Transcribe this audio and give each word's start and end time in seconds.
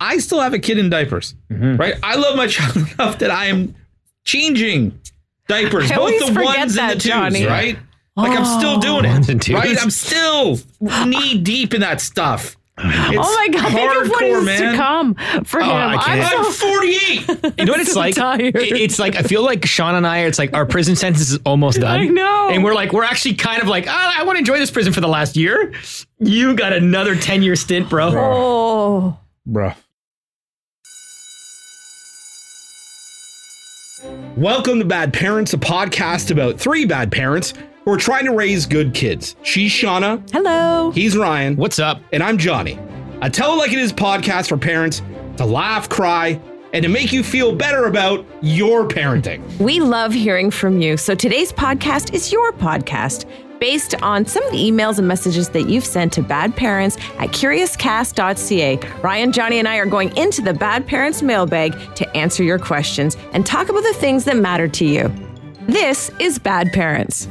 I 0.00 0.18
still 0.18 0.40
have 0.40 0.52
a 0.54 0.58
kid 0.58 0.78
in 0.78 0.90
diapers, 0.90 1.34
Mm-hmm. 1.50 1.76
right? 1.76 1.94
I 2.02 2.16
love 2.16 2.36
my 2.36 2.46
child 2.48 2.76
enough 2.76 3.18
that 3.20 3.30
I 3.30 3.46
am 3.46 3.74
changing 4.24 4.98
diapers, 5.48 5.90
I 5.90 5.96
both 5.96 6.18
the 6.18 6.26
forget 6.34 6.44
ones 6.44 6.76
and 6.76 6.90
that, 6.90 6.94
the 6.94 7.00
twos, 7.00 7.10
Johnny. 7.12 7.46
right? 7.46 7.78
Like 8.16 8.38
I'm 8.38 8.44
still 8.58 8.78
doing 8.78 9.04
it, 9.04 9.28
and 9.28 9.40
twos. 9.42 9.54
right? 9.54 9.76
I'm 9.80 9.90
still 9.90 10.58
knee 11.06 11.38
deep 11.38 11.74
in 11.74 11.80
that 11.82 12.00
stuff. 12.00 12.56
oh 12.78 12.82
my 12.84 13.48
god, 13.52 13.72
think 13.72 14.02
of 14.02 14.08
what 14.10 14.22
hardcore, 14.22 14.38
is 14.40 14.44
man. 14.44 14.72
to 14.72 14.76
come 14.76 15.14
for 15.44 15.60
him. 15.60 15.68
Oh, 15.68 15.72
I 15.72 15.96
can't. 15.96 16.32
I'm 16.34 16.44
I'm 16.46 16.52
so 16.52 16.68
48. 16.68 17.26
You 17.58 17.64
know 17.64 17.72
what 17.72 17.80
it's 17.80 17.92
so 17.94 18.00
like? 18.00 18.14
tired. 18.14 18.54
It's 18.54 18.98
like 18.98 19.16
I 19.16 19.22
feel 19.22 19.42
like 19.42 19.64
Sean 19.64 19.94
and 19.94 20.06
I. 20.06 20.20
It's 20.26 20.38
like 20.38 20.52
our 20.54 20.66
prison 20.66 20.94
sentence 20.96 21.30
is 21.30 21.38
almost 21.46 21.80
done. 21.80 22.00
I 22.00 22.04
know. 22.06 22.50
and 22.50 22.62
we're 22.64 22.74
like 22.74 22.92
we're 22.92 23.04
actually 23.04 23.34
kind 23.36 23.62
of 23.62 23.68
like 23.68 23.86
oh, 23.86 23.90
I 23.90 24.24
want 24.24 24.36
to 24.36 24.40
enjoy 24.40 24.58
this 24.58 24.70
prison 24.70 24.92
for 24.92 25.00
the 25.00 25.08
last 25.08 25.36
year. 25.36 25.72
You 26.18 26.54
got 26.54 26.72
another 26.74 27.16
ten 27.16 27.42
year 27.42 27.56
stint, 27.56 27.88
bro. 27.88 28.08
Oh. 28.14 29.18
Bruh. 29.48 29.74
Welcome 34.10 34.78
to 34.78 34.84
Bad 34.84 35.12
Parents, 35.12 35.52
a 35.54 35.56
podcast 35.58 36.30
about 36.30 36.60
three 36.60 36.84
bad 36.84 37.10
parents 37.10 37.54
who 37.84 37.92
are 37.92 37.96
trying 37.96 38.24
to 38.26 38.32
raise 38.32 38.66
good 38.66 38.94
kids. 38.94 39.34
She's 39.42 39.70
Shauna, 39.72 40.22
Hello. 40.32 40.90
he's 40.92 41.16
Ryan, 41.16 41.56
What's 41.56 41.78
up? 41.78 42.00
and 42.12 42.22
I'm 42.22 42.36
Johnny. 42.38 42.78
A 43.22 43.30
Tell 43.30 43.54
It 43.54 43.56
Like 43.56 43.72
It 43.72 43.78
Is 43.78 43.92
podcast 43.92 44.48
for 44.48 44.56
parents 44.58 45.02
to 45.38 45.44
laugh, 45.46 45.88
cry, 45.88 46.40
and 46.72 46.82
to 46.82 46.88
make 46.88 47.12
you 47.12 47.22
feel 47.24 47.54
better 47.54 47.86
about 47.86 48.24
your 48.42 48.86
parenting. 48.86 49.42
We 49.58 49.80
love 49.80 50.12
hearing 50.12 50.50
from 50.50 50.80
you. 50.82 50.96
So 50.96 51.14
today's 51.14 51.52
podcast 51.52 52.12
is 52.14 52.30
your 52.30 52.52
podcast 52.52 53.24
based 53.60 53.94
on 54.02 54.26
some 54.26 54.44
of 54.44 54.52
the 54.52 54.58
emails 54.58 54.98
and 54.98 55.08
messages 55.08 55.48
that 55.50 55.68
you've 55.68 55.84
sent 55.84 56.12
to 56.14 56.22
bad 56.22 56.54
parents 56.54 56.96
at 57.18 57.30
curiouscast.ca. 57.30 58.76
Ryan, 59.02 59.32
Johnny, 59.32 59.58
and 59.58 59.68
I 59.68 59.76
are 59.76 59.86
going 59.86 60.16
into 60.16 60.42
the 60.42 60.54
bad 60.54 60.86
parents 60.86 61.22
mailbag 61.22 61.72
to 61.96 62.16
answer 62.16 62.42
your 62.42 62.58
questions 62.58 63.16
and 63.32 63.46
talk 63.46 63.68
about 63.68 63.82
the 63.82 63.94
things 63.94 64.24
that 64.24 64.36
matter 64.36 64.68
to 64.68 64.84
you. 64.84 65.12
This 65.66 66.10
is 66.20 66.38
Bad 66.38 66.72
Parents. 66.72 67.28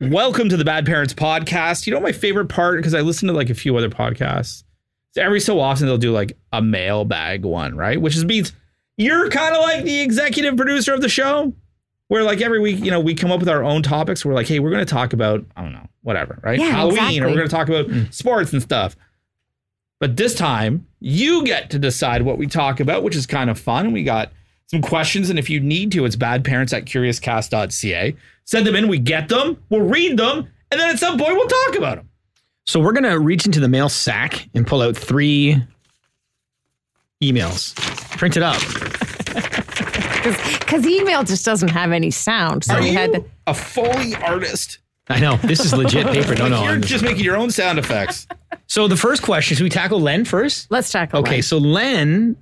Welcome 0.00 0.48
to 0.48 0.56
the 0.56 0.64
Bad 0.64 0.84
Parents 0.86 1.14
podcast. 1.14 1.86
You 1.86 1.92
know 1.92 2.00
my 2.00 2.12
favorite 2.12 2.48
part 2.48 2.78
because 2.78 2.94
I 2.94 3.02
listen 3.02 3.28
to 3.28 3.34
like 3.34 3.50
a 3.50 3.54
few 3.54 3.76
other 3.76 3.88
podcasts. 3.88 4.64
Every 5.16 5.38
so 5.38 5.60
often 5.60 5.86
they'll 5.86 5.98
do 5.98 6.12
like 6.12 6.36
a 6.52 6.62
mailbag 6.62 7.44
one, 7.44 7.76
right? 7.76 8.00
Which 8.00 8.16
means 8.24 8.52
you're 8.96 9.30
kind 9.30 9.54
of 9.54 9.60
like 9.60 9.84
the 9.84 10.00
executive 10.00 10.56
producer 10.56 10.94
of 10.94 11.02
the 11.02 11.08
show, 11.08 11.54
where 12.12 12.24
like 12.24 12.42
every 12.42 12.60
week, 12.60 12.78
you 12.84 12.90
know, 12.90 13.00
we 13.00 13.14
come 13.14 13.32
up 13.32 13.40
with 13.40 13.48
our 13.48 13.64
own 13.64 13.82
topics. 13.82 14.22
We're 14.22 14.34
like, 14.34 14.46
hey, 14.46 14.58
we're 14.58 14.68
going 14.68 14.84
to 14.84 14.94
talk 14.94 15.14
about 15.14 15.46
I 15.56 15.62
don't 15.62 15.72
know, 15.72 15.88
whatever, 16.02 16.38
right? 16.42 16.58
Yeah, 16.58 16.66
Halloween, 16.66 17.22
or 17.22 17.28
we're 17.28 17.36
going 17.36 17.48
to 17.48 17.56
talk 17.56 17.70
about 17.70 17.86
mm. 17.86 18.12
sports 18.12 18.52
and 18.52 18.60
stuff. 18.60 18.96
But 19.98 20.18
this 20.18 20.34
time, 20.34 20.86
you 21.00 21.42
get 21.42 21.70
to 21.70 21.78
decide 21.78 22.20
what 22.20 22.36
we 22.36 22.46
talk 22.46 22.80
about, 22.80 23.02
which 23.02 23.16
is 23.16 23.24
kind 23.24 23.48
of 23.48 23.58
fun. 23.58 23.92
We 23.92 24.04
got 24.04 24.30
some 24.66 24.82
questions, 24.82 25.30
and 25.30 25.38
if 25.38 25.48
you 25.48 25.58
need 25.58 25.90
to, 25.92 26.04
it's 26.04 26.14
badparents 26.14 26.76
at 26.76 26.84
curiouscast.ca. 26.84 28.14
Send 28.44 28.66
them 28.66 28.76
in, 28.76 28.88
we 28.88 28.98
get 28.98 29.30
them, 29.30 29.56
we'll 29.70 29.80
read 29.80 30.18
them, 30.18 30.46
and 30.70 30.78
then 30.78 30.90
at 30.90 30.98
some 30.98 31.16
point 31.16 31.34
we'll 31.34 31.48
talk 31.48 31.78
about 31.78 31.96
them. 31.96 32.10
So 32.66 32.78
we're 32.78 32.92
gonna 32.92 33.18
reach 33.18 33.46
into 33.46 33.58
the 33.58 33.68
mail 33.68 33.88
sack 33.88 34.50
and 34.54 34.66
pull 34.66 34.82
out 34.82 34.98
three 34.98 35.64
emails. 37.22 37.74
Print 38.18 38.36
it 38.36 38.42
up. 38.42 38.60
Because 40.22 40.86
email 40.86 41.22
just 41.24 41.44
doesn't 41.44 41.68
have 41.70 41.92
any 41.92 42.10
sound. 42.10 42.64
So 42.64 42.74
Are 42.74 42.80
we 42.80 42.90
you 42.90 42.92
had 42.96 43.12
to. 43.12 43.24
a 43.46 43.54
Foley 43.54 44.14
artist? 44.16 44.78
I 45.08 45.18
know 45.20 45.36
this 45.36 45.60
is 45.60 45.74
legit 45.74 46.06
paper. 46.12 46.34
No, 46.34 46.48
no. 46.48 46.62
you're 46.62 46.70
I'm- 46.72 46.82
just 46.82 47.04
making 47.04 47.24
your 47.24 47.36
own 47.36 47.50
sound 47.50 47.78
effects. 47.78 48.26
So 48.66 48.88
the 48.88 48.96
first 48.96 49.22
question: 49.22 49.56
Should 49.56 49.64
we 49.64 49.70
tackle 49.70 50.00
Len 50.00 50.24
first? 50.24 50.70
Let's 50.70 50.90
tackle 50.90 51.20
Okay, 51.20 51.36
one. 51.36 51.42
so 51.42 51.58
Len 51.58 52.36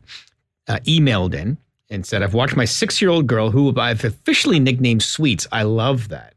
uh, 0.68 0.78
emailed 0.84 1.34
in 1.34 1.56
and 1.88 2.06
said, 2.06 2.22
I've 2.22 2.34
watched 2.34 2.54
my 2.56 2.64
six 2.66 3.00
year 3.02 3.10
old 3.10 3.26
girl, 3.26 3.50
who 3.50 3.74
I've 3.80 4.04
officially 4.04 4.60
nicknamed 4.60 5.02
Sweets. 5.02 5.48
I 5.50 5.62
love 5.64 6.08
that. 6.10 6.34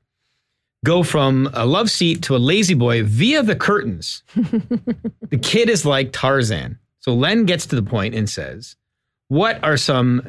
Go 0.85 1.03
from 1.03 1.49
a 1.53 1.65
love 1.65 1.89
seat 1.91 2.23
to 2.23 2.35
a 2.35 2.39
lazy 2.39 2.73
boy 2.73 3.03
via 3.03 3.43
the 3.43 3.55
curtains. 3.55 4.23
the 4.35 5.37
kid 5.41 5.69
is 5.69 5.85
like 5.85 6.11
Tarzan. 6.11 6.77
So 6.99 7.13
Len 7.13 7.45
gets 7.45 7.65
to 7.67 7.75
the 7.75 7.83
point 7.83 8.15
and 8.15 8.29
says, 8.29 8.75
What 9.27 9.63
are 9.63 9.77
some 9.77 10.27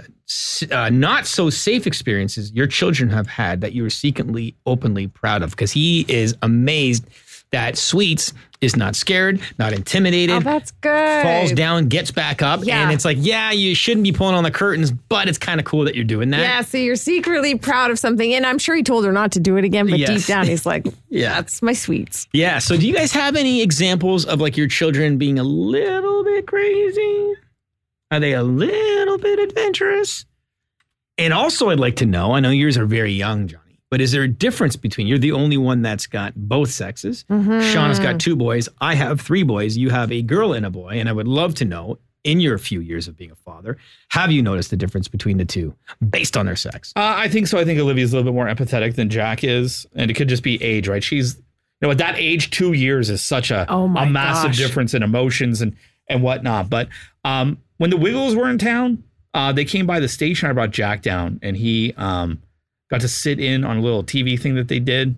uh, 0.70 0.88
not 0.90 1.26
so 1.26 1.50
safe 1.50 1.86
experiences 1.86 2.50
your 2.52 2.66
children 2.66 3.10
have 3.10 3.26
had 3.26 3.60
that 3.60 3.72
you 3.72 3.84
are 3.84 3.90
secretly, 3.90 4.54
openly 4.66 5.06
proud 5.08 5.42
of? 5.42 5.50
Because 5.50 5.72
he 5.72 6.04
is 6.08 6.34
amazed 6.42 7.04
that 7.50 7.76
Sweets 7.78 8.32
is 8.60 8.74
not 8.76 8.96
scared, 8.96 9.38
not 9.58 9.72
intimidated 9.72 10.34
Oh, 10.36 10.40
that's 10.40 10.72
good. 10.80 11.22
falls 11.22 11.52
down, 11.52 11.86
gets 11.86 12.10
back 12.10 12.42
up, 12.42 12.64
Yeah. 12.64 12.82
and 12.82 12.90
it's 12.92 13.04
like, 13.04 13.18
yeah, 13.20 13.52
you 13.52 13.76
shouldn't 13.76 14.02
be 14.02 14.10
pulling 14.10 14.34
on 14.34 14.42
the 14.42 14.50
curtains, 14.50 14.90
but 14.90 15.28
it's 15.28 15.38
kind 15.38 15.60
of 15.60 15.66
cool 15.66 15.84
that 15.84 15.94
you're 15.94 16.02
doing 16.02 16.30
that. 16.30 16.40
Yeah, 16.40 16.62
so 16.62 16.78
you're 16.78 16.96
secretly 16.96 17.56
proud 17.56 17.92
of 17.92 17.98
something, 17.98 18.34
and 18.34 18.44
I'm 18.44 18.58
sure 18.58 18.74
he 18.74 18.82
told 18.82 19.04
her 19.04 19.12
not 19.12 19.30
to 19.32 19.40
do 19.40 19.56
it 19.56 19.64
again, 19.64 19.88
but 19.88 20.00
Yes. 20.00 20.08
deep 20.08 20.26
down 20.26 20.46
he's 20.48 20.66
like, 20.72 20.86
Yeah. 21.10 21.34
that's 21.34 21.62
my 21.62 21.74
sweets." 21.74 22.26
Yeah. 22.32 22.58
So, 22.58 22.76
do 22.76 22.88
you 22.88 22.94
guys 22.94 23.12
have 23.12 23.36
any 23.36 23.62
examples 23.62 24.24
of 24.24 24.40
like 24.40 24.56
your 24.56 24.66
children 24.68 25.16
being 25.18 25.38
a 25.38 25.44
little 25.44 26.24
bit 26.24 26.46
crazy? 26.48 27.34
Are 28.10 28.20
they 28.20 28.32
a 28.34 28.42
little 28.42 29.18
bit 29.18 29.38
adventurous? 29.38 30.24
And 31.18 31.32
also, 31.32 31.70
I'd 31.70 31.80
like 31.80 31.96
to 31.96 32.06
know. 32.06 32.32
I 32.32 32.40
know 32.40 32.50
yours 32.50 32.76
are 32.76 32.86
very 32.86 33.12
young, 33.12 33.46
Johnny, 33.46 33.78
but 33.90 34.00
is 34.00 34.12
there 34.12 34.22
a 34.22 34.28
difference 34.28 34.76
between 34.76 35.06
you're 35.06 35.18
the 35.18 35.32
only 35.32 35.56
one 35.56 35.82
that's 35.82 36.06
got 36.06 36.32
both 36.36 36.70
sexes? 36.70 37.24
Shauna's 37.30 38.00
got 38.00 38.20
two 38.20 38.34
boys. 38.36 38.68
I 38.80 38.94
have 38.94 39.20
three 39.20 39.42
boys. 39.44 39.76
You 39.76 39.90
have 39.90 40.10
a 40.10 40.22
girl 40.22 40.52
and 40.52 40.66
a 40.66 40.70
boy, 40.70 40.98
and 41.00 41.08
I 41.08 41.12
would 41.12 41.28
love 41.28 41.54
to 41.56 41.64
know. 41.64 41.98
In 42.24 42.40
your 42.40 42.56
few 42.56 42.80
years 42.80 43.06
of 43.06 43.18
being 43.18 43.30
a 43.30 43.34
father, 43.34 43.76
have 44.08 44.32
you 44.32 44.40
noticed 44.40 44.70
the 44.70 44.78
difference 44.78 45.08
between 45.08 45.36
the 45.36 45.44
two 45.44 45.74
based 46.08 46.38
on 46.38 46.46
their 46.46 46.56
sex? 46.56 46.90
Uh, 46.96 47.00
I 47.18 47.28
think 47.28 47.46
so. 47.48 47.58
I 47.58 47.66
think 47.66 47.78
Olivia's 47.78 48.14
a 48.14 48.16
little 48.16 48.32
bit 48.32 48.34
more 48.34 48.46
empathetic 48.46 48.94
than 48.94 49.10
Jack 49.10 49.44
is, 49.44 49.86
and 49.94 50.10
it 50.10 50.14
could 50.14 50.30
just 50.30 50.42
be 50.42 50.54
age, 50.62 50.88
right? 50.88 51.04
She's, 51.04 51.36
you 51.36 51.42
know, 51.82 51.90
at 51.90 51.98
that 51.98 52.14
age, 52.16 52.48
two 52.50 52.72
years 52.72 53.10
is 53.10 53.20
such 53.20 53.50
a 53.50 53.66
Oh 53.68 53.94
a 53.94 54.06
massive 54.06 54.52
gosh. 54.52 54.56
difference 54.56 54.94
in 54.94 55.02
emotions 55.02 55.60
and 55.60 55.76
and 56.08 56.22
whatnot. 56.22 56.70
But 56.70 56.88
um, 57.26 57.58
when 57.78 57.90
the 57.90 57.96
Wiggles 57.96 58.34
were 58.36 58.48
in 58.48 58.58
town, 58.58 59.02
uh, 59.34 59.52
they 59.52 59.64
came 59.64 59.86
by 59.86 60.00
the 60.00 60.08
station. 60.08 60.48
I 60.48 60.52
brought 60.52 60.70
Jack 60.70 61.02
down, 61.02 61.38
and 61.42 61.56
he 61.56 61.92
um, 61.96 62.40
got 62.90 63.00
to 63.00 63.08
sit 63.08 63.40
in 63.40 63.64
on 63.64 63.78
a 63.78 63.80
little 63.80 64.04
TV 64.04 64.38
thing 64.40 64.54
that 64.54 64.68
they 64.68 64.78
did. 64.78 65.16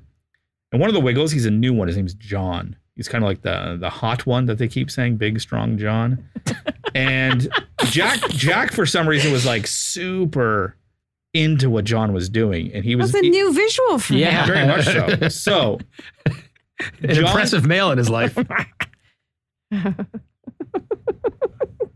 And 0.72 0.80
one 0.80 0.88
of 0.88 0.94
the 0.94 1.00
Wiggles, 1.00 1.32
he's 1.32 1.46
a 1.46 1.50
new 1.50 1.72
one. 1.72 1.86
His 1.88 1.96
name's 1.96 2.14
John. 2.14 2.76
He's 2.96 3.08
kind 3.08 3.22
of 3.22 3.28
like 3.28 3.42
the 3.42 3.76
the 3.78 3.90
hot 3.90 4.24
one 4.26 4.46
that 4.46 4.56
they 4.58 4.68
keep 4.68 4.90
saying, 4.90 5.16
big 5.18 5.38
strong 5.40 5.76
John. 5.76 6.26
and 6.94 7.46
Jack 7.84 8.20
Jack 8.30 8.72
for 8.72 8.86
some 8.86 9.06
reason 9.06 9.30
was 9.32 9.44
like 9.44 9.66
super 9.66 10.76
into 11.34 11.68
what 11.68 11.84
John 11.84 12.14
was 12.14 12.30
doing, 12.30 12.72
and 12.72 12.82
he 12.84 12.96
was 12.96 13.12
That's 13.12 13.22
a 13.22 13.26
he- 13.26 13.30
new 13.30 13.52
visual 13.52 13.98
for 13.98 14.14
him. 14.14 14.20
Yeah. 14.20 14.46
him. 14.46 14.54
very 14.54 14.66
much 14.66 14.84
so. 14.86 15.28
So 15.28 15.78
An 17.02 17.14
John- 17.14 17.24
impressive 17.26 17.66
male 17.66 17.90
in 17.92 17.98
his 17.98 18.08
life. 18.08 18.34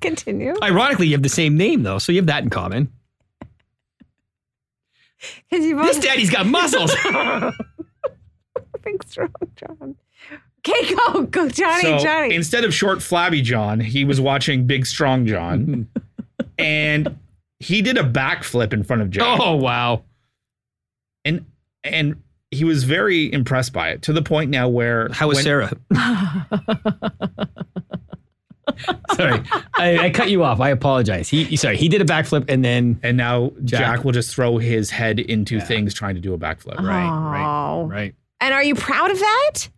Continue. 0.00 0.54
Ironically, 0.62 1.06
you 1.08 1.12
have 1.12 1.22
the 1.22 1.28
same 1.28 1.56
name 1.56 1.82
though, 1.82 1.98
so 1.98 2.12
you 2.12 2.18
have 2.18 2.26
that 2.26 2.42
in 2.42 2.50
common. 2.50 2.92
Because 5.50 5.64
you 5.66 5.76
This 5.82 5.98
daddy's 5.98 6.30
got 6.30 6.46
muscles. 6.46 6.94
think 8.82 9.02
strong, 9.02 9.30
John. 9.56 9.96
Okay, 10.66 10.94
go, 10.94 11.22
go, 11.24 11.48
Johnny, 11.48 11.82
so 11.82 11.98
Johnny. 11.98 12.34
instead 12.34 12.64
of 12.64 12.74
short 12.74 13.02
flabby 13.02 13.40
John, 13.42 13.80
he 13.80 14.04
was 14.04 14.20
watching 14.20 14.66
big 14.66 14.86
strong 14.86 15.26
John, 15.26 15.88
and 16.58 17.18
he 17.58 17.80
did 17.82 17.96
a 17.98 18.02
backflip 18.04 18.72
in 18.72 18.82
front 18.82 19.02
of 19.02 19.10
Jack, 19.10 19.38
oh 19.40 19.56
wow. 19.56 20.02
and 21.24 21.46
and 21.82 22.22
he 22.50 22.64
was 22.64 22.84
very 22.84 23.32
impressed 23.32 23.72
by 23.72 23.90
it 23.90 24.02
to 24.02 24.12
the 24.12 24.22
point 24.22 24.50
now 24.50 24.68
where 24.68 25.08
How 25.12 25.28
was 25.28 25.36
when- 25.36 25.44
Sarah? 25.44 25.72
sorry, 29.14 29.42
I, 29.78 29.98
I 30.06 30.10
cut 30.10 30.30
you 30.30 30.42
off. 30.44 30.60
I 30.60 30.70
apologize. 30.70 31.28
He 31.28 31.56
sorry, 31.56 31.76
he 31.76 31.88
did 31.88 32.00
a 32.00 32.04
backflip 32.04 32.44
and 32.48 32.64
then 32.64 32.98
And 33.02 33.16
now 33.16 33.52
Jack, 33.64 33.96
Jack- 33.96 34.04
will 34.04 34.12
just 34.12 34.34
throw 34.34 34.58
his 34.58 34.90
head 34.90 35.18
into 35.20 35.60
things 35.60 35.94
trying 35.94 36.14
to 36.14 36.20
do 36.20 36.34
a 36.34 36.38
backflip. 36.38 36.76
right, 36.78 37.08
right, 37.08 37.84
right. 37.88 38.14
and 38.40 38.54
are 38.54 38.62
you 38.62 38.74
proud 38.74 39.10
of 39.10 39.18
that? 39.18 39.68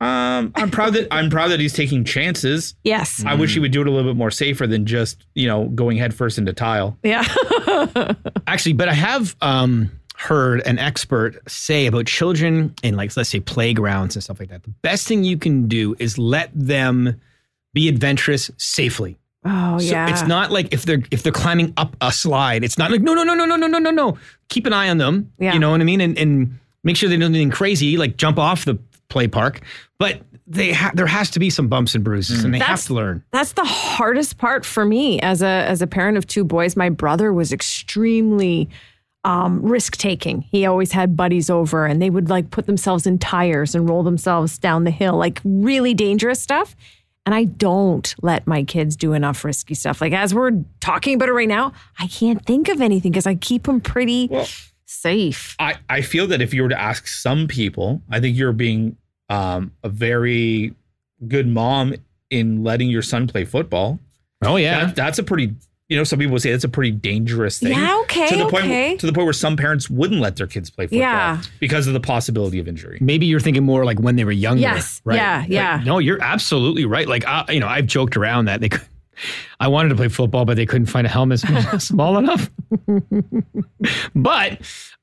Um, 0.00 0.52
I'm 0.54 0.70
proud 0.70 0.94
that 0.94 1.08
I'm 1.10 1.28
proud 1.28 1.48
that 1.48 1.58
he's 1.58 1.72
taking 1.72 2.04
chances. 2.04 2.76
Yes. 2.84 3.24
I 3.26 3.34
wish 3.34 3.54
he 3.54 3.58
would 3.60 3.72
do 3.72 3.80
it 3.80 3.88
a 3.88 3.90
little 3.90 4.08
bit 4.08 4.16
more 4.16 4.30
safer 4.30 4.64
than 4.66 4.86
just 4.86 5.26
you 5.34 5.48
know 5.48 5.66
going 5.70 5.96
headfirst 5.96 6.38
into 6.38 6.52
tile. 6.52 6.96
Yeah. 7.02 7.24
Actually, 8.46 8.74
but 8.74 8.88
I 8.88 8.94
have 8.94 9.34
um, 9.40 9.90
heard 10.16 10.60
an 10.66 10.78
expert 10.78 11.38
say 11.50 11.86
about 11.86 12.06
children 12.06 12.74
in 12.84 12.94
like 12.94 13.16
let's 13.16 13.28
say 13.30 13.40
playgrounds 13.40 14.14
and 14.14 14.22
stuff 14.22 14.38
like 14.38 14.50
that. 14.50 14.62
The 14.62 14.70
best 14.82 15.08
thing 15.08 15.24
you 15.24 15.36
can 15.36 15.66
do 15.66 15.96
is 15.98 16.16
let 16.16 16.50
them 16.54 17.20
be 17.74 17.88
adventurous 17.88 18.50
safely. 18.56 19.18
oh, 19.44 19.78
So 19.78 19.84
yeah. 19.92 20.10
it's 20.10 20.26
not 20.26 20.50
like 20.50 20.72
if 20.72 20.84
they're 20.84 21.02
if 21.10 21.22
they're 21.22 21.32
climbing 21.32 21.72
up 21.76 21.96
a 22.00 22.10
slide, 22.12 22.64
it's 22.64 22.78
not 22.78 22.90
like 22.90 23.00
no 23.00 23.14
no 23.14 23.22
no 23.24 23.34
no 23.34 23.44
no 23.44 23.56
no 23.56 23.66
no 23.66 23.78
no 23.78 23.90
no. 23.90 24.18
Keep 24.48 24.66
an 24.66 24.72
eye 24.72 24.88
on 24.88 24.98
them. 24.98 25.32
Yeah. 25.38 25.52
You 25.52 25.58
know 25.58 25.70
what 25.70 25.80
I 25.80 25.84
mean? 25.84 26.00
And 26.00 26.16
and 26.18 26.58
make 26.84 26.96
sure 26.96 27.08
they 27.08 27.16
don't 27.16 27.32
do 27.32 27.36
anything 27.36 27.50
crazy, 27.50 27.96
like 27.96 28.16
jump 28.16 28.38
off 28.38 28.64
the 28.64 28.78
play 29.08 29.28
park. 29.28 29.60
But 29.98 30.20
they 30.46 30.72
ha- 30.72 30.92
there 30.94 31.06
has 31.06 31.28
to 31.30 31.38
be 31.38 31.50
some 31.50 31.68
bumps 31.68 31.94
and 31.94 32.02
bruises, 32.02 32.42
and 32.44 32.54
they 32.54 32.58
That's- 32.58 32.80
have 32.82 32.86
to 32.88 32.94
learn. 32.94 33.22
That's 33.32 33.52
the 33.52 33.64
hardest 33.64 34.38
part 34.38 34.64
for 34.64 34.84
me 34.84 35.20
as 35.20 35.42
a 35.42 35.46
as 35.46 35.82
a 35.82 35.86
parent 35.86 36.16
of 36.16 36.26
two 36.26 36.44
boys. 36.44 36.74
My 36.76 36.88
brother 36.88 37.32
was 37.32 37.52
extremely 37.52 38.68
um, 39.24 39.60
risk 39.60 39.96
taking. 39.96 40.42
He 40.42 40.64
always 40.64 40.92
had 40.92 41.16
buddies 41.16 41.50
over, 41.50 41.84
and 41.84 42.00
they 42.00 42.08
would 42.10 42.30
like 42.30 42.50
put 42.50 42.66
themselves 42.66 43.06
in 43.06 43.18
tires 43.18 43.74
and 43.74 43.88
roll 43.88 44.02
themselves 44.02 44.56
down 44.56 44.84
the 44.84 44.90
hill, 44.90 45.16
like 45.16 45.40
really 45.44 45.92
dangerous 45.94 46.40
stuff. 46.40 46.74
And 47.28 47.34
I 47.34 47.44
don't 47.44 48.14
let 48.22 48.46
my 48.46 48.62
kids 48.64 48.96
do 48.96 49.12
enough 49.12 49.44
risky 49.44 49.74
stuff. 49.74 50.00
Like 50.00 50.14
as 50.14 50.32
we're 50.34 50.64
talking 50.80 51.14
about 51.14 51.28
it 51.28 51.32
right 51.32 51.46
now, 51.46 51.74
I 51.98 52.06
can't 52.06 52.42
think 52.46 52.70
of 52.70 52.80
anything 52.80 53.12
because 53.12 53.26
I 53.26 53.34
keep 53.34 53.64
them 53.64 53.82
pretty 53.82 54.28
Well- 54.30 54.48
safe. 54.86 55.54
I, 55.58 55.74
I 55.90 56.00
feel 56.00 56.26
that 56.28 56.40
if 56.40 56.54
you 56.54 56.62
were 56.62 56.70
to 56.70 56.80
ask 56.80 57.06
some 57.06 57.46
people, 57.46 58.00
I 58.08 58.18
think 58.18 58.34
you're 58.38 58.54
being 58.54 58.96
um, 59.28 59.72
a 59.84 59.90
very 59.90 60.72
good 61.26 61.46
mom 61.46 61.96
in 62.30 62.64
letting 62.64 62.88
your 62.88 63.02
son 63.02 63.26
play 63.26 63.44
football. 63.44 63.98
Oh 64.42 64.56
yeah. 64.56 64.86
That, 64.86 64.96
that's 64.96 65.18
a 65.18 65.22
pretty, 65.22 65.54
you 65.88 65.96
know, 65.96 66.04
some 66.04 66.18
people 66.18 66.32
would 66.34 66.42
say 66.42 66.50
that's 66.52 66.64
a 66.64 66.68
pretty 66.68 66.90
dangerous 66.90 67.58
thing. 67.58 67.72
Yeah, 67.72 67.98
okay, 68.02 68.28
To 68.28 68.36
the 68.36 68.48
point, 68.48 68.64
okay. 68.64 68.96
to 68.98 69.06
the 69.06 69.12
point 69.12 69.24
where 69.24 69.32
some 69.32 69.56
parents 69.56 69.88
wouldn't 69.88 70.20
let 70.20 70.36
their 70.36 70.46
kids 70.46 70.68
play 70.70 70.84
football 70.86 70.98
Yeah. 71.00 71.40
because 71.60 71.86
of 71.86 71.94
the 71.94 72.00
possibility 72.00 72.58
of 72.58 72.68
injury. 72.68 72.98
Maybe 73.00 73.24
you're 73.26 73.40
thinking 73.40 73.64
more 73.64 73.84
like 73.86 73.98
when 73.98 74.16
they 74.16 74.24
were 74.24 74.30
younger. 74.32 74.60
Yes. 74.60 75.00
Right? 75.04 75.16
Yeah, 75.16 75.40
But 75.42 75.50
yeah. 75.50 75.82
no, 75.86 75.98
you're 75.98 76.22
absolutely 76.22 76.84
right. 76.84 77.08
Like, 77.08 77.24
I, 77.26 77.46
you 77.52 77.60
know, 77.60 77.68
I've 77.68 77.86
joked 77.86 78.16
around 78.18 78.44
that 78.46 78.60
they 78.60 78.68
could. 78.68 78.82
I 79.60 79.68
wanted 79.68 79.90
to 79.90 79.94
play 79.96 80.08
football, 80.08 80.44
but 80.44 80.56
they 80.56 80.66
couldn't 80.66 80.86
find 80.86 81.06
a 81.06 81.10
helmet 81.10 81.40
small, 81.78 82.18
enough. 82.18 82.50
but 84.14 84.52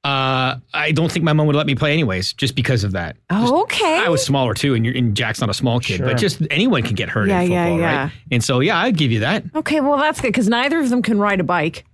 uh, 0.03 0.57
I 0.73 0.91
don't 0.93 1.11
think 1.11 1.25
my 1.25 1.33
mom 1.33 1.47
would 1.47 1.55
let 1.55 1.67
me 1.67 1.75
play 1.75 1.93
anyways, 1.93 2.33
just 2.33 2.55
because 2.55 2.83
of 2.83 2.91
that. 2.93 3.17
Oh, 3.29 3.63
okay. 3.63 4.03
I 4.05 4.09
was 4.09 4.23
smaller 4.23 4.53
too, 4.53 4.73
and, 4.73 4.85
you're, 4.85 4.95
and 4.95 5.15
Jack's 5.15 5.41
not 5.41 5.49
a 5.49 5.53
small 5.53 5.79
kid, 5.79 5.97
Sure. 5.97 6.07
but 6.07 6.17
just 6.17 6.41
anyone 6.51 6.83
can 6.83 6.95
get 6.95 7.09
hurt 7.09 7.27
Yeah, 7.29 7.41
in 7.41 7.51
yeah, 7.51 7.75
yeah. 7.75 8.03
right? 8.03 8.11
And 8.31 8.43
so, 8.43 8.59
yeah, 8.59 8.77
I'd 8.77 8.97
give 8.97 9.11
you 9.11 9.19
that. 9.21 9.43
Okay, 9.55 9.81
well 9.81 9.97
that's 9.97 10.21
good 10.21 10.29
because 10.29 10.47
neither 10.49 10.79
of 10.79 10.89
them 10.89 11.01
can 11.01 11.19
ride 11.19 11.39
a 11.39 11.43
bike. 11.43 11.85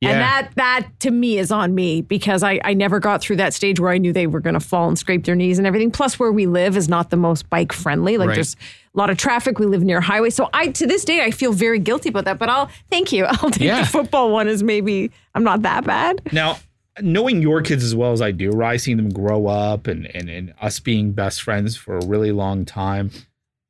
Yeah. 0.00 0.10
And 0.12 0.20
that 0.22 0.50
that 0.56 0.88
to 1.00 1.10
me 1.10 1.36
is 1.38 1.52
on 1.52 1.74
me 1.74 2.00
because 2.00 2.42
I, 2.42 2.58
I 2.64 2.72
never 2.72 3.00
got 3.00 3.20
through 3.20 3.36
that 3.36 3.52
stage 3.52 3.78
where 3.78 3.92
I 3.92 3.98
knew 3.98 4.14
they 4.14 4.26
were 4.26 4.40
going 4.40 4.54
to 4.54 4.60
fall 4.60 4.88
and 4.88 4.98
scrape 4.98 5.24
their 5.24 5.34
knees 5.34 5.58
and 5.58 5.66
everything. 5.66 5.90
Plus, 5.90 6.18
where 6.18 6.32
we 6.32 6.46
live 6.46 6.74
is 6.76 6.88
not 6.88 7.10
the 7.10 7.18
most 7.18 7.50
bike 7.50 7.72
friendly. 7.72 8.16
Like 8.16 8.28
Right. 8.28 8.34
there's 8.36 8.56
a 8.94 8.98
lot 8.98 9.10
of 9.10 9.18
traffic. 9.18 9.58
We 9.58 9.66
live 9.66 9.82
near 9.82 10.00
highway, 10.00 10.30
so 10.30 10.48
I 10.54 10.68
to 10.68 10.86
this 10.86 11.04
day 11.04 11.22
I 11.22 11.30
feel 11.30 11.52
very 11.52 11.78
guilty 11.78 12.08
about 12.08 12.24
that. 12.24 12.38
But 12.38 12.48
I'll 12.48 12.70
thank 12.90 13.12
you. 13.12 13.24
I'll 13.28 13.50
take 13.50 13.60
Yeah. 13.60 13.82
the 13.82 13.86
football 13.88 14.30
one 14.32 14.48
as 14.48 14.62
maybe 14.62 15.10
I'm 15.34 15.44
not 15.44 15.60
that 15.62 15.84
bad. 15.84 16.22
Now, 16.32 16.56
knowing 17.02 17.42
your 17.42 17.60
kids 17.60 17.84
as 17.84 17.94
well 17.94 18.12
as 18.12 18.22
I 18.22 18.30
do, 18.30 18.48
right, 18.52 18.80
seeing 18.80 18.96
them 18.96 19.10
grow 19.10 19.48
up 19.48 19.86
and, 19.86 20.06
and, 20.16 20.30
and 20.30 20.54
us 20.62 20.80
being 20.80 21.12
best 21.12 21.42
friends 21.42 21.76
for 21.76 21.98
a 21.98 22.06
really 22.06 22.32
long 22.32 22.64
time, 22.64 23.10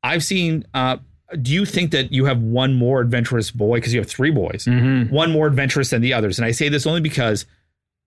I've 0.05 0.23
seen. 0.23 0.65
Uh, 0.75 0.99
do 1.41 1.53
you 1.53 1.65
think 1.65 1.91
that 1.93 2.12
you 2.12 2.25
have 2.25 2.41
one 2.43 2.75
more 2.75 3.00
adventurous 3.00 3.50
boy 3.50 3.77
because 3.79 3.93
you 3.94 4.00
have 4.00 4.09
three 4.09 4.31
boys, 4.31 4.65
Mm-hmm. 4.67 5.15
one 5.15 5.31
more 5.31 5.47
adventurous 5.47 5.91
than 5.91 6.03
the 6.03 6.12
others? 6.12 6.38
And 6.38 6.44
I 6.47 6.50
say 6.50 6.69
this 6.69 6.87
only 6.87 7.00
because 7.00 7.47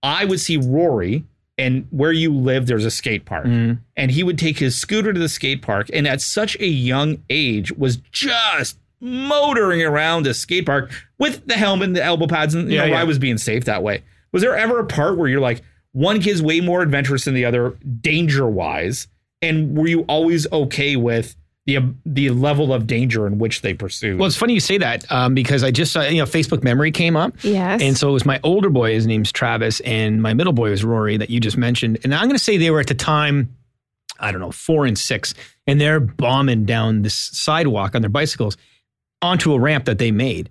I 0.02 0.24
would 0.24 0.40
see 0.40 0.56
Rory, 0.58 1.24
and 1.56 1.86
where 1.90 2.12
you 2.12 2.34
live, 2.34 2.66
there's 2.66 2.84
a 2.84 2.90
skate 2.90 3.24
park, 3.24 3.46
Mhm. 3.46 3.78
and 3.96 4.10
he 4.10 4.22
would 4.22 4.38
take 4.38 4.58
his 4.58 4.74
scooter 4.76 5.12
to 5.12 5.18
the 5.20 5.28
skate 5.28 5.62
park, 5.62 5.88
and 5.92 6.06
at 6.06 6.20
such 6.20 6.56
a 6.60 6.66
young 6.66 7.18
age 7.30 7.72
was 7.72 7.96
just 8.12 8.78
motoring 9.00 9.82
around 9.82 10.24
the 10.24 10.34
skate 10.34 10.66
park 10.66 10.90
with 11.18 11.46
the 11.46 11.54
helmet 11.54 11.88
and 11.88 11.96
the 11.96 12.02
elbow 12.04 12.26
pads, 12.26 12.54
and 12.54 12.68
you 12.68 12.76
Yeah, 12.76 12.86
know, 12.86 12.92
yeah. 12.92 13.00
I 13.00 13.04
was 13.04 13.18
being 13.18 13.38
safe 13.38 13.64
that 13.66 13.82
way. 13.82 14.02
Was 14.32 14.42
there 14.42 14.56
ever 14.56 14.80
a 14.80 14.84
part 14.86 15.16
where 15.16 15.28
you're 15.28 15.40
like, 15.40 15.62
one 15.92 16.20
kid's 16.20 16.42
way 16.42 16.60
more 16.60 16.82
adventurous 16.82 17.24
than 17.24 17.34
the 17.34 17.44
other, 17.44 17.74
danger 18.00 18.46
wise, 18.48 19.06
and 19.40 19.76
were 19.76 19.86
you 19.86 20.00
always 20.02 20.50
okay 20.52 20.96
with 20.96 21.36
the 21.66 21.78
the 22.04 22.30
level 22.30 22.72
of 22.74 22.86
danger 22.86 23.26
in 23.26 23.38
which 23.38 23.62
they 23.62 23.74
pursued? 23.74 24.18
Well, 24.18 24.26
it's 24.26 24.36
funny 24.36 24.54
you 24.54 24.60
say 24.60 24.78
that 24.78 25.10
um, 25.10 25.34
because 25.34 25.64
I 25.64 25.70
just 25.70 25.92
saw, 25.92 26.02
you 26.02 26.18
know, 26.18 26.24
Facebook 26.24 26.62
memory 26.62 26.90
came 26.90 27.16
up. 27.16 27.32
Yes. 27.42 27.80
And 27.80 27.96
so 27.96 28.10
it 28.10 28.12
was 28.12 28.26
my 28.26 28.38
older 28.42 28.70
boy, 28.70 28.92
his 28.94 29.06
name's 29.06 29.32
Travis, 29.32 29.80
and 29.80 30.20
my 30.20 30.34
middle 30.34 30.52
boy 30.52 30.70
was 30.70 30.84
Rory 30.84 31.16
that 31.16 31.30
you 31.30 31.40
just 31.40 31.56
mentioned. 31.56 31.98
And 32.04 32.14
I'm 32.14 32.24
going 32.24 32.36
to 32.36 32.42
say 32.42 32.56
they 32.58 32.70
were 32.70 32.80
at 32.80 32.88
the 32.88 32.94
time, 32.94 33.56
I 34.20 34.30
don't 34.30 34.40
know, 34.40 34.52
four 34.52 34.84
and 34.84 34.98
six, 34.98 35.34
and 35.66 35.80
they're 35.80 36.00
bombing 36.00 36.64
down 36.66 37.02
this 37.02 37.14
sidewalk 37.14 37.94
on 37.94 38.02
their 38.02 38.10
bicycles 38.10 38.56
onto 39.22 39.52
a 39.54 39.58
ramp 39.58 39.86
that 39.86 39.98
they 39.98 40.10
made. 40.10 40.50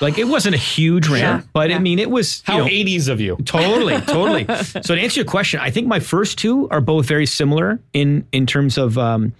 Like 0.00 0.18
it 0.18 0.24
wasn't 0.28 0.54
a 0.54 0.58
huge 0.58 1.08
ramp, 1.08 1.42
Yeah, 1.42 1.48
but 1.52 1.70
yeah. 1.70 1.76
I 1.76 1.78
mean, 1.78 1.98
it 1.98 2.10
was 2.10 2.42
you 2.46 2.52
how 2.52 2.58
know, 2.58 2.64
80s 2.66 3.08
of 3.08 3.20
you? 3.20 3.36
Totally, 3.44 3.98
totally. 4.02 4.44
so 4.64 4.94
to 4.94 5.00
answer 5.00 5.20
your 5.20 5.26
question, 5.26 5.58
I 5.58 5.70
think 5.70 5.88
my 5.88 6.00
first 6.00 6.38
two 6.38 6.68
are 6.70 6.80
both 6.80 7.06
very 7.06 7.26
similar 7.26 7.80
in 7.92 8.26
in 8.30 8.46
terms 8.46 8.78
of 8.78 8.96
um, 8.98 9.32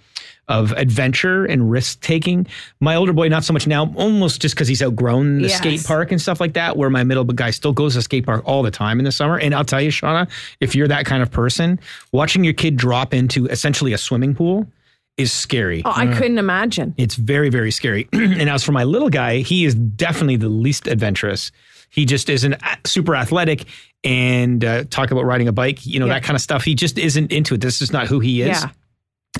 of 0.51 0.71
adventure 0.73 1.45
and 1.45 1.71
risk 1.71 2.01
taking. 2.01 2.45
My 2.79 2.95
older 2.95 3.13
boy, 3.13 3.27
not 3.29 3.43
so 3.43 3.53
much 3.53 3.65
now, 3.67 3.91
almost 3.95 4.41
just 4.41 4.53
because 4.53 4.67
he's 4.67 4.83
outgrown 4.83 5.41
the 5.41 5.47
Yes. 5.47 5.57
skate 5.57 5.83
park 5.83 6.11
and 6.11 6.21
stuff 6.21 6.39
like 6.39 6.53
that. 6.53 6.77
Where 6.77 6.89
my 6.89 7.03
middle 7.03 7.23
guy 7.23 7.51
still 7.51 7.73
goes 7.73 7.95
to 7.95 8.01
skate 8.01 8.25
park 8.25 8.43
all 8.45 8.61
the 8.61 8.71
time 8.71 8.99
in 8.99 9.05
the 9.05 9.11
summer. 9.11 9.39
And 9.39 9.55
I'll 9.55 9.65
tell 9.65 9.81
you, 9.81 9.89
Shauna, 9.91 10.29
if 10.59 10.75
you're 10.75 10.87
that 10.89 11.05
kind 11.05 11.23
of 11.23 11.31
person, 11.31 11.79
watching 12.11 12.43
your 12.43 12.53
kid 12.53 12.75
drop 12.77 13.13
into 13.13 13.47
essentially 13.47 13.93
a 13.93 13.97
swimming 13.97 14.35
pool 14.35 14.67
is 15.17 15.31
scary. 15.31 15.81
oh, 15.85 15.93
I 15.95 16.07
couldn't 16.07 16.37
imagine. 16.37 16.93
It's 16.97 17.15
very, 17.15 17.49
very 17.49 17.71
scary. 17.71 18.07
and 18.13 18.49
as 18.49 18.63
for 18.63 18.71
my 18.71 18.83
little 18.83 19.09
guy, 19.09 19.39
he 19.39 19.65
is 19.65 19.75
definitely 19.75 20.37
the 20.37 20.49
least 20.49 20.87
adventurous. 20.87 21.51
He 21.89 22.05
just 22.05 22.29
isn't 22.29 22.55
super 22.85 23.15
athletic 23.15 23.65
and 24.03 24.63
uh, 24.63 24.85
talk 24.89 25.11
about 25.11 25.25
riding 25.25 25.47
a 25.47 25.51
bike, 25.51 25.85
you 25.85 25.99
know, 25.99 26.05
Yeah. 26.07 26.13
that 26.13 26.23
kind 26.23 26.35
of 26.35 26.41
stuff. 26.41 26.63
He 26.63 26.73
just 26.75 26.97
isn't 26.97 27.31
into 27.31 27.55
it. 27.55 27.61
This 27.61 27.81
is 27.81 27.91
not 27.91 28.07
who 28.07 28.19
he 28.19 28.41
is. 28.41 28.47
Yeah. 28.61 28.69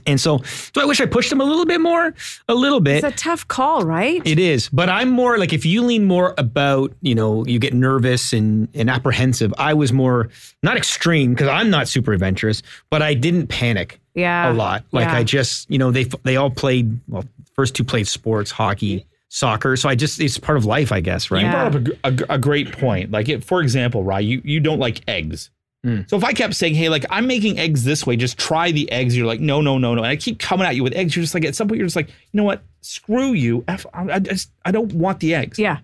And 0.05 0.19
so, 0.19 0.39
so 0.43 0.81
I 0.81 0.85
wish 0.85 1.01
I 1.01 1.05
pushed 1.05 1.31
him 1.31 1.41
a 1.41 1.43
little 1.43 1.65
bit 1.65 1.81
more, 1.81 2.13
a 2.47 2.55
little 2.55 2.79
bit. 2.79 3.03
It's 3.03 3.13
a 3.13 3.17
tough 3.17 3.47
call, 3.47 3.83
right? 3.85 4.21
It 4.25 4.39
is, 4.39 4.69
but 4.69 4.87
I'm 4.89 5.09
more 5.09 5.37
like 5.37 5.51
if 5.53 5.65
you 5.65 5.83
lean 5.83 6.05
more 6.05 6.33
about, 6.37 6.93
you 7.01 7.13
know, 7.13 7.45
you 7.45 7.59
get 7.59 7.73
nervous 7.73 8.31
and, 8.33 8.69
and 8.73 8.89
apprehensive. 8.89 9.53
I 9.57 9.73
was 9.73 9.91
more 9.91 10.29
not 10.63 10.77
extreme 10.77 11.33
because 11.33 11.49
I'm 11.49 11.69
not 11.69 11.87
super 11.89 12.13
adventurous, 12.13 12.63
but 12.89 13.01
I 13.01 13.13
didn't 13.13 13.47
panic 13.47 13.99
yeah. 14.15 14.51
a 14.51 14.53
lot. 14.53 14.85
Like 14.91 15.07
Yeah. 15.07 15.17
I 15.17 15.23
just, 15.23 15.69
you 15.69 15.77
know, 15.77 15.91
they 15.91 16.05
they 16.23 16.37
all 16.37 16.49
played. 16.49 16.97
Well, 17.09 17.25
first 17.53 17.75
two 17.75 17.83
played 17.83 18.07
sports, 18.07 18.49
hockey, 18.49 19.05
soccer. 19.27 19.75
So 19.75 19.89
I 19.89 19.95
just 19.95 20.21
it's 20.21 20.37
part 20.37 20.57
of 20.57 20.65
life, 20.65 20.93
I 20.93 21.01
guess, 21.01 21.29
right? 21.29 21.41
You 21.41 21.47
Yeah. 21.47 21.69
brought 21.69 21.87
up 21.89 22.23
a 22.29 22.31
a, 22.31 22.35
a 22.35 22.37
great 22.37 22.71
point. 22.71 23.11
Like, 23.11 23.27
it, 23.27 23.43
for 23.43 23.61
example, 23.61 24.03
right, 24.05 24.23
you, 24.23 24.41
you 24.45 24.61
don't 24.61 24.79
like 24.79 25.01
eggs. 25.07 25.49
Mm. 25.85 26.09
So 26.09 26.15
if 26.15 26.23
I 26.23 26.33
kept 26.33 26.53
saying, 26.53 26.75
hey, 26.75 26.89
like, 26.89 27.05
I'm 27.09 27.25
making 27.25 27.57
eggs 27.57 27.83
this 27.83 28.05
way, 28.05 28.15
just 28.15 28.37
try 28.37 28.71
the 28.71 28.91
eggs, 28.91 29.17
you're 29.17 29.25
like, 29.25 29.39
no, 29.39 29.61
no, 29.61 29.77
no, 29.77 29.95
no. 29.95 30.03
And 30.03 30.11
I 30.11 30.15
keep 30.15 30.37
coming 30.39 30.67
at 30.67 30.75
you 30.75 30.83
with 30.83 30.93
eggs. 30.93 31.15
You're 31.15 31.23
just 31.23 31.33
like, 31.33 31.45
at 31.45 31.55
some 31.55 31.67
point, 31.67 31.79
you're 31.79 31.87
just 31.87 31.95
like, 31.95 32.09
you 32.09 32.37
know 32.37 32.43
what? 32.43 32.61
Screw 32.81 33.33
you. 33.33 33.63
F- 33.67 33.85
I, 33.93 34.11
I 34.11 34.19
just, 34.19 34.51
I 34.63 34.71
don't 34.71 34.93
want 34.93 35.19
the 35.19 35.33
eggs. 35.33 35.57
Yeah. 35.57 35.79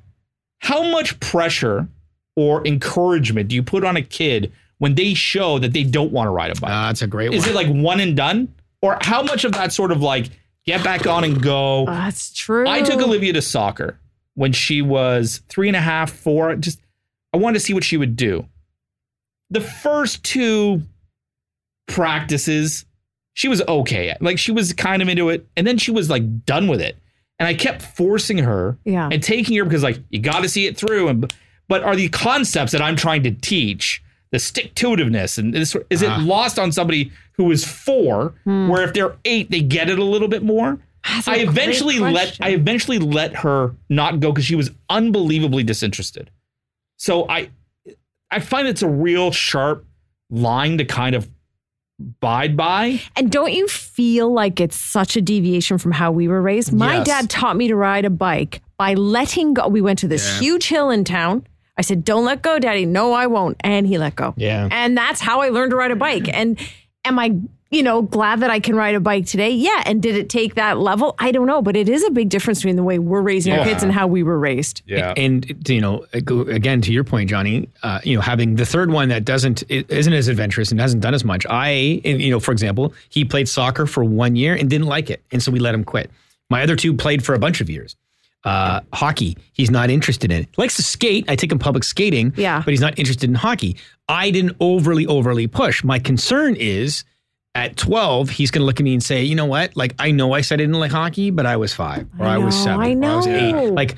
How 0.60 0.84
much 0.84 1.20
pressure 1.20 1.88
or 2.36 2.66
encouragement 2.68 3.50
do 3.50 3.56
you 3.56 3.64
put 3.64 3.84
on 3.84 3.98
a 3.98 4.02
kid 4.02 4.52
when 4.78 4.96
they 4.96 5.16
show 5.16 5.58
that 5.60 5.74
they 5.74 5.84
don't 5.84 6.12
want 6.12 6.28
to 6.28 6.32
ride 6.32 6.56
a 6.56 6.60
bike? 6.60 6.72
Uh, 6.72 6.88
that's 6.88 7.02
a 7.02 7.08
great 7.08 7.30
one. 7.30 7.38
Is 7.38 7.48
one. 7.48 7.52
it 7.52 7.56
like 7.56 7.84
one 7.84 8.00
and 8.00 8.16
done? 8.16 8.54
Or 8.82 9.00
how 9.02 9.24
much 9.24 9.46
of 9.46 9.54
that 9.54 9.74
sort 9.74 9.92
of 9.92 10.02
like, 10.02 10.30
get 10.68 10.84
back 10.84 11.08
on 11.08 11.24
and 11.24 11.42
go? 11.42 11.82
Oh, 11.82 11.86
that's 11.86 12.34
true. 12.34 12.68
I 12.68 12.82
took 12.82 13.02
Olivia 13.02 13.34
to 13.34 13.42
soccer 13.42 14.00
when 14.36 14.52
she 14.52 14.84
was 14.84 15.42
three 15.50 15.68
and 15.68 15.76
a 15.76 15.82
half, 15.82 16.12
four. 16.12 16.56
Just 16.56 16.80
I 17.34 17.38
wanted 17.38 17.56
to 17.56 17.66
see 17.66 17.74
what 17.74 17.84
she 17.84 17.98
would 17.98 18.16
do. 18.16 18.46
The 19.50 19.62
first 19.62 20.24
two 20.24 20.82
practices, 21.88 22.86
she 23.34 23.48
was 23.48 23.62
okay. 23.68 24.16
Like 24.20 24.38
she 24.40 24.52
was 24.52 24.74
kind 24.74 25.02
of 25.02 25.08
into 25.10 25.30
it, 25.30 25.46
and 25.56 25.66
then 25.66 25.78
she 25.78 25.92
was 25.92 26.10
like 26.10 26.46
done 26.46 26.68
with 26.68 26.82
it. 26.82 26.98
And 27.40 27.48
I 27.48 27.54
kept 27.54 27.82
forcing 27.82 28.40
her 28.40 28.78
Yeah. 28.84 29.10
and 29.12 29.22
taking 29.22 29.58
her 29.58 29.64
because 29.64 29.84
like 29.84 30.00
you 30.10 30.20
got 30.20 30.42
to 30.42 30.50
see 30.50 30.66
it 30.66 30.76
through. 30.78 31.08
And 31.08 31.34
but 31.68 31.84
are 31.84 31.96
the 31.96 32.10
concepts 32.10 32.72
that 32.72 32.82
I'm 32.82 32.96
trying 32.96 33.24
to 33.24 33.32
teach 33.32 34.02
the 34.32 34.40
stick 34.40 34.74
to 34.76 34.88
itiveness 34.88 35.38
and 35.38 35.54
this 35.54 35.76
is 35.90 36.02
it 36.02 36.10
Ah. 36.10 36.18
lost 36.22 36.58
on 36.60 36.72
somebody 36.72 37.12
who 37.34 37.52
is 37.52 37.64
four, 37.64 38.34
where 38.46 38.82
if 38.82 38.94
they're 38.94 39.16
eight, 39.26 39.52
they 39.52 39.62
get 39.62 39.90
it 39.90 40.00
a 40.00 40.04
little 40.04 40.28
bit 40.28 40.42
more. 40.44 40.80
That's 41.08 41.28
a 41.28 41.32
I 41.32 41.36
great 41.36 41.48
eventually 41.50 42.00
let. 42.00 42.38
I 42.42 42.50
eventually 42.50 42.98
let 43.00 43.36
her 43.38 43.76
not 43.90 44.20
go 44.20 44.32
because 44.32 44.46
she 44.46 44.56
was 44.56 44.72
unbelievably 44.90 45.64
disinterested. 45.64 46.32
So 46.98 47.30
I 47.30 47.50
I 48.32 48.40
find 48.40 48.68
it's 48.68 48.82
a 48.82 48.88
real 48.90 49.32
sharp 49.32 49.86
line 50.30 50.78
to 50.80 50.86
kind 50.86 51.16
of 51.16 51.30
abide 52.00 52.56
by. 52.58 53.02
And 53.16 53.32
don't 53.32 53.54
you 53.54 53.68
feel 53.68 54.32
like 54.32 54.60
it's 54.60 54.76
such 54.76 55.16
a 55.18 55.22
deviation 55.22 55.78
from 55.78 55.92
how 55.94 56.12
we 56.12 56.28
were 56.28 56.42
raised? 56.42 56.74
My 56.74 56.98
Yes. 56.98 57.08
dad 57.08 57.30
taught 57.30 57.56
me 57.56 57.68
to 57.70 57.76
ride 57.76 58.06
a 58.06 58.10
bike 58.10 58.62
by 58.78 58.94
letting 58.94 59.54
go. 59.56 59.68
We 59.68 59.82
went 59.82 60.00
to 60.00 60.08
this 60.08 60.26
Yeah. 60.34 60.40
huge 60.40 60.68
hill 60.68 60.90
in 60.92 61.04
town. 61.04 61.48
I 61.78 61.82
said, 61.82 62.04
Don't 62.04 62.26
let 62.26 62.42
go, 62.42 62.60
daddy. 62.60 62.86
No, 62.86 63.14
I 63.14 63.28
won't. 63.28 63.58
And 63.62 63.88
he 63.88 63.98
let 63.98 64.16
go. 64.16 64.34
Yeah. 64.38 64.68
And 64.72 64.98
that's 64.98 65.22
how 65.22 65.42
I 65.42 65.50
learned 65.50 65.72
to 65.72 65.78
ride 65.78 65.92
a 65.92 65.96
bike. 65.96 66.28
And 66.32 66.60
am 67.06 67.18
I, 67.20 67.36
you 67.70 67.84
know, 67.84 68.02
glad 68.02 68.40
that 68.40 68.50
I 68.50 68.60
can 68.60 68.76
ride 68.76 68.96
a 68.96 69.00
bike 69.00 69.26
today? 69.26 69.50
Yeah. 69.50 69.84
And 69.86 70.02
did 70.02 70.16
it 70.16 70.30
take 70.30 70.56
that 70.56 70.78
level? 70.78 71.16
I 71.20 71.32
don't 71.32 71.48
know. 71.48 71.62
But 71.62 71.76
it 71.76 71.90
is 71.90 72.04
a 72.04 72.12
big 72.12 72.30
difference 72.30 72.60
between 72.60 72.78
the 72.78 72.84
way 72.84 72.98
we're 73.00 73.22
raising 73.22 73.54
our 73.54 73.64
kids 73.66 73.84
and 73.84 73.92
how 73.92 74.08
we 74.08 74.24
were 74.24 74.40
raised. 74.40 74.82
Yeah. 74.86 75.14
And 75.18 75.68
you 75.68 75.82
know, 75.82 76.06
again 76.14 76.82
to 76.82 76.92
your 76.94 77.04
point, 77.04 77.30
Johnny. 77.30 77.68
Uh, 77.84 78.00
you 78.04 78.16
know, 78.16 78.22
having 78.22 78.56
the 78.56 78.66
third 78.66 78.92
one 78.92 79.10
that 79.10 79.26
doesn't 79.26 79.64
isn't 79.70 80.14
as 80.14 80.28
adventurous 80.28 80.72
and 80.72 80.80
hasn't 80.80 81.02
done 81.02 81.14
as 81.14 81.24
much. 81.26 81.46
I, 81.50 81.72
you 82.04 82.30
know, 82.30 82.40
for 82.40 82.52
example, 82.52 82.94
he 83.10 83.26
played 83.26 83.50
soccer 83.50 83.86
for 83.86 84.04
one 84.04 84.36
year 84.36 84.56
and 84.56 84.70
didn't 84.70 84.88
like 84.88 85.10
it, 85.10 85.22
and 85.32 85.44
so 85.44 85.52
we 85.52 85.60
let 85.60 85.74
him 85.76 85.84
quit. 85.84 86.10
My 86.50 86.64
other 86.64 86.76
two 86.76 86.94
played 86.94 87.26
for 87.26 87.36
a 87.36 87.40
bunch 87.40 87.60
of 87.60 87.70
years. 87.70 87.96
Uh, 88.44 88.80
hockey, 88.94 89.38
he's 89.52 89.70
not 89.70 89.90
interested 89.90 90.32
in. 90.32 90.48
Likes 90.56 90.78
to 90.78 90.84
skate. 90.84 91.26
I 91.28 91.36
take 91.36 91.52
him 91.52 91.60
public 91.60 91.84
skating. 91.84 92.34
Yeah. 92.38 92.62
but 92.64 92.72
he's 92.72 92.80
not 92.80 92.98
interested 92.98 93.30
in 93.30 93.36
hockey. 93.36 93.76
I 94.08 94.32
didn't 94.32 94.56
overly 94.62 95.06
overly 95.06 95.48
push. 95.48 95.84
My 95.84 96.00
concern 96.00 96.56
is. 96.56 97.04
At 97.58 97.76
12, 97.76 98.30
he's 98.30 98.52
going 98.52 98.62
to 98.62 98.66
look 98.66 98.80
at 98.80 98.84
me 98.84 98.94
and 98.94 99.02
say, 99.02 99.24
you 99.24 99.34
know 99.34 99.46
what? 99.46 99.76
Like, 99.76 99.96
I 99.98 100.12
know 100.12 100.34
I 100.34 100.42
said 100.42 100.60
I 100.60 100.64
didn't 100.64 100.80
like 100.80 100.92
hockey, 100.92 101.32
but 101.32 101.48
I 101.48 101.58
was 101.58 101.74
five 101.74 102.08
or 102.20 102.26
I 102.28 102.36
I, 102.36 102.38
was 102.38 102.56
seven 102.56 102.82
I 102.82 102.94
or 102.94 103.12
I 103.12 103.16
was 103.16 103.26
eight. 103.28 103.52
know. 103.52 103.64
Like, 103.66 103.96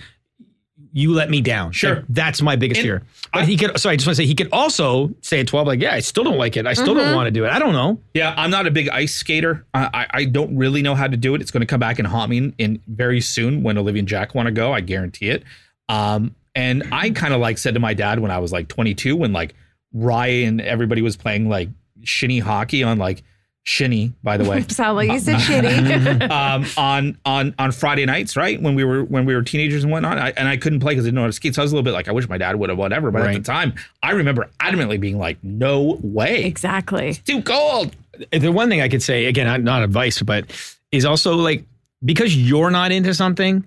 you 0.93 1.13
let 1.13 1.29
me 1.29 1.41
down. 1.41 1.73
Sure. 1.73 1.97
Like, 1.97 2.05
that's 2.09 2.41
my 2.41 2.55
biggest 2.55 2.79
And 2.79 2.85
fear. 2.85 3.03
But 3.33 3.47
he 3.49 3.57
could, 3.57 3.77
sorry, 3.77 3.93
I 3.93 3.95
just 3.97 4.07
want 4.07 4.15
to 4.15 4.23
say, 4.23 4.25
he 4.25 4.33
could 4.33 4.47
also 4.53 5.13
say 5.21 5.41
at 5.41 5.47
12, 5.47 5.67
like, 5.67 5.81
yeah, 5.81 5.93
I 5.93 5.99
still 5.99 6.23
don't 6.23 6.37
like 6.37 6.55
it. 6.55 6.65
I 6.65 6.73
still 6.73 6.95
don't 6.95 7.13
want 7.13 7.27
to 7.27 7.31
do 7.31 7.43
it. 7.43 7.49
I 7.49 7.59
don't 7.59 7.73
know. 7.73 7.99
Yeah, 8.13 8.33
I'm 8.37 8.49
not 8.49 8.65
a 8.65 8.71
big 8.71 8.87
ice 8.89 9.13
skater. 9.13 9.65
I, 9.73 9.89
I, 9.93 10.07
I 10.21 10.25
don't 10.25 10.55
really 10.55 10.81
know 10.81 10.95
how 10.95 11.07
to 11.07 11.17
do 11.17 11.35
it. 11.35 11.41
It's 11.41 11.51
going 11.51 11.61
to 11.61 11.67
come 11.67 11.81
back 11.81 11.99
and 11.99 12.07
haunt 12.07 12.29
me 12.29 12.37
in, 12.37 12.55
in 12.57 12.81
very 12.87 13.19
soon 13.19 13.61
when 13.61 13.77
Olivia 13.77 13.99
and 13.99 14.07
Jack 14.07 14.33
want 14.33 14.47
to 14.47 14.51
go. 14.51 14.71
I 14.73 14.79
guarantee 14.81 15.29
it. 15.29 15.43
Um, 15.89 16.33
and 16.55 16.83
I 16.91 17.09
kind 17.11 17.33
of 17.33 17.41
like 17.41 17.57
said 17.57 17.73
to 17.73 17.79
my 17.79 17.93
dad 17.93 18.19
when 18.19 18.31
I 18.31 18.39
was 18.39 18.51
like 18.51 18.69
22, 18.69 19.15
when 19.17 19.33
like 19.33 19.53
Ryan, 19.93 20.59
and 20.59 20.61
everybody 20.61 21.01
was 21.01 21.17
playing 21.17 21.49
like 21.49 21.69
shinny 22.03 22.39
hockey 22.39 22.83
on 22.83 22.97
like 22.97 23.23
shinny, 23.63 24.13
by 24.23 24.37
the 24.37 24.49
way. 24.49 24.61
Sound 24.69 24.95
like 24.95 25.11
you 25.11 25.19
said 25.19 25.37
shitty. 25.37 26.29
um, 26.31 26.65
on 26.77 27.17
on 27.25 27.55
on 27.59 27.71
Friday 27.71 28.05
nights, 28.05 28.35
right 28.35 28.61
when 28.61 28.75
we 28.75 28.83
were 28.83 29.03
when 29.03 29.25
we 29.25 29.35
were 29.35 29.41
teenagers 29.41 29.83
and 29.83 29.91
whatnot, 29.91 30.17
I, 30.17 30.29
and 30.31 30.47
I 30.47 30.57
couldn't 30.57 30.79
play 30.79 30.93
because 30.93 31.05
I 31.05 31.07
didn't 31.07 31.15
know 31.15 31.21
how 31.21 31.27
to 31.27 31.33
skate. 31.33 31.55
So 31.55 31.61
I 31.61 31.63
was 31.63 31.71
a 31.71 31.75
little 31.75 31.83
bit 31.85 31.93
like, 31.93 32.07
I 32.07 32.11
wish 32.11 32.27
my 32.27 32.37
dad 32.37 32.55
would 32.55 32.69
have, 32.69 32.77
whatever. 32.77 33.11
But 33.11 33.27
at 33.27 33.33
the 33.33 33.39
time, 33.41 33.73
I 34.01 34.11
remember 34.11 34.49
adamantly 34.59 34.99
being 34.99 35.17
like, 35.17 35.37
no 35.43 35.99
way, 36.01 36.43
exactly. 36.45 37.13
too 37.13 37.41
cold. 37.41 37.95
The 38.31 38.51
one 38.51 38.69
thing 38.69 38.81
I 38.81 38.89
could 38.89 39.03
say, 39.03 39.25
again, 39.27 39.45
not- 39.47 39.61
not 39.61 39.83
advice, 39.83 40.21
but 40.21 40.45
is 40.91 41.05
also 41.05 41.35
like, 41.35 41.63
because 42.03 42.35
you're 42.35 42.71
not 42.71 42.91
into 42.91 43.13
something, 43.13 43.63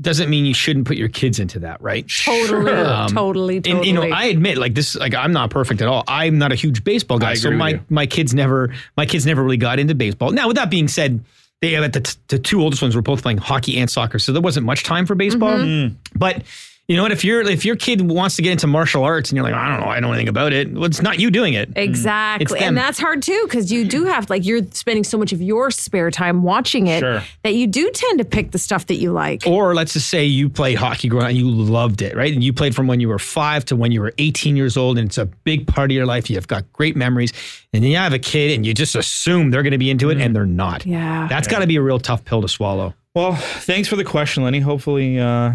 doesn't 0.00 0.28
mean 0.28 0.44
you 0.44 0.52
shouldn't 0.54 0.86
put 0.86 0.96
your 0.96 1.08
kids 1.08 1.38
into 1.38 1.58
that, 1.60 1.80
right? 1.80 2.06
Totally, 2.24 2.70
Um, 2.72 3.08
totally, 3.08 3.60
totally. 3.60 3.78
And 3.78 3.86
you 3.86 3.92
know, 3.94 4.02
I 4.14 4.26
admit, 4.26 4.58
like 4.58 4.74
this, 4.74 4.94
like 4.94 5.14
I'm 5.14 5.32
not 5.32 5.50
perfect 5.50 5.80
at 5.80 5.88
all. 5.88 6.04
I'm 6.06 6.36
not 6.38 6.52
a 6.52 6.54
huge 6.54 6.84
baseball 6.84 7.18
guy, 7.18 7.30
I 7.30 7.34
so 7.34 7.48
agree 7.48 7.56
with 7.56 7.58
my 7.60 7.70
you. 7.70 7.80
my 7.88 8.06
kids 8.06 8.34
never, 8.34 8.74
my 8.96 9.06
kids 9.06 9.24
never 9.24 9.42
really 9.42 9.56
got 9.56 9.78
into 9.78 9.94
baseball. 9.94 10.30
Now, 10.32 10.48
with 10.48 10.56
that 10.56 10.68
being 10.70 10.88
said, 10.88 11.24
they 11.62 11.72
have 11.72 11.90
the, 11.92 12.16
the 12.28 12.38
two 12.38 12.60
oldest 12.60 12.82
ones 12.82 12.94
were 12.94 13.00
both 13.02 13.22
playing 13.22 13.38
hockey 13.38 13.78
and 13.78 13.90
soccer, 13.90 14.18
so 14.18 14.32
there 14.32 14.42
wasn't 14.42 14.66
much 14.66 14.84
time 14.84 15.06
for 15.06 15.14
baseball. 15.14 15.56
Mm-hmm. 15.56 15.96
But 16.14 16.42
you 16.88 16.96
know 16.96 17.02
what? 17.02 17.10
If 17.12 17.24
you're 17.24 17.42
if 17.42 17.64
your 17.64 17.74
kid 17.76 18.00
wants 18.08 18.36
to 18.36 18.42
get 18.42 18.52
into 18.52 18.66
martial 18.68 19.02
arts 19.02 19.30
and 19.30 19.36
you're 19.36 19.44
like, 19.44 19.54
I 19.54 19.70
don't 19.70 19.80
know, 19.80 19.86
I 19.90 19.94
don't 19.94 20.02
know 20.02 20.12
anything 20.12 20.28
about 20.28 20.52
it. 20.52 20.72
Well, 20.72 20.84
it's 20.84 21.02
not 21.02 21.18
you 21.18 21.30
doing 21.32 21.54
it. 21.54 21.70
Exactly. 21.74 22.60
And 22.60 22.76
that's 22.76 22.98
hard 22.98 23.22
too 23.22 23.40
because 23.44 23.72
you 23.72 23.84
do 23.84 24.04
have, 24.04 24.30
like, 24.30 24.44
you're 24.44 24.62
spending 24.72 25.02
so 25.02 25.18
much 25.18 25.32
of 25.32 25.42
your 25.42 25.70
spare 25.70 26.10
time 26.10 26.42
watching 26.44 26.86
it 26.86 27.00
Sure. 27.00 27.22
that 27.42 27.54
you 27.54 27.66
do 27.66 27.90
tend 27.92 28.18
to 28.20 28.24
pick 28.24 28.52
the 28.52 28.58
stuff 28.58 28.86
that 28.86 28.96
you 28.96 29.10
like. 29.12 29.42
Or 29.46 29.74
let's 29.74 29.94
just 29.94 30.08
say 30.08 30.24
you 30.24 30.48
played 30.48 30.76
hockey 30.78 31.08
growing 31.08 31.24
up 31.24 31.30
and 31.30 31.38
you 31.38 31.50
loved 31.50 32.02
it, 32.02 32.14
right? 32.16 32.32
And 32.32 32.44
you 32.44 32.52
played 32.52 32.74
from 32.74 32.86
when 32.86 33.00
you 33.00 33.08
were 33.08 33.18
five 33.18 33.64
to 33.66 33.76
when 33.76 33.90
you 33.90 34.00
were 34.00 34.12
18 34.18 34.56
years 34.56 34.76
old, 34.76 34.98
and 34.98 35.08
it's 35.08 35.18
a 35.18 35.26
big 35.26 35.66
part 35.66 35.90
of 35.90 35.94
your 35.96 36.06
life. 36.06 36.30
You've 36.30 36.46
got 36.48 36.72
great 36.72 36.94
memories, 36.96 37.32
and 37.72 37.82
then 37.82 37.90
you 37.90 37.96
have 37.96 38.12
a 38.12 38.18
kid, 38.18 38.52
and 38.52 38.64
you 38.64 38.72
just 38.74 38.94
assume 38.94 39.50
they're 39.50 39.62
going 39.64 39.72
to 39.72 39.78
be 39.78 39.90
into 39.90 40.10
it, 40.10 40.18
and 40.20 40.36
they're 40.36 40.46
not. 40.46 40.86
Yeah. 40.86 41.26
That's 41.28 41.48
got 41.48 41.58
to 41.60 41.66
be 41.66 41.76
a 41.76 41.82
real 41.82 41.98
tough 41.98 42.24
pill 42.24 42.42
to 42.42 42.48
swallow. 42.48 42.94
Well, 43.14 43.34
thanks 43.34 43.88
for 43.88 43.96
the 43.96 44.04
question, 44.04 44.44
Lenny. 44.44 44.60
Hopefully 44.60 45.18
uh, 45.18 45.54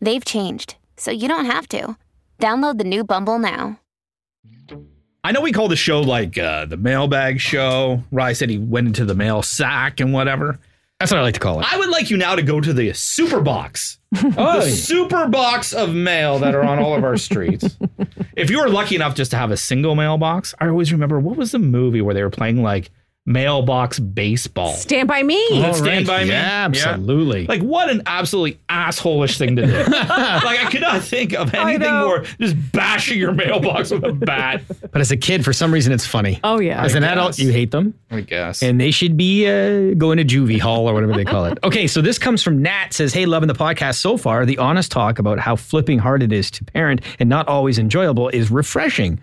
They've 0.00 0.24
changed, 0.24 0.76
so 0.96 1.10
you 1.10 1.28
don't 1.28 1.46
have 1.46 1.68
to. 1.68 1.96
Download 2.38 2.78
the 2.78 2.84
new 2.84 3.04
Bumble 3.04 3.38
now. 3.38 3.80
I 5.24 5.32
know 5.32 5.40
we 5.40 5.52
call 5.52 5.68
the 5.68 5.76
show 5.76 6.00
like 6.00 6.38
uh, 6.38 6.64
the 6.66 6.76
mailbag 6.76 7.40
show. 7.40 8.02
Rye 8.12 8.32
said 8.32 8.50
he 8.50 8.58
went 8.58 8.86
into 8.86 9.04
the 9.04 9.14
mail 9.14 9.42
sack 9.42 10.00
and 10.00 10.12
whatever. 10.12 10.58
That's 11.00 11.12
what 11.12 11.18
I 11.18 11.22
like 11.22 11.34
to 11.34 11.40
call 11.40 11.60
it. 11.60 11.72
I 11.72 11.76
would 11.76 11.90
like 11.90 12.10
you 12.10 12.16
now 12.16 12.34
to 12.34 12.42
go 12.42 12.60
to 12.60 12.72
the 12.72 12.92
super 12.92 13.40
box. 13.40 13.98
Oh, 14.36 14.60
the 14.60 14.70
super 14.70 15.28
box 15.28 15.72
of 15.72 15.94
mail 15.94 16.38
that 16.40 16.54
are 16.54 16.64
on 16.64 16.78
all 16.78 16.96
of 16.96 17.04
our 17.04 17.16
streets. 17.16 17.76
if 18.36 18.50
you 18.50 18.60
were 18.60 18.68
lucky 18.68 18.96
enough 18.96 19.14
just 19.14 19.30
to 19.32 19.36
have 19.36 19.50
a 19.50 19.56
single 19.56 19.94
mailbox, 19.94 20.54
I 20.60 20.68
always 20.68 20.92
remember 20.92 21.20
what 21.20 21.36
was 21.36 21.52
the 21.52 21.58
movie 21.58 22.00
where 22.00 22.14
they 22.14 22.22
were 22.22 22.30
playing 22.30 22.62
like 22.62 22.90
mailbox 23.28 23.98
baseball? 23.98 24.72
Stand 24.72 25.06
by 25.06 25.22
me. 25.22 25.62
All 25.62 25.74
Stand 25.74 26.06
By 26.06 26.24
Me? 26.24 26.30
Yeah, 26.30 26.64
absolutely. 26.64 27.46
Like 27.46 27.60
what 27.60 27.90
an 27.90 28.02
absolutely 28.06 28.58
assholish 28.68 29.38
thing 29.38 29.56
to 29.56 29.66
do. 29.66 29.72
like 29.90 30.64
I 30.64 30.68
could 30.70 30.80
not 30.80 31.02
think 31.02 31.34
of 31.34 31.54
anything 31.54 31.92
more 31.92 32.24
just 32.40 32.56
bashing 32.72 33.18
your 33.18 33.32
mailbox 33.32 33.90
with 33.90 34.04
a 34.04 34.12
bat. 34.12 34.62
But 34.90 35.00
as 35.00 35.10
a 35.10 35.16
kid, 35.16 35.44
for 35.44 35.52
some 35.52 35.72
reason, 35.72 35.92
it's 35.92 36.06
funny. 36.06 36.40
Oh, 36.42 36.58
yeah. 36.58 36.82
As 36.82 36.94
an 36.94 37.04
I 37.04 37.12
adult, 37.12 37.38
you 37.38 37.52
hate 37.52 37.70
them. 37.70 37.94
I 38.10 38.22
guess. 38.22 38.62
and 38.62 38.80
they 38.80 38.90
should 38.90 39.16
be 39.16 39.46
uh, 39.46 39.94
going 39.94 40.16
to 40.16 40.24
juvie 40.24 40.60
hall 40.60 40.88
or 40.88 40.94
whatever 40.94 41.12
they 41.14 41.24
call 41.24 41.44
it. 41.44 41.58
Okay, 41.62 41.86
so 41.86 42.00
this 42.00 42.18
comes 42.18 42.42
from 42.42 42.62
Nat 42.62 42.92
says, 42.92 43.12
"Hey, 43.12 43.26
loving 43.26 43.48
the 43.48 43.54
podcast 43.54 43.96
so 43.96 44.16
far. 44.16 44.46
The 44.46 44.56
honest 44.58 44.90
talk 44.90 45.18
about 45.18 45.38
how 45.38 45.56
flipping 45.56 45.98
hard 45.98 46.22
it 46.22 46.32
is 46.32 46.50
to 46.52 46.64
parent 46.64 47.02
and 47.18 47.28
not 47.28 47.46
always 47.48 47.78
enjoyable 47.78 48.28
is 48.30 48.50
refreshing." 48.50 49.20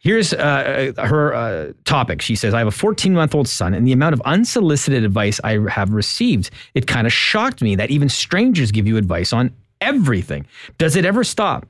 Here's 0.00 0.32
uh, 0.32 0.92
her 0.96 1.34
uh, 1.34 1.72
topic. 1.84 2.22
She 2.22 2.36
says, 2.36 2.54
I 2.54 2.58
have 2.58 2.68
a 2.68 2.72
14 2.72 3.12
month 3.12 3.34
old 3.34 3.48
son, 3.48 3.74
and 3.74 3.86
the 3.86 3.92
amount 3.92 4.12
of 4.12 4.20
unsolicited 4.22 5.04
advice 5.04 5.40
I 5.42 5.58
have 5.68 5.90
received, 5.90 6.50
it 6.74 6.86
kind 6.86 7.06
of 7.06 7.12
shocked 7.12 7.62
me 7.62 7.74
that 7.76 7.90
even 7.90 8.08
strangers 8.08 8.70
give 8.70 8.86
you 8.86 8.96
advice 8.96 9.32
on 9.32 9.52
everything. 9.80 10.46
Does 10.78 10.94
it 10.94 11.04
ever 11.04 11.24
stop? 11.24 11.66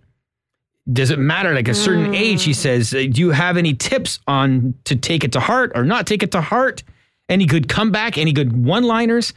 Does 0.93 1.11
it 1.11 1.19
matter? 1.19 1.55
Like 1.55 1.69
a 1.69 1.75
certain 1.75 2.15
age, 2.15 2.41
she 2.41 2.53
says, 2.55 2.95
uh, 2.95 3.05
do 3.11 3.21
you 3.21 3.31
have 3.31 3.57
any 3.57 3.75
tips 3.75 4.21
on 4.27 4.75
to 4.85 4.97
take 4.97 5.25
it 5.25 5.33
to 5.33 5.41
heart 5.41 5.73
or 5.75 5.85
not 5.85 6.07
take 6.07 6.23
it 6.23 6.33
to 6.33 6.41
heart? 6.41 6.83
Any 7.29 7.45
good 7.45 7.69
comeback? 7.69 8.17
Any 8.17 8.33
good 8.33 8.65
one 8.65 8.85
liners? 8.85 9.35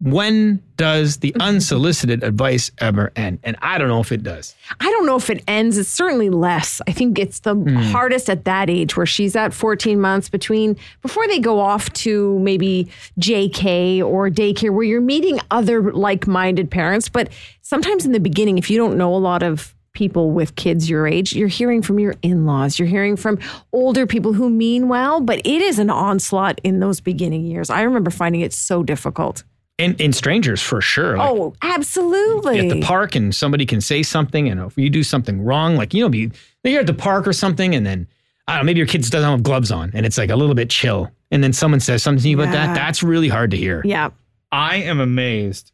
When 0.00 0.62
does 0.76 1.18
the 1.18 1.34
unsolicited 1.40 2.22
advice 2.22 2.70
ever 2.78 3.12
end? 3.16 3.38
And 3.42 3.56
I 3.62 3.78
don't 3.78 3.88
know 3.88 4.00
if 4.00 4.12
it 4.12 4.22
does. 4.22 4.54
I 4.78 4.84
don't 4.90 5.06
know 5.06 5.16
if 5.16 5.30
it 5.30 5.42
ends. 5.48 5.78
It's 5.78 5.88
certainly 5.88 6.28
less. 6.28 6.82
I 6.86 6.92
think 6.92 7.18
it's 7.18 7.40
the 7.40 7.54
Hmm. 7.54 7.76
hardest 7.76 8.28
at 8.28 8.44
that 8.44 8.68
age 8.68 8.94
where 8.94 9.06
she's 9.06 9.34
at 9.34 9.54
14 9.54 9.98
months 9.98 10.28
between 10.28 10.76
before 11.00 11.26
they 11.28 11.38
go 11.38 11.60
off 11.60 11.90
to 11.94 12.38
maybe 12.40 12.88
JK 13.18 14.02
or 14.02 14.28
daycare 14.28 14.70
where 14.70 14.84
you're 14.84 15.00
meeting 15.00 15.40
other 15.50 15.90
like 15.92 16.26
minded 16.26 16.70
parents. 16.70 17.08
But 17.08 17.30
sometimes 17.62 18.04
in 18.04 18.12
the 18.12 18.20
beginning, 18.20 18.58
if 18.58 18.68
you 18.68 18.76
don't 18.76 18.98
know 18.98 19.14
a 19.14 19.16
lot 19.16 19.42
of 19.42 19.74
people 19.94 20.30
with 20.30 20.56
kids 20.56 20.90
your 20.90 21.06
age, 21.06 21.32
you're 21.34 21.48
hearing 21.48 21.80
from 21.80 21.98
your 21.98 22.14
in 22.20 22.44
laws, 22.44 22.78
you're 22.78 22.86
hearing 22.86 23.16
from 23.16 23.38
older 23.72 24.06
people 24.06 24.34
who 24.34 24.50
mean 24.50 24.88
well, 24.88 25.22
but 25.22 25.38
it 25.38 25.62
is 25.62 25.78
an 25.78 25.88
onslaught 25.88 26.60
in 26.62 26.80
those 26.80 27.00
beginning 27.00 27.46
years. 27.46 27.70
I 27.70 27.80
remember 27.80 28.10
finding 28.10 28.42
it 28.42 28.52
so 28.52 28.82
difficult. 28.82 29.42
And, 29.78 30.00
and 30.00 30.14
strangers 30.14 30.62
for 30.62 30.80
sure. 30.80 31.18
Like, 31.18 31.30
Oh, 31.30 31.54
absolutely. 31.60 32.58
at 32.60 32.68
the 32.70 32.80
park 32.80 33.14
and 33.14 33.34
somebody 33.34 33.66
can 33.66 33.80
say 33.82 34.02
something 34.02 34.48
and 34.48 34.60
if 34.60 34.76
you 34.78 34.88
do 34.88 35.02
something 35.02 35.42
wrong, 35.44 35.76
like, 35.76 35.92
you 35.92 36.02
know, 36.02 36.08
be, 36.08 36.30
you're 36.64 36.80
at 36.80 36.86
the 36.86 36.94
park 36.94 37.26
or 37.28 37.32
something 37.34 37.74
and 37.74 37.84
then, 37.86 38.06
I 38.48 38.52
don't 38.56 38.62
know, 38.62 38.66
maybe 38.66 38.78
your 38.78 38.86
kids 38.86 39.10
doesn't 39.10 39.28
have 39.30 39.42
gloves 39.42 39.70
on 39.70 39.90
and 39.92 40.06
it's 40.06 40.16
like 40.16 40.30
a 40.30 40.36
little 40.36 40.54
bit 40.54 40.70
chill. 40.70 41.10
And 41.30 41.44
then 41.44 41.52
someone 41.52 41.80
says 41.80 42.02
something 42.02 42.22
to 42.22 42.28
you 42.30 42.40
about 42.40 42.52
that. 42.52 42.74
That's 42.74 43.02
really 43.02 43.28
hard 43.28 43.50
to 43.50 43.56
hear. 43.58 43.82
Yeah. 43.84 44.10
I 44.50 44.76
am 44.76 44.98
amazed 45.00 45.72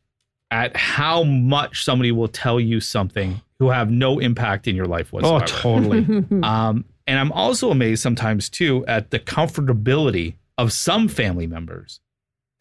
at 0.50 0.76
how 0.76 1.23
much 1.23 1.85
somebody 1.85 2.11
will 2.11 2.28
tell 2.28 2.59
you 2.59 2.80
something 2.80 3.40
who 3.61 3.71
have 3.71 3.90
no 3.90 4.18
impact 4.18 4.66
in 4.66 4.75
your 4.75 4.87
life 4.87 5.12
whatsoever. 5.12 5.44
Oh, 5.44 5.47
totally. 5.47 6.25
Um, 6.42 6.85
and 7.06 7.18
I'm 7.18 7.32
also 7.32 7.71
amazed 7.71 8.02
sometimes 8.02 8.49
too 8.49 8.85
at 8.87 9.11
the 9.11 9.18
comfortability 9.21 10.35
of 10.59 10.73
some 10.73 11.09
family 11.09 11.47
members 11.47 12.00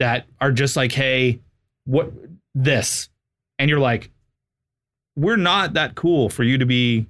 that 0.01 0.25
are 0.39 0.51
just 0.51 0.75
like, 0.75 0.91
hey, 0.91 1.39
what 1.85 2.11
this? 2.55 3.07
And 3.59 3.69
you're 3.69 3.79
like, 3.79 4.09
we're 5.15 5.37
not 5.37 5.73
that 5.73 5.93
cool 5.93 6.27
for 6.27 6.43
you 6.43 6.57
to 6.57 6.65
be 6.65 7.05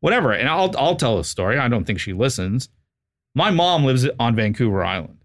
whatever. 0.00 0.32
And 0.32 0.48
I'll 0.48 0.72
I'll 0.78 0.94
tell 0.94 1.18
a 1.18 1.24
story. 1.24 1.58
I 1.58 1.68
don't 1.68 1.84
think 1.84 1.98
she 1.98 2.12
listens. 2.12 2.68
My 3.34 3.50
mom 3.50 3.84
lives 3.84 4.06
on 4.20 4.36
Vancouver 4.36 4.84
Island, 4.84 5.18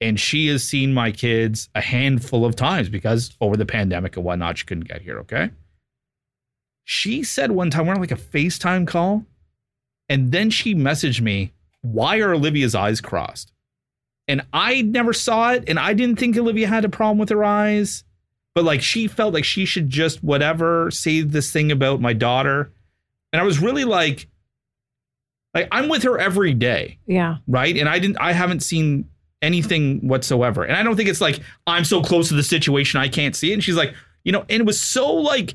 and 0.00 0.18
she 0.18 0.48
has 0.48 0.64
seen 0.64 0.94
my 0.94 1.12
kids 1.12 1.68
a 1.74 1.82
handful 1.82 2.44
of 2.46 2.56
times 2.56 2.88
because 2.88 3.36
over 3.40 3.56
the 3.56 3.66
pandemic 3.66 4.16
and 4.16 4.24
whatnot, 4.24 4.56
she 4.56 4.64
couldn't 4.64 4.88
get 4.88 5.02
here. 5.02 5.18
Okay. 5.20 5.50
She 6.84 7.22
said 7.22 7.52
one 7.52 7.68
time 7.68 7.86
we're 7.86 7.94
on 7.94 8.00
like 8.00 8.10
a 8.10 8.16
FaceTime 8.16 8.86
call, 8.86 9.26
and 10.08 10.32
then 10.32 10.48
she 10.48 10.74
messaged 10.74 11.20
me, 11.20 11.52
"Why 11.82 12.18
are 12.20 12.32
Olivia's 12.32 12.74
eyes 12.74 13.02
crossed?" 13.02 13.51
And 14.28 14.42
I 14.52 14.82
never 14.82 15.12
saw 15.12 15.52
it, 15.52 15.64
and 15.68 15.78
I 15.78 15.94
didn't 15.94 16.18
think 16.18 16.36
Olivia 16.36 16.68
had 16.68 16.84
a 16.84 16.88
problem 16.88 17.18
with 17.18 17.28
her 17.30 17.44
eyes, 17.44 18.04
but 18.54 18.64
like 18.64 18.80
she 18.82 19.08
felt 19.08 19.34
like 19.34 19.44
she 19.44 19.64
should 19.64 19.88
just 19.90 20.22
whatever 20.22 20.90
say 20.90 21.22
this 21.22 21.50
thing 21.52 21.72
about 21.72 22.00
my 22.00 22.12
daughter, 22.12 22.72
and 23.32 23.40
I 23.40 23.44
was 23.44 23.58
really 23.60 23.84
like, 23.84 24.28
like 25.54 25.68
I'm 25.72 25.88
with 25.88 26.02
her 26.04 26.18
every 26.18 26.54
day 26.54 26.98
Yeah. 27.06 27.36
right? 27.46 27.76
And 27.76 27.88
I 27.88 27.98
didn't 27.98 28.18
I 28.20 28.32
haven't 28.32 28.60
seen 28.60 29.08
anything 29.42 30.06
whatsoever. 30.06 30.62
And 30.64 30.76
I 30.76 30.82
don't 30.82 30.96
think 30.96 31.08
it's 31.08 31.20
like 31.20 31.40
I'm 31.66 31.84
so 31.84 32.00
close 32.02 32.28
to 32.28 32.34
the 32.34 32.42
situation 32.42 33.00
I 33.00 33.08
can't 33.08 33.34
see 33.36 33.50
it. 33.50 33.54
And 33.54 33.64
she's 33.64 33.74
like, 33.76 33.92
you 34.24 34.32
know, 34.32 34.44
and 34.48 34.60
it 34.60 34.66
was 34.66 34.80
so 34.80 35.12
like 35.12 35.54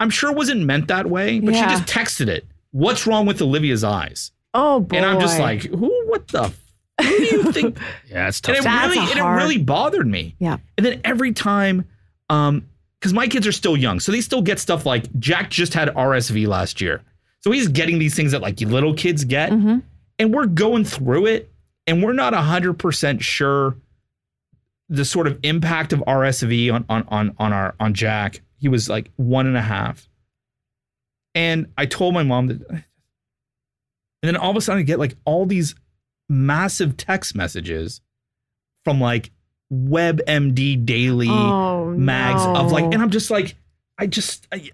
I'm 0.00 0.08
sure 0.10 0.30
it 0.30 0.36
wasn't 0.36 0.62
meant 0.64 0.88
that 0.88 1.08
way, 1.10 1.40
but 1.40 1.52
Yeah. 1.54 1.68
she 1.68 1.76
just 1.76 1.92
texted 1.92 2.28
it. 2.28 2.46
What's 2.70 3.06
wrong 3.06 3.26
with 3.26 3.42
Olivia's 3.42 3.84
eyes? 3.84 4.30
Oh 4.54 4.80
boy. 4.80 4.96
And 4.96 5.04
I'm 5.06 5.20
just 5.20 5.38
like, 5.38 5.62
who 5.64 5.90
what 6.08 6.28
the 6.28 6.52
who 7.00 7.06
do 7.08 7.24
you 7.24 7.52
think 7.52 7.78
Yeah, 8.10 8.28
it's 8.28 8.38
and 8.40 8.56
tough. 8.56 8.56
it 8.58 8.64
That's 8.64 8.86
really 8.94 8.98
a 8.98 9.10
and 9.10 9.18
it 9.18 9.22
hard- 9.22 9.42
really 9.42 9.58
bothered 9.58 10.06
me. 10.06 10.34
Yeah. 10.38 10.58
And 10.76 10.84
then 10.86 11.00
every 11.04 11.32
time, 11.32 11.84
um, 12.28 12.66
because 13.00 13.12
my 13.12 13.26
kids 13.26 13.46
are 13.46 13.52
still 13.52 13.76
young, 13.76 13.98
so 14.00 14.12
they 14.12 14.20
still 14.20 14.42
get 14.42 14.58
stuff 14.60 14.86
like 14.86 15.12
Jack 15.18 15.50
just 15.50 15.74
had 15.74 15.88
RSV 15.88 16.46
last 16.46 16.80
year. 16.80 17.02
So 17.40 17.50
he's 17.50 17.66
getting 17.68 17.98
these 17.98 18.14
things 18.14 18.30
that 18.32 18.40
like 18.42 18.60
little 18.60 18.94
kids 18.94 19.24
get. 19.24 19.50
hmm 19.50 19.78
And 20.18 20.32
we're 20.32 20.46
going 20.46 20.84
through 20.84 21.26
it, 21.26 21.50
and 21.86 22.02
we're 22.02 22.12
not 22.12 22.32
hundred 22.34 22.74
percent 22.74 23.22
sure 23.22 23.74
the 24.88 25.04
sort 25.04 25.26
of 25.26 25.38
impact 25.42 25.92
of 25.92 26.00
RSV 26.00 26.72
on 26.72 26.84
on 26.88 27.04
on 27.08 27.34
on 27.38 27.52
our 27.52 27.74
on 27.80 27.94
Jack. 27.94 28.40
He 28.58 28.68
was 28.68 28.88
like 28.88 29.10
one 29.16 29.46
and 29.48 29.56
a 29.56 29.62
half. 29.62 30.08
And 31.34 31.66
I 31.78 31.86
told 31.86 32.14
my 32.14 32.22
mom 32.22 32.48
that 32.48 32.60
and 32.70 32.84
then 34.22 34.36
all 34.36 34.50
of 34.50 34.56
a 34.56 34.60
sudden 34.60 34.80
I 34.80 34.82
get 34.84 34.98
like 35.00 35.16
all 35.24 35.46
these 35.46 35.74
massive 36.28 36.96
text 36.96 37.34
messages 37.34 38.00
from 38.84 39.00
like 39.00 39.30
WebMD 39.72 40.84
Daily 40.84 41.28
Oh, 41.30 41.86
mags 41.96 42.44
no. 42.44 42.56
of 42.56 42.72
like, 42.72 42.84
and 42.84 42.96
I'm 43.02 43.10
just 43.10 43.30
like, 43.30 43.54
I 43.98 44.06
just, 44.06 44.46
I, 44.52 44.70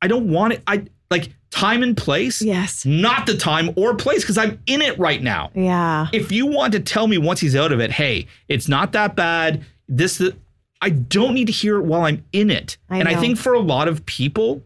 I 0.00 0.08
don't 0.08 0.30
want 0.30 0.54
it. 0.54 0.62
I 0.66 0.84
like 1.10 1.30
time 1.50 1.82
and 1.82 1.96
place, 1.96 2.40
Yes. 2.42 2.84
not 2.86 3.26
the 3.26 3.36
time 3.36 3.70
or 3.76 3.94
place 3.94 4.22
because 4.22 4.38
I'm 4.38 4.60
in 4.66 4.80
it 4.82 4.98
right 4.98 5.22
now. 5.22 5.50
Yeah. 5.54 6.08
If 6.12 6.32
you 6.32 6.46
want 6.46 6.72
to 6.72 6.80
tell 6.80 7.06
me 7.06 7.18
once 7.18 7.40
he's 7.40 7.54
out 7.54 7.72
of 7.72 7.80
it, 7.80 7.90
hey, 7.92 8.26
it's 8.48 8.68
not 8.68 8.92
that 8.92 9.14
bad. 9.14 9.64
This, 9.88 10.18
the, 10.18 10.34
I 10.80 10.90
don't 10.90 11.34
need 11.34 11.46
to 11.46 11.52
hear 11.52 11.76
it 11.76 11.82
while 11.82 12.02
I'm 12.04 12.24
in 12.32 12.50
it. 12.50 12.78
I 12.88 12.98
and 12.98 13.08
I 13.08 13.14
think 13.20 13.38
for 13.38 13.52
a 13.52 13.60
lot 13.60 13.86
of 13.88 14.04
people, 14.06 14.62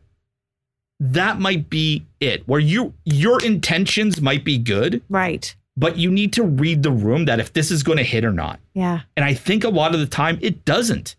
that 1.00 1.38
might 1.38 1.68
be 1.68 2.06
it. 2.20 2.46
Where 2.48 2.60
you 2.60 2.94
your 3.04 3.42
intentions 3.44 4.20
might 4.22 4.44
be 4.44 4.56
good, 4.56 5.02
Right. 5.10 5.54
But 5.76 5.96
you 5.96 6.10
need 6.10 6.32
to 6.34 6.42
read 6.42 6.82
the 6.82 6.90
room 6.90 7.26
that 7.26 7.40
if 7.40 7.52
this 7.52 7.70
is 7.70 7.82
going 7.82 7.98
to 7.98 8.04
hit 8.04 8.24
or 8.24 8.32
not. 8.32 8.60
Yeah. 8.74 9.00
And 9.16 9.24
I 9.24 9.34
think 9.34 9.64
a 9.64 9.68
lot 9.68 9.94
of 9.94 10.00
the 10.00 10.06
time 10.06 10.38
it 10.40 10.64
doesn't. 10.64 11.16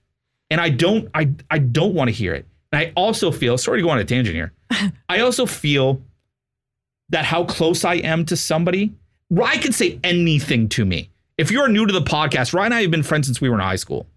And 0.49 0.59
I 0.61 0.69
don't 0.69 1.09
I 1.13 1.31
I 1.51 1.59
don't 1.59 1.93
want 1.93 2.07
to 2.09 2.13
hear 2.13 2.33
it. 2.33 2.45
And 2.71 2.81
I 2.81 2.91
also 2.95 3.31
feel, 3.31 3.57
sorry 3.57 3.79
to 3.79 3.83
go 3.83 3.89
on 3.89 3.99
a 3.99 4.03
tangent 4.03 4.35
here. 4.35 4.53
I 5.09 5.19
also 5.21 5.45
feel 5.45 6.01
that 7.09 7.25
how 7.25 7.45
close 7.45 7.85
I 7.85 7.95
am 7.95 8.25
to 8.25 8.35
somebody, 8.35 8.93
Ryan 9.29 9.59
can 9.59 9.71
say 9.71 9.99
anything 10.03 10.67
to 10.69 10.85
me. 10.85 11.09
If 11.37 11.51
you're 11.51 11.67
new 11.67 11.85
to 11.85 11.93
the 11.93 12.01
podcast, 12.01 12.53
Ryan 12.53 12.67
and 12.67 12.75
I 12.75 12.81
have 12.81 12.91
been 12.91 13.03
friends 13.03 13.27
since 13.27 13.39
we 13.39 13.49
were 13.49 13.55
in 13.55 13.61
high 13.61 13.75
school. 13.75 14.07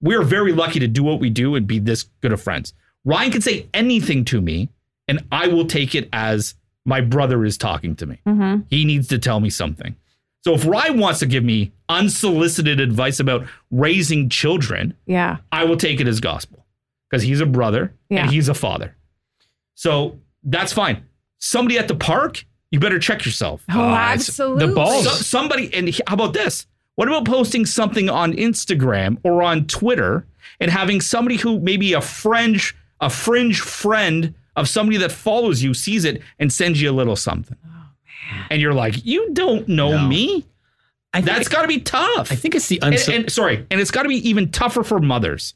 We 0.00 0.14
are 0.16 0.22
very 0.22 0.52
lucky 0.52 0.80
to 0.80 0.88
do 0.88 1.02
what 1.02 1.20
we 1.20 1.30
do 1.30 1.54
and 1.54 1.66
be 1.66 1.78
this 1.78 2.04
good 2.20 2.32
of 2.32 2.40
friends. 2.40 2.72
Ryan 3.04 3.32
can 3.32 3.42
say 3.42 3.68
anything 3.74 4.24
to 4.26 4.40
me, 4.40 4.70
and 5.06 5.24
I 5.30 5.48
will 5.48 5.66
take 5.66 5.94
it 5.94 6.08
as 6.12 6.54
my 6.84 7.00
brother 7.00 7.44
is 7.44 7.56
talking 7.58 7.94
to 7.96 8.06
me. 8.06 8.20
Mm-hmm. 8.26 8.62
He 8.70 8.84
needs 8.84 9.08
to 9.08 9.18
tell 9.18 9.40
me 9.40 9.50
something. 9.50 9.96
So 10.42 10.54
if 10.54 10.66
Ryan 10.66 10.98
wants 10.98 11.18
to 11.20 11.26
give 11.26 11.44
me 11.44 11.72
unsolicited 11.88 12.80
advice 12.80 13.20
about 13.20 13.46
raising 13.70 14.28
children, 14.30 14.94
Yeah. 15.06 15.38
I 15.52 15.64
will 15.64 15.76
take 15.76 16.00
it 16.00 16.08
as 16.08 16.20
gospel 16.20 16.64
because 17.10 17.22
he's 17.22 17.40
a 17.40 17.46
brother 17.46 17.92
Yeah. 18.08 18.22
and 18.22 18.30
he's 18.30 18.48
a 18.48 18.54
father. 18.54 18.96
So 19.74 20.18
that's 20.42 20.72
fine. 20.72 21.04
Somebody 21.38 21.78
at 21.78 21.88
the 21.88 21.94
park, 21.94 22.44
you 22.70 22.80
better 22.80 22.98
check 22.98 23.24
yourself. 23.26 23.62
Oh, 23.70 23.80
Uh, 23.80 23.94
absolutely. 23.94 24.66
the 24.66 24.72
balls. 24.74 25.04
So, 25.04 25.10
somebody, 25.10 25.72
and 25.74 25.88
how 26.06 26.14
about 26.14 26.32
this? 26.32 26.66
What 26.96 27.08
about 27.08 27.24
posting 27.24 27.66
something 27.66 28.08
on 28.10 28.32
Instagram 28.34 29.18
or 29.22 29.42
on 29.42 29.66
Twitter 29.66 30.26
and 30.60 30.70
having 30.70 31.00
somebody 31.00 31.36
who 31.36 31.58
maybe 31.60 31.92
a 31.94 32.00
fringe, 32.00 32.74
a 33.00 33.08
fringe 33.10 33.60
friend 33.60 34.34
of 34.56 34.68
somebody 34.68 34.98
that 34.98 35.12
follows 35.12 35.62
you 35.62 35.74
sees 35.74 36.04
it 36.04 36.22
and 36.38 36.52
sends 36.52 36.80
you 36.80 36.90
a 36.90 36.92
little 36.92 37.16
something? 37.16 37.56
Oh, 37.66 37.86
and 38.50 38.60
you're 38.60 38.74
like, 38.74 39.04
you 39.04 39.32
don't 39.32 39.68
know 39.68 39.90
No. 39.92 40.06
me. 40.08 40.46
I 41.12 41.18
think, 41.20 41.26
That's 41.26 41.48
got 41.48 41.62
to 41.62 41.68
be 41.68 41.80
tough. 41.80 42.30
I 42.30 42.36
think 42.36 42.54
it's 42.54 42.68
the 42.68 42.80
and, 42.82 42.94
and- 43.08 43.32
sorry, 43.32 43.66
and 43.70 43.80
it's 43.80 43.90
got 43.90 44.04
to 44.04 44.08
be 44.08 44.28
even 44.28 44.50
tougher 44.50 44.84
for 44.84 45.00
mothers 45.00 45.54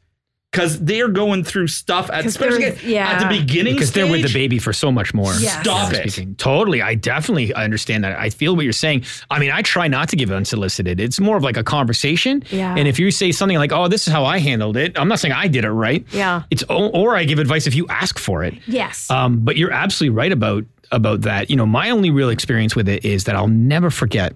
because 0.54 0.80
they're 0.80 1.08
going 1.08 1.44
through 1.44 1.66
stuff 1.66 2.08
at 2.10 2.22
'Cause 2.22 2.26
especially 2.36 2.64
at, 2.64 2.82
yeah. 2.82 3.10
at 3.10 3.18
the 3.28 3.38
beginning 3.40 3.74
because 3.74 3.92
they're 3.92 4.06
with 4.10 4.22
the 4.22 4.32
baby 4.32 4.58
for 4.58 4.72
so 4.72 4.92
much 4.92 5.12
more. 5.12 5.32
Yes. 5.34 5.60
Stop 5.62 5.90
generally 5.90 6.04
it. 6.06 6.12
speaking. 6.12 6.34
Totally. 6.36 6.80
I 6.82 6.94
definitely 6.94 7.52
understand 7.54 8.04
that. 8.04 8.18
I 8.18 8.30
feel 8.30 8.54
what 8.56 8.64
you're 8.64 8.72
saying. 8.72 9.04
I 9.30 9.38
mean, 9.38 9.50
I 9.50 9.62
try 9.62 9.88
not 9.88 10.08
to 10.10 10.16
give 10.16 10.30
it 10.30 10.34
unsolicited. 10.34 11.00
It's 11.00 11.18
more 11.20 11.36
of 11.36 11.42
like 11.42 11.56
a 11.56 11.64
conversation. 11.64 12.42
Yeah. 12.50 12.74
And 12.76 12.86
if 12.88 12.98
you 12.98 13.10
say 13.10 13.32
something 13.32 13.58
like, 13.58 13.72
oh, 13.72 13.88
this 13.88 14.06
is 14.06 14.12
how 14.12 14.24
I 14.24 14.38
handled 14.38 14.76
it, 14.76 14.98
I'm 14.98 15.08
not 15.08 15.18
saying 15.20 15.32
I 15.32 15.48
did 15.48 15.64
it 15.64 15.70
right. 15.70 16.06
Yeah. 16.12 16.42
It's 16.50 16.62
or 16.68 17.16
I 17.16 17.24
give 17.24 17.38
advice 17.38 17.66
if 17.66 17.74
you 17.74 17.86
ask 17.88 18.18
for 18.18 18.44
it. 18.44 18.54
Yes. 18.66 19.10
Um, 19.10 19.40
but 19.40 19.56
you're 19.56 19.72
absolutely 19.72 20.16
right 20.16 20.32
about 20.32 20.64
about 20.92 21.22
that. 21.22 21.50
You 21.50 21.56
know, 21.56 21.66
my 21.66 21.90
only 21.90 22.10
real 22.10 22.28
experience 22.28 22.76
with 22.76 22.88
it 22.88 23.04
is 23.04 23.24
that 23.24 23.34
I'll 23.34 23.48
never 23.48 23.90
forget. 23.90 24.34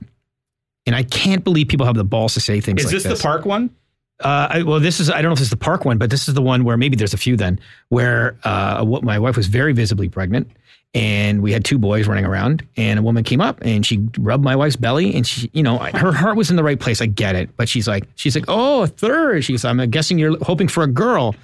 And 0.86 0.96
I 0.96 1.02
can't 1.02 1.44
believe 1.44 1.68
people 1.68 1.84
have 1.86 1.96
the 1.96 2.04
balls 2.04 2.34
to 2.34 2.40
say 2.40 2.60
things 2.60 2.80
Is 2.80 2.86
like 2.86 2.94
this, 2.94 3.02
this. 3.04 3.18
the 3.18 3.22
park 3.22 3.44
one? 3.44 3.70
Uh, 4.20 4.48
I, 4.50 4.62
well, 4.64 4.80
this 4.80 4.98
is 5.00 5.10
I 5.10 5.22
don't 5.22 5.30
know 5.30 5.32
if 5.34 5.38
this 5.38 5.46
is 5.46 5.50
the 5.50 5.56
park 5.56 5.84
one, 5.84 5.96
but 5.98 6.10
this 6.10 6.26
is 6.28 6.34
the 6.34 6.42
one 6.42 6.64
where 6.64 6.76
maybe 6.76 6.96
there's 6.96 7.14
a 7.14 7.18
few 7.18 7.36
then 7.36 7.60
where 7.88 8.36
uh, 8.44 8.84
my 9.02 9.18
wife 9.18 9.36
was 9.36 9.46
very 9.46 9.72
visibly 9.72 10.08
pregnant, 10.08 10.50
and 10.94 11.40
we 11.42 11.52
had 11.52 11.64
two 11.64 11.78
boys 11.78 12.08
running 12.08 12.24
around, 12.24 12.66
and 12.76 12.98
a 12.98 13.02
woman 13.02 13.22
came 13.22 13.40
up 13.40 13.58
and 13.62 13.84
she 13.86 14.08
rubbed 14.18 14.42
my 14.42 14.56
wife's 14.56 14.74
belly, 14.76 15.14
and 15.14 15.26
she, 15.26 15.50
you 15.52 15.62
know, 15.62 15.78
her 15.78 16.12
heart 16.12 16.36
was 16.36 16.50
in 16.50 16.56
the 16.56 16.64
right 16.64 16.80
place. 16.80 17.00
I 17.00 17.06
get 17.06 17.36
it, 17.36 17.56
but 17.56 17.68
she's 17.68 17.86
like, 17.86 18.08
she's 18.16 18.34
like, 18.34 18.46
oh, 18.48 18.82
a 18.82 18.86
third. 18.88 19.44
She's, 19.44 19.64
I'm 19.64 19.78
guessing 19.90 20.18
you're 20.18 20.36
hoping 20.42 20.66
for 20.68 20.82
a 20.82 20.88
girl. 20.88 21.34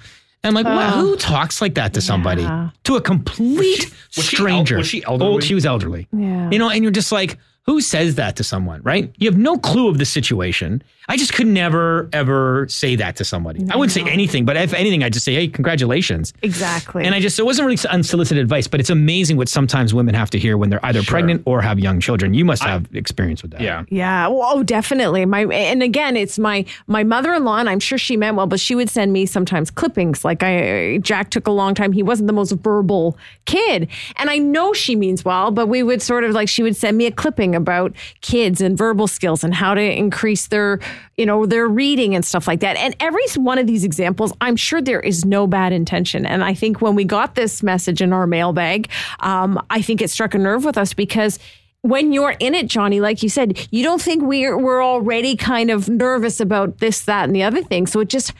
And 0.43 0.49
I'm 0.57 0.63
like, 0.63 0.65
well, 0.65 0.97
Oh. 0.99 1.01
who 1.01 1.15
talks 1.15 1.61
like 1.61 1.75
that 1.75 1.93
to 1.93 2.01
somebody? 2.01 2.41
Yeah. 2.43 2.69
To 2.83 2.95
a 2.97 3.01
complete 3.01 3.89
was 4.15 4.25
she 4.25 4.35
el- 4.37 4.41
stranger. 4.43 4.77
was 4.77 4.87
she 4.87 5.03
elderly? 5.05 5.31
Oh, 5.35 5.39
she 5.39 5.55
was 5.55 5.65
elderly. 5.65 6.07
yeah. 6.11 6.49
You 6.51 6.59
know, 6.59 6.69
and 6.69 6.83
you're 6.83 6.91
just 6.91 7.11
like, 7.11 7.37
who 7.65 7.81
says 7.81 8.13
that 8.15 8.35
to 8.35 8.43
someone, 8.43 8.79
right? 8.83 9.11
You 9.17 9.27
have 9.27 9.39
no 9.39 9.57
clue 9.57 9.87
of 9.89 9.97
the 9.97 10.05
situation. 10.05 10.83
I 11.07 11.17
just 11.17 11.33
could 11.33 11.47
never, 11.47 12.09
ever 12.13 12.67
say 12.69 12.95
that 12.95 13.15
to 13.17 13.25
somebody. 13.25 13.65
I 13.69 13.75
wouldn't 13.75 13.91
say 13.91 14.01
anything, 14.09 14.45
but 14.45 14.57
if 14.57 14.73
anything, 14.73 15.03
I'd 15.03 15.13
just 15.13 15.25
say, 15.25 15.33
hey, 15.33 15.47
congratulations. 15.47 16.33
exactly. 16.41 17.03
And 17.05 17.13
I 17.13 17.19
just, 17.19 17.37
it 17.39 17.45
wasn't 17.45 17.67
really 17.67 17.79
unsolicited 17.89 18.41
advice, 18.41 18.67
but 18.67 18.79
it's 18.79 18.89
amazing 18.89 19.37
what 19.37 19.49
sometimes 19.49 19.93
women 19.93 20.15
have 20.15 20.29
to 20.31 20.39
hear 20.39 20.57
when 20.57 20.69
they're 20.69 20.85
either 20.85 21.03
pregnant 21.03 21.43
or 21.45 21.61
have 21.61 21.79
young 21.79 21.99
children. 21.99 22.33
You 22.33 22.45
must 22.45 22.63
have 22.63 22.87
experience 22.93 23.41
with 23.41 23.51
that. 23.51 23.61
Yeah. 23.61 23.83
Yeah. 23.89 24.27
Well, 24.27 24.47
oh, 24.51 24.63
definitely. 24.63 25.25
My 25.25 25.45
and 25.45 25.83
again, 25.83 26.17
it's 26.17 26.39
my 26.39 26.65
my 26.87 27.03
mother-in-law, 27.03 27.57
and 27.57 27.69
I'm 27.69 27.79
sure 27.79 27.97
she 27.97 28.17
meant 28.17 28.35
well, 28.35 28.47
but 28.47 28.59
she 28.59 28.75
would 28.75 28.89
send 28.89 29.13
me 29.13 29.25
sometimes 29.25 29.71
clippings. 29.71 30.25
Like 30.25 30.43
I, 30.43 30.97
Jack 30.97 31.29
took 31.29 31.47
a 31.47 31.51
long 31.51 31.75
time. 31.75 31.91
He 31.91 32.03
wasn't 32.03 32.27
the 32.27 32.33
most 32.33 32.51
verbal 32.51 33.17
kid, 33.45 33.87
and 34.17 34.29
I 34.29 34.37
know 34.37 34.73
she 34.73 34.95
means 34.95 35.23
well, 35.23 35.51
but 35.51 35.67
we 35.67 35.83
would 35.83 36.01
sort 36.01 36.23
of 36.23 36.31
like 36.31 36.49
she 36.49 36.63
would 36.63 36.75
send 36.75 36.97
me 36.97 37.05
a 37.05 37.11
clipping 37.11 37.55
about 37.55 37.93
kids 38.21 38.61
and 38.61 38.77
verbal 38.77 39.07
skills 39.07 39.43
and 39.43 39.53
how 39.53 39.73
to 39.73 39.81
increase 39.81 40.47
their, 40.47 40.79
you 41.17 41.25
know, 41.25 41.45
their 41.45 41.67
reading 41.67 42.15
and 42.15 42.25
stuff 42.25 42.47
like 42.47 42.59
that. 42.61 42.77
And 42.77 42.95
every 42.99 43.23
one 43.35 43.57
of 43.57 43.67
these 43.67 43.83
examples, 43.83 44.33
I'm 44.41 44.55
sure 44.55 44.81
there 44.81 44.99
is 44.99 45.25
no 45.25 45.47
bad 45.47 45.73
intention. 45.73 46.25
And 46.25 46.43
I 46.43 46.53
think 46.53 46.81
when 46.81 46.95
we 46.95 47.03
got 47.03 47.35
this 47.35 47.63
message 47.63 48.01
in 48.01 48.13
our 48.13 48.27
mailbag, 48.27 48.89
um, 49.19 49.63
I 49.69 49.81
think 49.81 50.01
it 50.01 50.09
struck 50.09 50.33
a 50.33 50.37
nerve 50.37 50.65
with 50.65 50.77
us 50.77 50.93
because 50.93 51.39
when 51.81 52.13
you're 52.13 52.35
in 52.39 52.55
it, 52.55 52.67
Johnny, 52.67 52.99
like 52.99 53.21
you 53.21 53.29
said, 53.29 53.67
you 53.69 53.83
don't 53.83 54.01
think 54.01 54.23
we're 54.23 54.57
we're 54.57 54.83
already 54.83 55.35
kind 55.35 55.69
of 55.69 55.87
nervous 55.87 56.39
about 56.39 56.79
this, 56.79 57.01
that, 57.05 57.25
and 57.25 57.35
the 57.35 57.43
other 57.43 57.61
thing. 57.61 57.85
So 57.85 57.99
it 57.99 58.09
just 58.09 58.33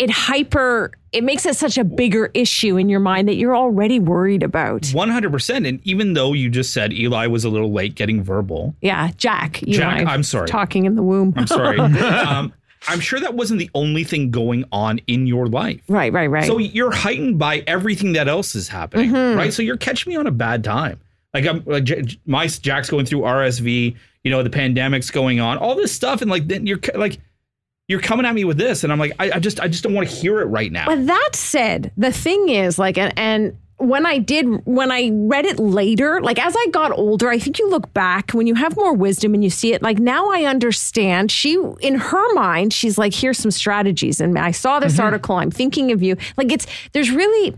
it 0.00 0.10
hyper 0.10 0.90
it 1.12 1.24
makes 1.24 1.44
it 1.44 1.56
such 1.56 1.76
a 1.76 1.82
bigger 1.84 2.30
issue 2.34 2.76
in 2.76 2.88
your 2.88 3.00
mind 3.00 3.26
that 3.28 3.34
you're 3.34 3.56
already 3.56 3.98
worried 3.98 4.44
about. 4.44 4.82
100%. 4.82 5.66
And 5.68 5.80
even 5.84 6.12
though 6.14 6.32
you 6.34 6.48
just 6.48 6.72
said 6.72 6.92
Eli 6.92 7.26
was 7.26 7.44
a 7.44 7.48
little 7.48 7.72
late 7.72 7.96
getting 7.96 8.22
verbal, 8.22 8.76
Yeah, 8.80 9.10
Jack. 9.16 9.54
Jack, 9.66 10.06
I'm 10.06 10.22
sorry. 10.22 10.46
Talking 10.46 10.84
in 10.86 10.94
the 10.94 11.02
womb. 11.02 11.34
I'm 11.36 11.48
sorry. 11.48 11.78
um, 11.80 12.52
I'm 12.88 13.00
sure 13.00 13.18
that 13.20 13.34
wasn't 13.34 13.58
the 13.58 13.68
only 13.74 14.04
thing 14.04 14.30
going 14.30 14.64
on 14.70 15.00
in 15.08 15.26
your 15.26 15.48
life. 15.48 15.80
right, 15.88 16.12
right, 16.12 16.28
right. 16.28 16.46
So 16.46 16.58
you're 16.58 16.92
heightened 16.92 17.38
by 17.40 17.64
everything 17.66 18.12
that 18.12 18.28
else 18.28 18.54
is 18.54 18.68
happening, 18.68 19.10
Mm-hmm. 19.10 19.36
right? 19.36 19.52
So 19.52 19.62
you're 19.62 19.76
catching 19.76 20.12
me 20.12 20.16
on 20.16 20.26
a 20.28 20.30
bad 20.32 20.62
time. 20.62 21.00
Like 21.34 21.44
I'm 21.46 21.62
like 21.66 21.84
J- 21.84 22.04
my 22.26 22.46
Jack's 22.46 22.88
going 22.88 23.04
through 23.06 23.20
RSV, 23.22 23.96
you 24.24 24.30
know, 24.30 24.42
the 24.44 24.50
pandemic's 24.50 25.10
going 25.10 25.40
on, 25.40 25.58
all 25.58 25.74
this 25.74 25.90
stuff, 25.92 26.22
and 26.22 26.30
like 26.30 26.46
then 26.48 26.66
you're 26.66 26.78
like 26.94 27.18
you're 27.90 28.00
coming 28.00 28.24
at 28.24 28.36
me 28.36 28.44
with 28.44 28.56
this, 28.56 28.84
and 28.84 28.92
I'm 28.92 29.00
like, 29.00 29.12
I, 29.18 29.32
I 29.32 29.38
just 29.40 29.58
I 29.58 29.66
just 29.66 29.82
don't 29.82 29.94
want 29.94 30.08
to 30.08 30.14
hear 30.14 30.40
it 30.40 30.44
right 30.44 30.70
now. 30.70 30.86
But 30.86 31.08
that 31.08 31.30
said, 31.34 31.90
the 31.96 32.12
thing 32.12 32.48
is, 32.48 32.78
like, 32.78 32.96
and, 32.96 33.12
and 33.18 33.58
when 33.78 34.06
I 34.06 34.18
did, 34.18 34.64
when 34.64 34.92
I 34.92 35.10
read 35.12 35.44
it 35.44 35.58
later, 35.58 36.20
like 36.20 36.38
as 36.38 36.54
I 36.56 36.66
got 36.70 36.92
older, 36.92 37.28
I 37.28 37.40
think 37.40 37.58
you 37.58 37.68
look 37.68 37.92
back 37.92 38.30
when 38.30 38.46
you 38.46 38.54
have 38.54 38.76
more 38.76 38.94
wisdom 38.94 39.34
and 39.34 39.42
you 39.42 39.50
see 39.50 39.72
it. 39.72 39.82
Like 39.82 39.98
now 39.98 40.30
I 40.30 40.44
understand. 40.44 41.32
She, 41.32 41.60
in 41.80 41.96
her 41.96 42.34
mind, 42.34 42.72
she's 42.72 42.96
like, 42.96 43.12
here's 43.12 43.38
some 43.38 43.50
strategies. 43.50 44.20
And 44.20 44.38
I 44.38 44.52
saw 44.52 44.78
this 44.78 44.94
mm-hmm. 44.94 45.02
article. 45.02 45.36
I'm 45.36 45.50
thinking 45.50 45.90
of 45.90 46.00
you. 46.00 46.16
Like 46.36 46.52
it's, 46.52 46.68
there's 46.92 47.10
really, 47.10 47.56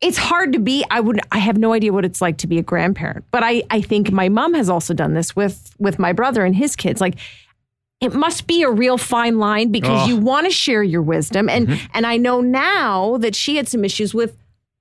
it's 0.00 0.18
hard 0.18 0.52
to 0.52 0.58
be 0.58 0.84
i 0.90 0.98
would 0.98 1.20
i 1.30 1.38
have 1.38 1.56
no 1.56 1.72
idea 1.72 1.92
what 1.92 2.04
it's 2.04 2.20
like 2.20 2.36
to 2.36 2.48
be 2.48 2.58
a 2.58 2.62
grandparent 2.62 3.24
but 3.30 3.44
i 3.44 3.62
i 3.70 3.80
think 3.80 4.10
my 4.10 4.28
mom 4.28 4.52
has 4.52 4.68
also 4.68 4.92
done 4.92 5.14
this 5.14 5.36
with 5.36 5.72
with 5.78 5.96
my 5.96 6.12
brother 6.12 6.44
and 6.44 6.56
his 6.56 6.74
kids 6.74 7.00
like 7.00 7.14
it 8.02 8.12
must 8.14 8.46
be 8.46 8.62
a 8.62 8.70
real 8.70 8.98
fine 8.98 9.38
line 9.38 9.70
because 9.70 10.02
Oh. 10.02 10.06
you 10.08 10.16
want 10.16 10.46
to 10.46 10.52
share 10.52 10.82
your 10.82 11.02
wisdom. 11.02 11.48
And 11.48 11.68
mm-hmm. 11.68 11.86
and 11.94 12.06
i 12.06 12.16
know 12.16 12.40
now 12.40 13.16
that 13.18 13.34
she 13.34 13.56
had 13.56 13.68
some 13.68 13.84
issues 13.84 14.12
with 14.12 14.36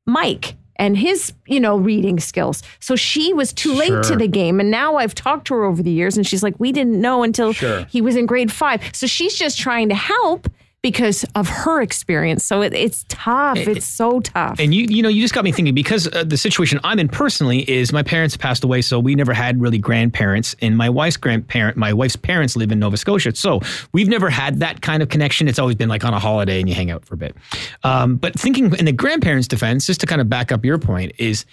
mike 0.06 0.56
and 0.78 0.98
his 0.98 1.34
you 1.48 1.60
know 1.60 1.78
reading 1.78 2.20
skills. 2.20 2.64
So 2.80 2.96
she 2.96 3.34
was 3.34 3.54
too 3.54 3.74
late 3.74 4.04
to 4.06 4.16
the 4.16 4.28
game. 4.28 4.60
And 4.60 4.72
now 4.72 4.96
i've 4.96 5.14
talked 5.14 5.48
to 5.48 5.54
her 5.54 5.64
over 5.66 5.84
the 5.84 5.92
years 5.92 6.18
and 6.18 6.26
she's 6.26 6.42
like 6.44 6.56
we 6.60 6.72
didn't 6.72 7.00
know 7.00 7.24
until 7.24 7.54
Sure. 7.54 7.86
he 7.90 8.02
was 8.02 8.16
in 8.16 8.26
grade 8.26 8.52
five. 8.52 8.82
So 8.94 9.06
she's 9.08 9.36
just 9.36 9.60
trying 9.60 9.90
to 9.90 9.96
help 9.96 10.48
because 10.84 11.24
of 11.36 11.48
her 11.48 11.82
experience 11.82 12.44
so 12.44 12.62
it, 12.62 12.74
it's 12.74 13.06
tough 13.08 13.58
it's 13.58 13.86
so 13.86 14.20
tough 14.20 14.60
And 14.60 14.74
you, 14.74 14.86
you 14.90 15.02
know, 15.02 15.10
you 15.10 15.22
just 15.22 15.34
got 15.34 15.44
me 15.44 15.52
thinking 15.52 15.74
because 15.74 16.08
uh, 16.08 16.24
the 16.24 16.38
situation 16.38 16.80
I'm 16.84 17.00
in 17.00 17.08
personally 17.08 17.70
is 17.70 17.92
my 17.92 18.04
parents 18.04 18.38
passed 18.38 18.64
away, 18.64 18.82
so 18.82 19.00
we 19.00 19.16
never 19.16 19.34
had 19.34 19.62
really 19.62 19.78
grandparents, 19.78 20.56
and 20.62 20.78
my 20.78 20.90
wife's 20.90 21.18
grandparent, 21.18 21.78
my 21.78 21.94
wife's 21.94 22.16
parents 22.16 22.56
live 22.56 22.72
in 22.72 22.80
Nova 22.80 22.98
Scotia, 22.98 23.36
so 23.36 23.60
we've 23.92 24.08
never 24.08 24.30
had 24.30 24.60
that 24.60 24.82
kind 24.82 25.02
of 25.04 25.10
connection. 25.10 25.48
It's 25.48 25.60
always 25.60 25.76
been 25.76 25.90
like 25.90 26.04
on 26.04 26.14
a 26.14 26.20
holiday 26.20 26.60
and 26.60 26.68
you 26.70 26.76
hang 26.76 26.92
out 26.92 27.06
for 27.06 27.16
a 27.16 27.18
bit. 27.18 27.36
Um, 27.84 28.18
but 28.18 28.38
thinking 28.38 28.74
in 28.76 28.86
the 28.86 28.92
grandparents' 28.92 29.48
defense, 29.48 29.86
just 29.88 30.00
to 30.02 30.06
kind 30.06 30.22
of 30.22 30.30
back 30.30 30.52
up 30.52 30.66
your 30.66 30.78
point, 30.78 31.14
is 31.18 31.46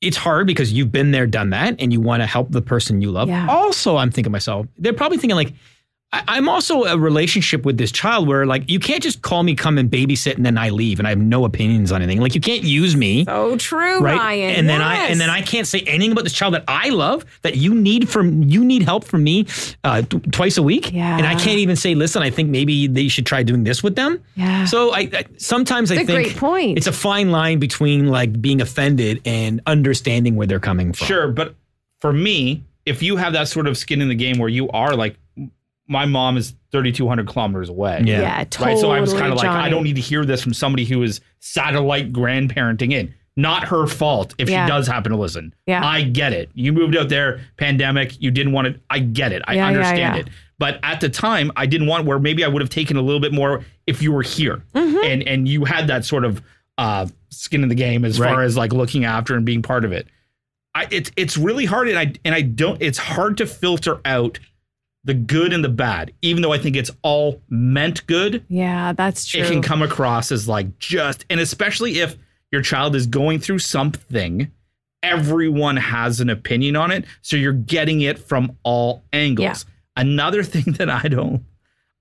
it's 0.00 0.16
hard 0.16 0.46
because 0.46 0.72
you've 0.72 0.92
been 0.92 1.10
there, 1.10 1.26
done 1.26 1.50
that, 1.50 1.76
and 1.78 1.92
you 1.92 2.00
want 2.00 2.22
to 2.22 2.26
help 2.26 2.50
the 2.50 2.62
person 2.62 3.00
you 3.00 3.10
love. 3.10 3.28
Yeah. 3.28 3.46
Also, 3.48 3.96
I'm 3.96 4.10
thinking 4.10 4.24
to 4.24 4.30
myself, 4.30 4.66
they're 4.78 4.92
probably 4.92 5.18
thinking 5.18 5.36
like. 5.36 5.52
I- 6.14 6.36
I'm 6.36 6.48
also 6.48 6.84
a 6.84 6.96
relationship 6.98 7.64
with 7.64 7.76
this 7.78 7.90
child 7.92 8.28
where 8.28 8.46
like 8.46 8.70
you 8.70 8.78
can't 8.78 9.02
just 9.02 9.22
call 9.22 9.42
me 9.42 9.54
come 9.54 9.78
and 9.78 9.90
babysit 9.90 10.36
and 10.36 10.46
then 10.46 10.56
I 10.56 10.70
leave 10.70 10.98
and 10.98 11.06
I 11.06 11.10
have 11.10 11.18
no 11.18 11.44
opinions 11.44 11.90
on 11.92 12.02
anything. 12.02 12.20
Like 12.20 12.34
you 12.34 12.40
can't 12.40 12.62
use 12.62 12.96
me. 12.96 13.24
so 13.24 13.56
true 13.56 14.00
Right, 14.00 14.16
ryan 14.18 14.54
and 14.56 14.68
then 14.68 14.80
I 14.80 14.96
and 15.06 15.20
then 15.20 15.30
I 15.30 15.42
can't 15.42 15.66
say 15.66 15.80
anything 15.80 16.12
about 16.12 16.24
this 16.24 16.32
child 16.32 16.54
that 16.54 16.64
I 16.68 16.90
love 16.90 17.24
that 17.42 17.56
you 17.56 17.74
need 17.74 18.08
from 18.08 18.42
you 18.44 18.64
need 18.64 18.82
help 18.82 19.04
from 19.04 19.24
me 19.24 19.46
uh, 19.84 20.02
t- 20.02 20.18
twice 20.30 20.56
a 20.56 20.62
week, 20.62 20.92
Yeah. 20.92 21.16
and 21.18 21.26
I 21.26 21.34
can't 21.34 21.58
even 21.58 21.76
say, 21.76 21.94
listen, 21.94 22.22
I 22.22 22.30
think 22.30 22.48
maybe 22.50 22.86
they 22.86 23.08
should 23.08 23.26
try 23.26 23.42
doing 23.42 23.64
this 23.64 23.82
with 23.82 23.96
them. 23.96 24.22
Yeah. 24.36 24.64
So 24.66 24.92
I, 24.94 25.00
I 25.12 25.24
sometimes 25.36 25.90
I 25.90 25.96
It's 25.96 26.06
think 26.06 26.16
great 26.28 26.36
point. 26.36 26.78
it's 26.78 26.86
a 26.86 26.92
fine 26.92 27.30
line 27.30 27.58
between 27.58 28.06
like 28.08 28.40
being 28.40 28.60
offended 28.60 29.20
and 29.26 29.60
understanding 29.66 30.36
where 30.36 30.46
they're 30.46 30.60
coming 30.60 30.92
from. 30.92 31.06
Sure, 31.06 31.28
but 31.28 31.54
for 32.00 32.12
me, 32.12 32.62
if 32.86 33.02
you 33.02 33.16
have 33.16 33.32
that 33.32 33.48
sort 33.48 33.66
of 33.66 33.76
skin 33.78 34.00
in 34.00 34.08
the 34.08 34.14
game 34.14 34.38
where 34.38 34.48
you 34.48 34.68
are 34.70 34.94
like, 34.94 35.16
my 35.86 36.06
mom 36.06 36.36
is 36.36 36.54
3,200 36.72 37.28
kilometers 37.28 37.68
away. 37.68 38.02
Yeah. 38.04 38.20
yeah 38.20 38.44
totally 38.44 38.74
Right. 38.74 38.80
So 38.80 38.90
I 38.90 39.00
was 39.00 39.12
kind 39.12 39.30
of 39.32 39.36
like, 39.38 39.46
I 39.48 39.68
don't 39.68 39.84
need 39.84 39.96
to 39.96 40.00
hear 40.02 40.24
this 40.24 40.42
from 40.42 40.54
somebody 40.54 40.84
who 40.84 41.02
is 41.02 41.20
satellite 41.40 42.12
grandparenting 42.12 42.92
in. 42.92 43.14
Not 43.36 43.64
her 43.68 43.86
fault 43.86 44.34
if 44.38 44.48
Yeah. 44.48 44.64
she 44.64 44.70
does 44.70 44.86
happen 44.86 45.10
to 45.12 45.18
listen. 45.18 45.54
Yeah. 45.66 45.84
I 45.84 46.02
get 46.02 46.32
it. 46.32 46.50
You 46.54 46.72
moved 46.72 46.96
out 46.96 47.08
there, 47.08 47.40
pandemic, 47.56 48.20
you 48.20 48.30
didn't 48.30 48.52
want 48.52 48.68
it. 48.68 48.80
I 48.90 49.00
get 49.00 49.32
it. 49.32 49.42
I 49.46 49.54
Yeah, 49.54 49.62
yeah, 49.62 49.66
understand 49.76 49.98
yeah. 50.16 50.16
it. 50.22 50.28
But 50.58 50.78
at 50.84 51.00
the 51.00 51.08
time, 51.08 51.50
I 51.56 51.66
didn't 51.66 51.88
want 51.88 52.06
where 52.06 52.18
maybe 52.20 52.44
I 52.44 52.48
would 52.48 52.62
have 52.62 52.70
taken 52.70 52.96
a 52.96 53.02
little 53.02 53.20
bit 53.20 53.32
more 53.32 53.64
if 53.86 54.00
you 54.00 54.12
were 54.12 54.22
here 54.22 54.62
Mm-hmm. 54.74 55.04
and 55.04 55.22
and 55.24 55.48
you 55.48 55.64
had 55.64 55.88
that 55.88 56.04
sort 56.04 56.24
of 56.24 56.40
uh, 56.78 57.06
skin 57.30 57.62
in 57.64 57.68
the 57.68 57.74
game 57.74 58.04
as 58.04 58.18
far 58.18 58.42
as 58.42 58.56
like 58.56 58.72
looking 58.72 59.04
after 59.04 59.34
and 59.34 59.44
being 59.44 59.62
part 59.62 59.84
of 59.84 59.92
it. 59.92 60.06
I, 60.76 60.86
it's 60.90 61.10
it's 61.16 61.36
really 61.36 61.64
hard, 61.66 61.88
and 61.88 61.98
I 61.98 62.12
and 62.24 62.34
I 62.34 62.40
don't. 62.42 62.80
It's 62.80 62.98
hard 62.98 63.36
to 63.38 63.46
filter 63.46 64.00
out 64.04 64.38
the 65.04 65.14
good 65.14 65.52
and 65.52 65.62
the 65.62 65.68
bad, 65.68 66.12
even 66.22 66.42
though 66.42 66.52
I 66.52 66.58
think 66.58 66.76
it's 66.76 66.90
all 67.02 67.42
meant 67.48 68.06
good 68.06 68.44
yeah 68.48 68.92
that's 68.92 69.26
true 69.26 69.42
it 69.42 69.48
can 69.48 69.62
come 69.62 69.82
across 69.82 70.32
as 70.32 70.48
like 70.48 70.78
just 70.78 71.24
and 71.30 71.40
especially 71.40 72.00
if 72.00 72.16
your 72.50 72.62
child 72.62 72.94
is 72.96 73.06
going 73.06 73.38
through 73.38 73.58
something 73.58 74.50
everyone 75.02 75.76
has 75.76 76.20
an 76.20 76.30
opinion 76.30 76.76
on 76.76 76.90
it 76.90 77.04
so 77.20 77.36
you're 77.36 77.52
getting 77.52 78.00
it 78.00 78.18
from 78.18 78.56
all 78.62 79.04
angles. 79.12 79.66
Another 79.96 80.42
thing 80.52 80.72
that 80.74 80.88
i 80.88 81.02
don't 81.08 81.44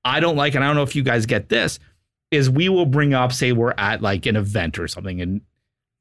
i 0.05 0.19
don't 0.19 0.35
like 0.35 0.55
and 0.55 0.63
i 0.63 0.67
don't 0.67 0.75
know 0.75 0.83
if 0.83 0.95
you 0.95 1.03
guys 1.03 1.25
get 1.25 1.49
this 1.49 1.79
is 2.31 2.49
we 2.49 2.69
will 2.69 2.85
bring 2.85 3.13
up 3.13 3.31
say 3.31 3.51
we're 3.51 3.73
at 3.77 4.01
like 4.01 4.25
an 4.25 4.35
event 4.35 4.79
or 4.79 4.87
something 4.87 5.21
and 5.21 5.41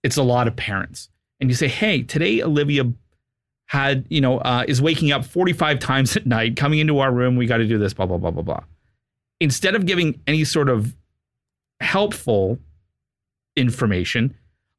it's 0.02 0.16
a 0.16 0.22
lot 0.22 0.46
of 0.48 0.56
parents 0.56 1.08
and 1.40 1.50
you 1.50 1.56
say 1.56 1.68
hey 1.68 2.02
today 2.02 2.40
olivia 2.42 2.84
had 3.72 4.04
you 4.10 4.20
know 4.20 4.36
uh, 4.40 4.64
is 4.68 4.82
waking 4.82 5.12
up 5.12 5.24
45 5.24 5.78
times 5.78 6.14
at 6.14 6.26
night 6.26 6.56
coming 6.56 6.78
into 6.78 6.98
our 6.98 7.10
room 7.10 7.36
we 7.36 7.46
got 7.46 7.56
to 7.56 7.66
do 7.66 7.78
this 7.78 7.94
blah 7.94 8.04
blah 8.04 8.18
blah 8.18 8.30
blah 8.30 8.42
blah 8.42 8.60
instead 9.40 9.74
of 9.74 9.86
giving 9.86 10.20
any 10.26 10.44
sort 10.44 10.68
of 10.68 10.94
helpful 11.80 12.58
information 13.56 14.34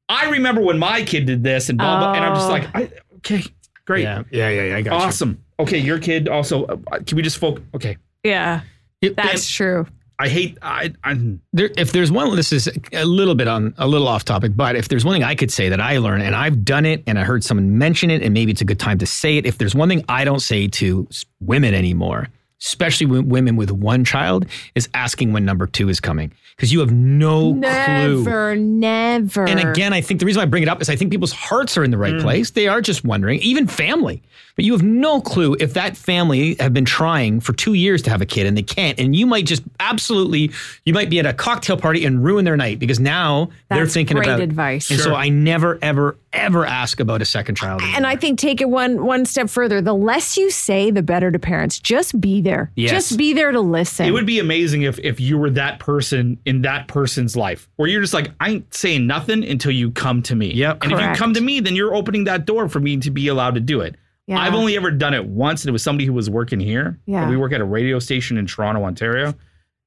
i 0.10 0.30
remember 0.30 0.62
when 0.62 0.78
my 0.78 1.02
kid 1.04 1.26
did 1.26 1.44
this 1.44 1.70
and 1.70 1.80
blah 1.80 1.98
blah 2.00 2.14
and 2.14 2.24
i'm 2.24 2.36
just 2.36 2.48
Oh. 2.48 2.52
like 2.52 2.76
I, 2.76 2.92
okay 3.18 3.44
great 3.86 4.04
Yeah, 4.04 4.24
yeah, 4.32 4.50
yeah, 4.50 4.64
yeah. 4.66 4.76
I 4.78 4.82
got 4.84 5.00
you. 5.00 5.06
awesome 5.08 5.44
okay 5.60 5.80
your 5.80 5.98
kid 5.98 6.28
also 6.30 6.66
uh, 6.66 6.78
can 7.06 7.16
we 7.16 7.24
just 7.24 7.40
focus 7.40 7.64
okay 7.74 7.98
yeah 8.24 8.62
It- 9.02 9.16
that's 9.16 9.50
true 9.50 9.88
i 10.20 10.28
hate 10.28 10.58
i 10.62 10.94
i 11.04 11.38
There, 11.54 11.70
if 11.78 11.92
there's 11.92 12.12
one, 12.12 12.36
this 12.36 12.52
is 12.52 12.70
a 12.92 13.06
little 13.06 13.36
bit 13.36 13.48
on 13.48 13.74
a 13.78 13.88
little 13.88 14.08
off 14.08 14.26
topic, 14.26 14.54
but 14.56 14.76
if 14.76 14.88
there's 14.88 15.06
one 15.06 15.14
thing 15.16 15.24
I 15.24 15.36
could 15.36 15.52
say 15.52 15.70
that 15.70 15.82
I 15.82 15.98
learned, 15.98 16.24
and 16.24 16.36
I've 16.36 16.64
done 16.64 16.86
it, 16.86 17.04
and 17.08 17.20
I 17.20 17.24
heard 17.24 17.44
someone 17.44 17.78
mention 17.78 18.10
it, 18.10 18.22
and 18.22 18.34
maybe 18.34 18.52
it's 18.52 18.62
a 18.62 18.66
good 18.66 18.80
time 18.80 18.98
to 19.00 19.06
say 19.06 19.38
it. 19.38 19.46
If 19.46 19.58
there's 19.58 19.76
one 19.76 19.90
thing 19.90 20.04
I 20.10 20.26
don't 20.26 20.42
say 20.42 20.68
to 20.68 21.08
women 21.40 21.74
anymore, 21.74 22.30
especially 22.62 23.06
women 23.06 23.56
with 23.56 23.72
one 23.72 24.06
child, 24.06 24.46
is 24.76 24.88
asking 24.94 25.34
when 25.34 25.46
number 25.46 25.68
two 25.68 25.90
is 25.90 26.00
coming 26.00 26.32
because 26.56 26.72
you 26.72 26.80
have 26.80 26.92
no 26.92 27.52
clue. 27.52 27.60
never 27.60 28.56
never 28.56 29.46
And 29.46 29.60
again, 29.60 29.94
I 29.94 30.02
think 30.02 30.20
the 30.20 30.26
reason 30.26 30.42
I 30.42 30.46
bring 30.46 30.64
it 30.64 30.70
up 30.70 30.82
is 30.82 30.90
I 30.90 30.96
think 30.96 31.12
people's 31.12 31.34
hearts 31.34 31.78
are 31.78 31.84
in 31.84 31.92
the 31.92 31.98
right 31.98 32.14
mm. 32.14 32.22
place. 32.22 32.52
They 32.52 32.68
are 32.68 32.82
just 32.82 33.04
wondering, 33.04 33.40
even 33.40 33.68
family. 33.68 34.22
But 34.56 34.66
you 34.66 34.74
have 34.74 34.84
no 34.84 35.20
clue 35.20 35.56
if 35.60 35.74
that 35.74 35.98
family 35.98 36.56
have 36.60 36.74
been 36.74 36.86
trying 36.86 37.40
for 37.40 37.54
two 37.54 37.74
years 37.74 38.04
to 38.04 38.12
have 38.12 38.22
a 38.22 38.26
kid 38.26 38.46
and 38.46 38.56
they 38.56 38.64
can't. 38.64 39.00
And 39.00 39.16
you 39.16 39.26
might 39.26 39.46
just 39.46 39.64
absolutely, 39.80 40.52
you 40.86 40.94
might 40.94 41.10
be 41.10 41.20
at 41.20 41.26
a 41.26 41.34
cocktail 41.34 41.76
party 41.76 42.06
and 42.06 42.24
ruin 42.24 42.46
their 42.46 42.56
night 42.56 42.78
because 42.78 43.00
now 43.00 43.50
they're 43.70 43.80
That's 43.80 43.94
thinking 43.94 44.16
great 44.18 44.28
about 44.28 44.42
advice. 44.42 44.92
And 44.92 45.00
so 45.00 45.16
I 45.16 45.30
never, 45.30 45.80
ever, 45.82 46.18
ever 46.34 46.66
ask 46.66 47.00
about 47.00 47.22
a 47.22 47.26
second 47.26 47.56
child. 47.56 47.82
and 47.84 48.06
I 48.06 48.16
think 48.16 48.38
take 48.38 48.62
it 48.62 48.70
one 48.70 49.04
one 49.04 49.26
step 49.26 49.50
further. 49.50 49.82
The 49.82 49.94
less 49.94 50.38
you 50.38 50.52
say, 50.52 50.92
the 50.92 51.04
better 51.04 51.32
to 51.32 51.40
parents. 51.40 51.80
Just 51.80 52.20
be 52.22 52.42
there. 52.42 52.72
Yes. 52.76 52.92
Just 52.92 53.18
be 53.18 53.34
there 53.34 53.52
to 53.52 53.60
listen. 53.62 54.06
It 54.06 54.12
would 54.12 54.26
be 54.26 54.40
amazing 54.40 54.84
if 54.84 55.00
if 55.00 55.20
you 55.20 55.38
were 55.38 55.50
that 55.52 55.80
person 55.80 56.38
in 56.46 56.62
that 56.62 56.88
person's 56.88 57.36
life, 57.36 57.68
where 57.78 57.90
you're 57.90 58.02
just 58.02 58.14
like, 58.14 58.30
I 58.40 58.52
ain't 58.52 58.74
saying 58.74 59.08
nothing 59.08 59.44
until 59.44 59.72
you 59.72 59.92
come 59.92 60.22
to 60.24 60.36
me. 60.36 60.54
Yep. 60.54 60.84
And 60.84 60.92
if 60.92 61.00
you 61.00 61.08
come 61.16 61.34
to 61.34 61.42
me, 61.42 61.60
then 61.60 61.76
you're 61.76 61.96
opening 61.96 62.26
that 62.26 62.46
door 62.46 62.70
for 62.70 62.80
me 62.80 62.98
to 62.98 63.10
be 63.10 63.28
allowed 63.28 63.56
to 63.56 63.60
do 63.60 63.82
it. 63.82 63.96
Yeah. 64.28 64.40
I've 64.40 64.54
only 64.54 64.76
ever 64.78 64.90
done 64.92 65.14
it 65.14 65.26
once, 65.26 65.64
and 65.64 65.70
it 65.70 65.72
was 65.74 65.84
somebody 65.84 66.06
who 66.06 66.14
was 66.14 66.30
working 66.30 66.60
here. 66.60 66.98
Yeah. 67.06 67.30
We 67.30 67.36
work 67.38 67.52
at 67.52 67.60
a 67.62 67.66
radio 67.66 68.00
station 68.00 68.38
in 68.38 68.46
Toronto, 68.48 68.84
Ontario. 68.86 69.34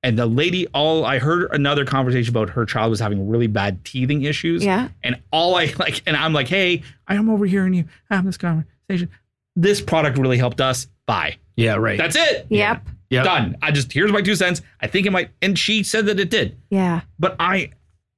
And 0.02 0.18
the 0.18 0.26
lady, 0.26 0.66
all 0.68 1.04
I 1.04 1.18
heard 1.18 1.48
another 1.52 1.84
conversation 1.84 2.30
about 2.32 2.50
her 2.50 2.64
child 2.66 2.90
was 2.90 3.00
having 3.00 3.28
really 3.28 3.46
bad 3.46 3.84
teething 3.84 4.22
issues. 4.22 4.64
Yeah. 4.64 4.88
And 5.02 5.20
all 5.32 5.56
I 5.56 5.72
like, 5.78 6.02
and 6.06 6.16
I'm 6.16 6.32
like, 6.32 6.48
hey, 6.48 6.82
I 7.08 7.14
am 7.16 7.28
over 7.30 7.46
here 7.46 7.64
and 7.64 7.74
you 7.74 7.86
have 8.10 8.24
this 8.24 8.36
conversation. 8.36 9.08
This 9.56 9.80
product 9.80 10.18
really 10.18 10.36
helped 10.38 10.60
us. 10.60 10.86
Bye. 11.06 11.36
yeah, 11.56 11.74
right. 11.76 11.96
That's 11.98 12.14
it. 12.16 12.46
Yep. 12.50 12.88
Yep. 13.10 13.24
Done. 13.24 13.56
I 13.62 13.70
just 13.70 13.92
here's 13.92 14.12
my 14.12 14.20
two 14.20 14.34
cents. 14.34 14.60
I 14.80 14.86
think 14.88 15.06
it 15.06 15.10
might, 15.12 15.30
and 15.40 15.58
she 15.58 15.82
said 15.82 16.06
that 16.06 16.18
it 16.20 16.28
did, 16.28 16.56
Yeah. 16.70 17.00
but 17.18 17.36
I, 17.40 17.70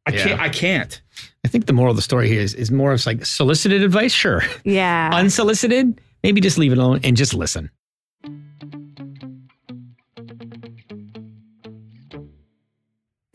I 0.07 0.13
Yeah. 0.13 0.25
can't. 0.25 0.41
I 0.41 0.49
can't. 0.49 1.03
I 1.45 1.49
think 1.49 1.67
the 1.67 1.73
moral 1.75 1.91
of 1.91 1.97
the 1.97 2.03
story 2.03 2.29
here 2.29 2.41
is, 2.41 2.55
is 2.55 2.71
more 2.71 2.93
of 2.93 3.05
like 3.07 3.25
solicited 3.27 3.83
advice, 3.83 4.13
sure. 4.13 4.43
Yeah. 4.65 5.11
Unsolicited, 5.15 6.01
maybe 6.23 6.41
just 6.41 6.59
leave 6.59 6.73
it 6.73 6.79
alone 6.79 7.01
and 7.05 7.17
just 7.17 7.35
listen. 7.35 7.71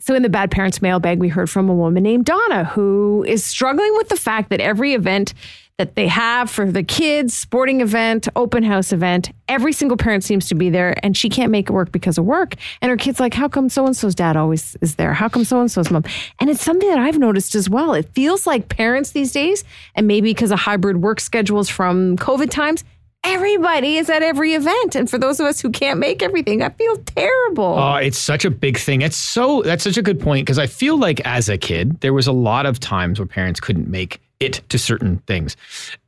So, 0.06 0.14
in 0.14 0.22
the 0.22 0.28
Bad 0.28 0.50
Parents 0.50 0.82
mailbag, 0.82 1.18
we 1.18 1.28
heard 1.28 1.48
from 1.48 1.70
a 1.70 1.74
woman 1.74 2.02
named 2.02 2.26
Donna 2.26 2.64
who 2.64 3.24
is 3.26 3.42
struggling 3.42 3.90
with 3.96 4.10
the 4.10 4.18
fact 4.18 4.50
that 4.50 4.60
every 4.60 4.92
event 4.92 5.32
that 5.78 5.94
they 5.94 6.08
have 6.08 6.50
for 6.50 6.70
the 6.70 6.82
kids, 6.82 7.32
sporting 7.32 7.80
event, 7.80 8.28
open 8.36 8.62
house 8.64 8.92
event, 8.92 9.32
every 9.48 9.72
single 9.72 9.96
parent 9.96 10.22
seems 10.22 10.46
to 10.48 10.54
be 10.54 10.68
there 10.68 10.94
and 11.02 11.16
she 11.16 11.30
can't 11.30 11.50
make 11.50 11.70
it 11.70 11.72
work 11.72 11.90
because 11.90 12.18
of 12.18 12.26
work. 12.26 12.54
And 12.82 12.90
her 12.90 12.98
kid's 12.98 13.18
like, 13.18 13.32
How 13.32 13.48
come 13.48 13.70
so 13.70 13.86
and 13.86 13.96
so's 13.96 14.14
dad 14.14 14.36
always 14.36 14.76
is 14.82 14.96
there? 14.96 15.14
How 15.14 15.30
come 15.30 15.42
so 15.42 15.58
and 15.62 15.72
so's 15.72 15.90
mom? 15.90 16.04
And 16.38 16.50
it's 16.50 16.62
something 16.62 16.90
that 16.90 16.98
I've 16.98 17.18
noticed 17.18 17.54
as 17.54 17.70
well. 17.70 17.94
It 17.94 18.10
feels 18.14 18.46
like 18.46 18.68
parents 18.68 19.12
these 19.12 19.32
days, 19.32 19.64
and 19.94 20.06
maybe 20.06 20.28
because 20.28 20.52
of 20.52 20.58
hybrid 20.58 20.98
work 20.98 21.18
schedules 21.18 21.70
from 21.70 22.18
COVID 22.18 22.50
times, 22.50 22.84
everybody 23.24 23.96
is 23.96 24.10
at 24.10 24.22
every 24.22 24.54
event. 24.54 24.94
And 24.94 25.08
for 25.08 25.18
those 25.18 25.40
of 25.40 25.46
us 25.46 25.60
who 25.60 25.70
can't 25.70 25.98
make 25.98 26.22
everything, 26.22 26.62
I 26.62 26.68
feel 26.70 26.96
terrible. 26.98 27.64
Oh, 27.78 27.96
it's 27.96 28.18
such 28.18 28.44
a 28.44 28.50
big 28.50 28.78
thing. 28.78 29.02
It's 29.02 29.16
so 29.16 29.62
that's 29.62 29.84
such 29.84 29.96
a 29.96 30.02
good 30.02 30.20
point 30.20 30.46
because 30.46 30.58
I 30.58 30.66
feel 30.66 30.98
like 30.98 31.20
as 31.26 31.48
a 31.48 31.58
kid, 31.58 32.00
there 32.00 32.12
was 32.12 32.26
a 32.26 32.32
lot 32.32 32.66
of 32.66 32.78
times 32.80 33.18
where 33.18 33.26
parents 33.26 33.60
couldn't 33.60 33.88
make 33.88 34.20
it 34.40 34.60
to 34.68 34.78
certain 34.78 35.18
things. 35.26 35.56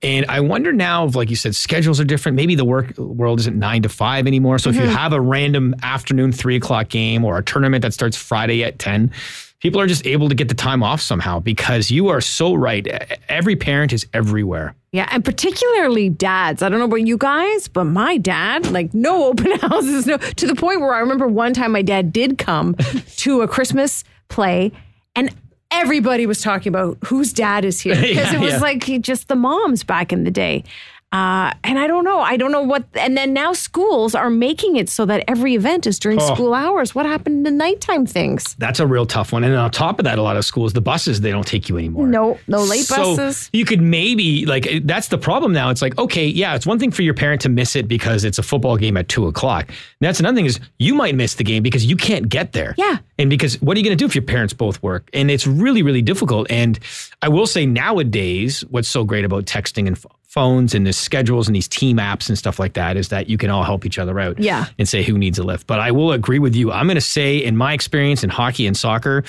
And 0.02 0.26
I 0.29 0.40
wonder 0.40 0.72
now 0.72 1.07
if, 1.07 1.14
like 1.14 1.31
you 1.31 1.37
said, 1.37 1.55
schedules 1.55 2.00
are 2.00 2.05
different. 2.05 2.37
Maybe 2.37 2.55
the 2.55 2.64
work 2.64 2.96
world 2.98 3.40
isn't 3.40 3.59
nine 3.59 3.83
to 3.83 3.88
five 3.88 4.26
anymore. 4.26 4.59
So 4.59 4.70
if 4.70 4.76
you 4.76 4.83
mm-hmm. 4.83 4.90
have 4.90 5.12
a 5.12 5.20
random 5.20 5.74
afternoon 5.83 6.33
three 6.33 6.57
o'clock 6.57 6.88
game 6.88 7.24
or 7.24 7.38
a 7.38 7.42
tournament 7.42 7.83
that 7.83 7.94
starts 7.94 8.16
Friday 8.16 8.64
at 8.64 8.79
10, 8.79 9.12
people 9.60 9.80
are 9.80 9.86
just 9.86 10.06
able 10.06 10.28
to 10.28 10.34
get 10.34 10.48
the 10.48 10.54
time 10.54 10.82
off 10.82 11.00
somehow 11.00 11.40
because 11.40 11.90
you 11.90 12.08
are 12.08 12.20
so 12.20 12.54
right. 12.54 12.86
Every 13.28 13.56
parent 13.56 13.92
is 13.92 14.06
everywhere. 14.12 14.74
Yeah, 14.92 15.08
and 15.10 15.24
particularly 15.24 16.08
dads. 16.08 16.62
I 16.62 16.68
don't 16.68 16.78
know 16.78 16.84
about 16.86 17.06
you 17.06 17.18
guys, 17.18 17.68
but 17.68 17.84
my 17.84 18.16
dad, 18.16 18.70
like 18.70 18.94
no 18.94 19.24
open 19.30 19.52
houses, 19.58 20.06
no 20.06 20.16
to 20.18 20.46
the 20.46 20.54
point 20.54 20.80
where 20.80 20.94
I 20.94 21.00
remember 21.00 21.26
one 21.26 21.52
time 21.52 21.72
my 21.72 21.82
dad 21.82 22.12
did 22.12 22.38
come 22.38 22.74
to 23.16 23.42
a 23.42 23.48
Christmas 23.48 24.04
play 24.28 24.72
and 25.14 25.34
everybody 25.70 26.26
was 26.26 26.40
talking 26.40 26.70
about 26.70 26.96
whose 27.04 27.32
dad 27.32 27.64
is 27.64 27.80
here 27.80 27.94
because 28.00 28.16
Yeah, 28.32 28.34
it 28.34 28.40
was 28.40 28.52
yeah. 28.54 28.58
like 28.60 28.84
he- 28.84 28.98
just 28.98 29.28
the 29.28 29.36
moms 29.36 29.82
back 29.84 30.12
in 30.12 30.24
the 30.24 30.30
day. 30.30 30.64
Uh, 31.12 31.52
and 31.62 31.78
I 31.78 31.86
don't 31.86 32.04
know. 32.04 32.18
I 32.18 32.36
don't 32.36 32.50
know 32.50 32.62
what. 32.62 32.84
And 32.94 33.16
then 33.16 33.32
now 33.32 33.52
schools 33.52 34.14
are 34.14 34.28
making 34.28 34.74
it 34.76 34.90
so 34.90 35.06
that 35.06 35.24
every 35.28 35.54
event 35.54 35.86
is 35.86 35.98
during 36.00 36.20
Oh. 36.20 36.34
school 36.34 36.52
hours. 36.52 36.94
What 36.96 37.06
happened 37.06 37.44
to 37.44 37.50
nighttime 37.52 38.06
things? 38.06 38.56
That's 38.58 38.80
a 38.80 38.86
real 38.86 39.06
tough 39.06 39.32
one. 39.32 39.44
And 39.44 39.54
on 39.54 39.70
top 39.70 40.00
of 40.00 40.04
that, 40.04 40.18
a 40.18 40.22
lot 40.22 40.36
of 40.36 40.44
schools, 40.44 40.72
the 40.72 40.80
buses, 40.80 41.20
they 41.20 41.30
don't 41.30 41.46
take 41.46 41.68
you 41.68 41.78
anymore. 41.78 42.08
No, 42.08 42.38
no 42.48 42.60
late 42.62 42.84
So 42.84 43.16
buses. 43.16 43.48
you 43.52 43.64
could 43.64 43.80
maybe 43.80 44.44
like 44.46 44.68
that's 44.84 45.08
the 45.08 45.16
problem 45.16 45.52
now. 45.52 45.70
It's 45.70 45.80
like 45.80 45.96
okay, 45.96 46.26
yeah, 46.26 46.54
it's 46.56 46.66
one 46.66 46.78
thing 46.78 46.90
for 46.90 47.02
your 47.02 47.14
parent 47.14 47.40
to 47.42 47.48
miss 47.48 47.76
it 47.76 47.86
because 47.86 48.24
it's 48.24 48.38
a 48.38 48.42
football 48.42 48.76
game 48.76 48.96
at 48.96 49.08
two 49.08 49.26
o'clock. 49.26 49.70
That's 50.00 50.18
another 50.20 50.34
thing 50.36 50.46
is 50.46 50.58
you 50.78 50.94
might 50.94 51.14
miss 51.14 51.34
the 51.36 51.44
game 51.44 51.62
because 51.62 51.86
you 51.86 51.96
can't 51.96 52.28
get 52.28 52.52
there. 52.52 52.74
Yeah. 52.76 52.98
and 53.18 53.30
because 53.30 53.62
what 53.62 53.76
are 53.76 53.80
you 53.80 53.84
going 53.84 53.96
to 53.96 54.02
do 54.02 54.06
if 54.06 54.14
your 54.14 54.22
parents 54.24 54.52
both 54.52 54.82
work? 54.82 55.08
And 55.14 55.30
it's 55.30 55.46
really 55.46 55.82
really 55.82 56.02
difficult. 56.02 56.50
And 56.50 56.78
I 57.22 57.28
will 57.28 57.46
say 57.46 57.64
nowadays, 57.64 58.62
what's 58.70 58.88
so 58.88 59.04
great 59.04 59.24
about 59.24 59.44
texting 59.46 59.86
and 59.86 59.96
phones 60.37 60.75
and 60.75 60.87
the 60.87 60.92
schedules 60.92 61.49
and 61.49 61.57
these 61.57 61.66
team 61.66 61.96
apps 61.96 62.29
and 62.29 62.37
stuff 62.37 62.59
like 62.59 62.75
that 62.75 62.96
is 62.96 63.09
that 63.09 63.29
you 63.29 63.38
can 63.38 63.49
all 63.49 63.64
help 63.64 63.87
each 63.87 63.99
other 63.99 64.20
out. 64.20 64.38
Yeah. 64.38 64.66
and 64.79 64.87
say 64.87 65.03
who 65.03 65.16
needs 65.16 65.38
a 65.38 65.42
lift. 65.42 65.66
But 65.66 65.81
I 65.81 65.90
will 65.90 66.12
agree 66.12 66.38
with 66.38 66.55
you. 66.55 66.70
I'm 66.70 66.87
going 66.87 66.96
to 66.96 67.01
say 67.01 67.38
in 67.38 67.57
my 67.57 67.72
experience 67.72 68.22
in 68.22 68.29
hockey 68.31 68.66
and 68.66 68.77
soccer. 68.77 69.25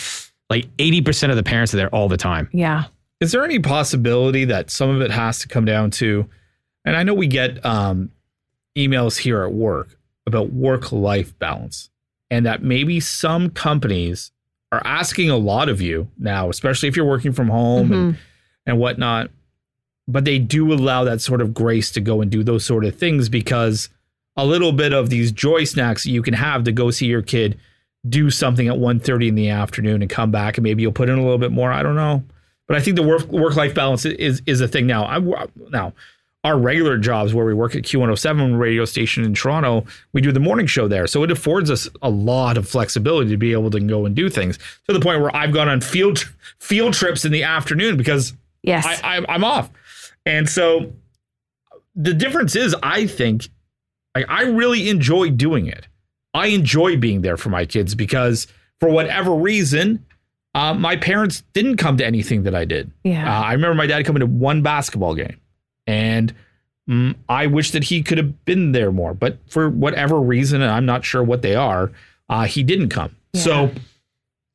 Like 0.49 0.67
80% 0.77 1.29
of 1.29 1.35
the 1.37 1.43
parents 1.43 1.73
are 1.73 1.77
there 1.77 1.93
all 1.95 2.07
the 2.09 2.17
time. 2.17 2.49
Yeah. 2.53 2.85
Is 3.19 3.31
there 3.31 3.43
any 3.43 3.59
possibility 3.59 4.45
that 4.45 4.69
some 4.69 4.89
of 4.89 5.01
it 5.01 5.11
has 5.11 5.39
to 5.39 5.47
come 5.47 5.65
down 5.65 5.91
to, 5.91 6.29
and 6.85 6.95
I 6.95 7.03
know 7.03 7.13
we 7.13 7.27
get 7.27 7.65
um, 7.65 8.11
emails 8.77 9.17
here 9.17 9.43
at 9.43 9.51
work 9.51 9.97
about 10.25 10.53
work 10.53 10.91
life 10.91 11.37
balance, 11.39 11.89
and 12.29 12.45
that 12.45 12.61
maybe 12.63 12.99
some 12.99 13.49
companies 13.49 14.31
are 14.71 14.81
asking 14.85 15.29
a 15.29 15.37
lot 15.37 15.67
of 15.67 15.81
you 15.81 16.09
now, 16.17 16.49
especially 16.49 16.87
if 16.89 16.95
you're 16.95 17.05
working 17.05 17.31
from 17.33 17.47
home 17.49 17.91
and, 17.91 18.17
and 18.65 18.77
whatnot, 18.79 19.31
but 20.07 20.25
they 20.25 20.39
do 20.39 20.71
allow 20.71 21.03
that 21.03 21.21
sort 21.21 21.41
of 21.41 21.53
grace 21.53 21.91
to 21.91 22.01
go 22.01 22.21
and 22.21 22.31
do 22.31 22.43
those 22.43 22.65
sort 22.65 22.85
of 22.85 22.95
things 22.95 23.29
because 23.29 23.89
a 24.35 24.45
little 24.45 24.71
bit 24.71 24.93
of 24.93 25.09
these 25.09 25.31
joy 25.31 25.63
snacks 25.63 26.05
you 26.05 26.21
can 26.21 26.33
have 26.33 26.63
to 26.63 26.71
go 26.71 26.91
see 26.91 27.07
your 27.07 27.21
kid 27.21 27.59
do 28.07 28.29
something 28.29 28.67
at 28.67 28.75
1.30 28.75 29.29
in 29.29 29.35
the 29.35 29.49
afternoon 29.49 30.01
and 30.01 30.09
come 30.09 30.31
back 30.31 30.57
and 30.57 30.63
maybe 30.63 30.81
you'll 30.81 30.91
put 30.91 31.09
in 31.09 31.17
a 31.17 31.21
little 31.21 31.37
bit 31.37 31.51
more. 31.51 31.71
I 31.71 31.83
don't 31.83 31.95
know. 31.95 32.23
But 32.67 32.77
I 32.77 32.81
think 32.81 32.95
the 32.95 33.03
work 33.03 33.25
work 33.27 33.55
life 33.55 33.73
balance 33.73 34.05
is 34.05 34.41
is 34.45 34.59
a 34.59 34.67
thing 34.67 34.87
now. 34.87 35.05
I 35.05 35.19
now 35.69 35.93
our 36.43 36.57
regular 36.57 36.97
jobs 36.97 37.33
where 37.33 37.45
we 37.45 37.53
work 37.53 37.75
at 37.75 37.83
Q107 37.83 38.59
radio 38.59 38.85
station 38.85 39.23
in 39.23 39.33
Toronto, 39.33 39.85
we 40.13 40.21
do 40.21 40.31
the 40.31 40.39
morning 40.39 40.67
show 40.67 40.87
there. 40.87 41.07
So 41.07 41.23
it 41.23 41.31
affords 41.31 41.71
us 41.71 41.89
a 42.01 42.09
lot 42.09 42.57
of 42.57 42.67
flexibility 42.67 43.29
to 43.31 43.37
be 43.37 43.53
able 43.53 43.71
to 43.71 43.79
go 43.79 44.05
and 44.05 44.15
do 44.15 44.29
things 44.29 44.59
to 44.87 44.93
the 44.93 44.99
point 44.99 45.21
where 45.21 45.35
I've 45.35 45.53
gone 45.53 45.69
on 45.69 45.79
field 45.79 46.29
field 46.59 46.93
trips 46.93 47.23
in 47.23 47.31
the 47.31 47.43
afternoon 47.43 47.95
because 47.95 48.33
Yes. 48.67 48.85
I, 48.85 49.17
I, 49.17 49.25
I'm 49.29 49.43
off. 49.43 49.69
And 50.27 50.47
so 50.49 50.93
the 51.95 52.13
difference 52.13 52.55
is, 52.55 52.75
I 52.83 53.07
think, 53.07 53.47
like, 54.15 54.25
I 54.29 54.43
really 54.43 54.89
enjoy 54.89 55.29
doing 55.31 55.67
it. 55.67 55.87
I 56.33 56.47
enjoy 56.47 56.97
being 56.97 57.21
there 57.21 57.37
for 57.37 57.49
my 57.49 57.65
kids 57.65 57.95
because 57.95 58.47
for 58.79 58.89
whatever 58.89 59.33
reason, 59.33 60.05
uh, 60.53 60.73
my 60.73 60.95
parents 60.95 61.43
didn't 61.53 61.77
come 61.77 61.97
to 61.97 62.05
anything 62.05 62.43
that 62.43 62.53
I 62.55 62.65
did. 62.65 62.91
Yeah. 63.03 63.27
Uh, 63.39 63.43
I 63.43 63.53
remember 63.53 63.75
my 63.75 63.87
dad 63.87 64.05
coming 64.05 64.19
to 64.19 64.25
one 64.25 64.61
basketball 64.61 65.15
game, 65.15 65.39
and 65.87 66.33
mm, 66.89 67.15
I 67.29 67.47
wish 67.47 67.71
that 67.71 67.85
he 67.85 68.03
could 68.03 68.17
have 68.17 68.43
been 68.45 68.71
there 68.71 68.91
more. 68.91 69.13
But 69.13 69.37
for 69.49 69.69
whatever 69.69 70.19
reason, 70.19 70.61
and 70.61 70.71
I'm 70.71 70.85
not 70.85 71.05
sure 71.05 71.23
what 71.23 71.41
they 71.41 71.55
are, 71.55 71.91
uh, 72.29 72.45
he 72.45 72.63
didn't 72.63 72.89
come. 72.89 73.15
So 73.33 73.71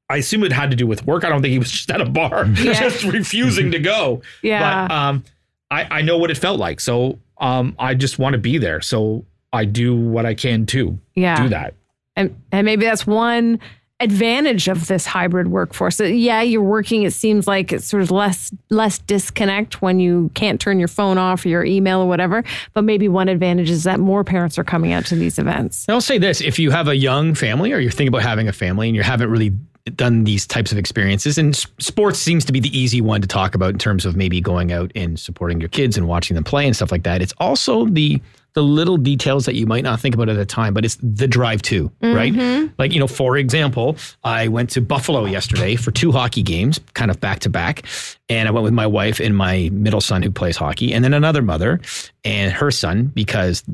I 0.08 0.16
assume 0.18 0.42
it 0.44 0.52
had 0.52 0.70
to 0.72 0.76
do 0.76 0.87
with 0.88 1.06
work. 1.06 1.24
I 1.24 1.28
don't 1.28 1.40
think 1.40 1.52
he 1.52 1.58
was 1.58 1.70
just 1.78 1.90
at 1.90 2.00
a 2.00 2.04
bar, 2.04 2.46
Yeah. 2.46 2.74
just 2.74 3.04
refusing 3.04 3.70
to 3.72 3.78
go. 3.78 4.22
Yeah. 4.42 4.88
But 4.88 4.94
um, 4.94 5.24
I, 5.72 5.98
I 5.98 6.02
know 6.02 6.18
what 6.18 6.30
it 6.30 6.37
felt 6.38 6.58
like. 6.61 6.78
So 6.80 7.18
um, 7.38 7.74
I 7.78 7.94
just 7.94 8.18
want 8.18 8.35
to 8.35 8.38
be 8.38 8.58
there. 8.58 8.80
So 8.80 9.24
I 9.52 9.64
do 9.64 9.96
what 9.96 10.26
I 10.26 10.35
can 10.35 10.66
to 10.66 10.98
Yeah. 11.14 11.42
do 11.42 11.48
that. 11.48 11.74
And 12.14 12.37
and 12.52 12.64
maybe 12.66 12.85
that's 12.85 13.06
one 13.06 13.58
advantage 14.00 14.66
of 14.68 14.87
this 14.88 15.06
hybrid 15.06 15.48
workforce. 15.48 16.00
Yeah, 16.00 16.42
you're 16.42 16.61
working. 16.62 17.04
It 17.04 17.12
seems 17.12 17.46
like 17.46 17.72
it's 17.72 17.87
sort 17.87 18.02
of 18.02 18.11
less 18.11 18.52
less 18.68 18.98
disconnect 18.98 19.80
when 19.80 20.00
you 20.00 20.30
can't 20.35 20.61
turn 20.61 20.78
your 20.78 20.88
phone 20.88 21.18
off 21.18 21.44
or 21.44 21.48
your 21.48 21.64
email 21.64 22.00
or 22.00 22.08
whatever. 22.08 22.42
But 22.74 22.82
maybe 22.85 23.08
one 23.08 23.28
advantage 23.28 23.70
is 23.70 23.85
that 23.85 24.00
more 24.00 24.24
parents 24.24 24.58
are 24.58 24.64
coming 24.64 24.92
out 24.92 25.06
to 25.06 25.14
these 25.14 25.38
events. 25.38 25.87
I'll 25.88 26.00
say 26.00 26.18
this: 26.18 26.40
if 26.40 26.58
you 26.58 26.70
have 26.70 26.88
a 26.88 26.96
young 26.96 27.35
family, 27.35 27.72
or 27.72 27.78
you're 27.78 27.92
thinking 27.92 28.08
about 28.08 28.22
having 28.22 28.48
a 28.48 28.52
family, 28.52 28.88
and 28.88 28.96
you 28.96 29.02
haven't 29.02 29.30
really 29.30 29.52
done 29.97 30.25
these 30.25 30.47
types 30.47 30.73
of 30.73 30.79
experiences, 30.79 31.38
and 31.38 31.57
sports 31.57 32.18
seems 32.18 32.45
to 32.45 32.53
be 32.53 32.61
the 32.61 32.77
easy 32.77 33.01
one 33.01 33.21
to 33.21 33.27
talk 33.27 33.55
about 33.55 33.71
in 33.71 33.79
terms 33.79 34.07
of 34.07 34.16
maybe 34.16 34.40
going 34.40 34.73
out 34.73 34.92
and 34.95 35.18
supporting 35.18 35.61
your 35.61 35.68
kids 35.68 35.97
and 35.97 36.07
watching 36.07 36.35
them 36.35 36.45
play 36.45 36.66
and 36.66 36.77
stuff 36.77 36.92
like 36.92 37.03
that. 37.03 37.23
It's 37.23 37.35
also 37.38 37.87
the 37.87 38.21
the 38.55 38.62
little 38.62 38.99
details 38.99 39.47
that 39.47 39.55
you 39.55 39.66
might 39.66 39.83
not 39.83 39.99
think 39.99 40.14
about 40.14 40.29
at 40.29 40.37
the 40.37 40.45
time, 40.45 40.75
but 40.75 40.85
it's 40.85 40.99
the 41.03 41.27
drive 41.27 41.62
to, 41.62 41.90
right? 42.03 42.33
Mm-hmm. 42.33 42.75
Like, 42.79 42.92
you 42.92 43.01
know, 43.01 43.07
for 43.07 43.38
example, 43.38 43.97
I 44.25 44.49
went 44.49 44.68
to 44.71 44.83
Buffalo 44.83 45.25
yesterday 45.25 45.75
for 45.75 45.90
two 45.90 46.12
hockey 46.12 46.42
games, 46.42 46.79
kind 46.92 47.11
of 47.11 47.18
back 47.18 47.40
to 47.40 47.49
back. 47.49 47.85
And 48.29 48.49
I 48.49 48.51
went 48.51 48.64
with 48.64 48.75
my 48.75 48.87
wife 48.87 49.21
and 49.21 49.35
my 49.35 49.71
middle 49.73 50.03
son 50.03 50.23
who 50.23 50.31
plays 50.31 50.59
hockey, 50.59 50.92
and 50.92 51.03
then 51.03 51.14
another 51.14 51.40
mother 51.40 51.81
and 52.25 52.53
her 52.53 52.71
son 52.71 53.07
because 53.07 53.64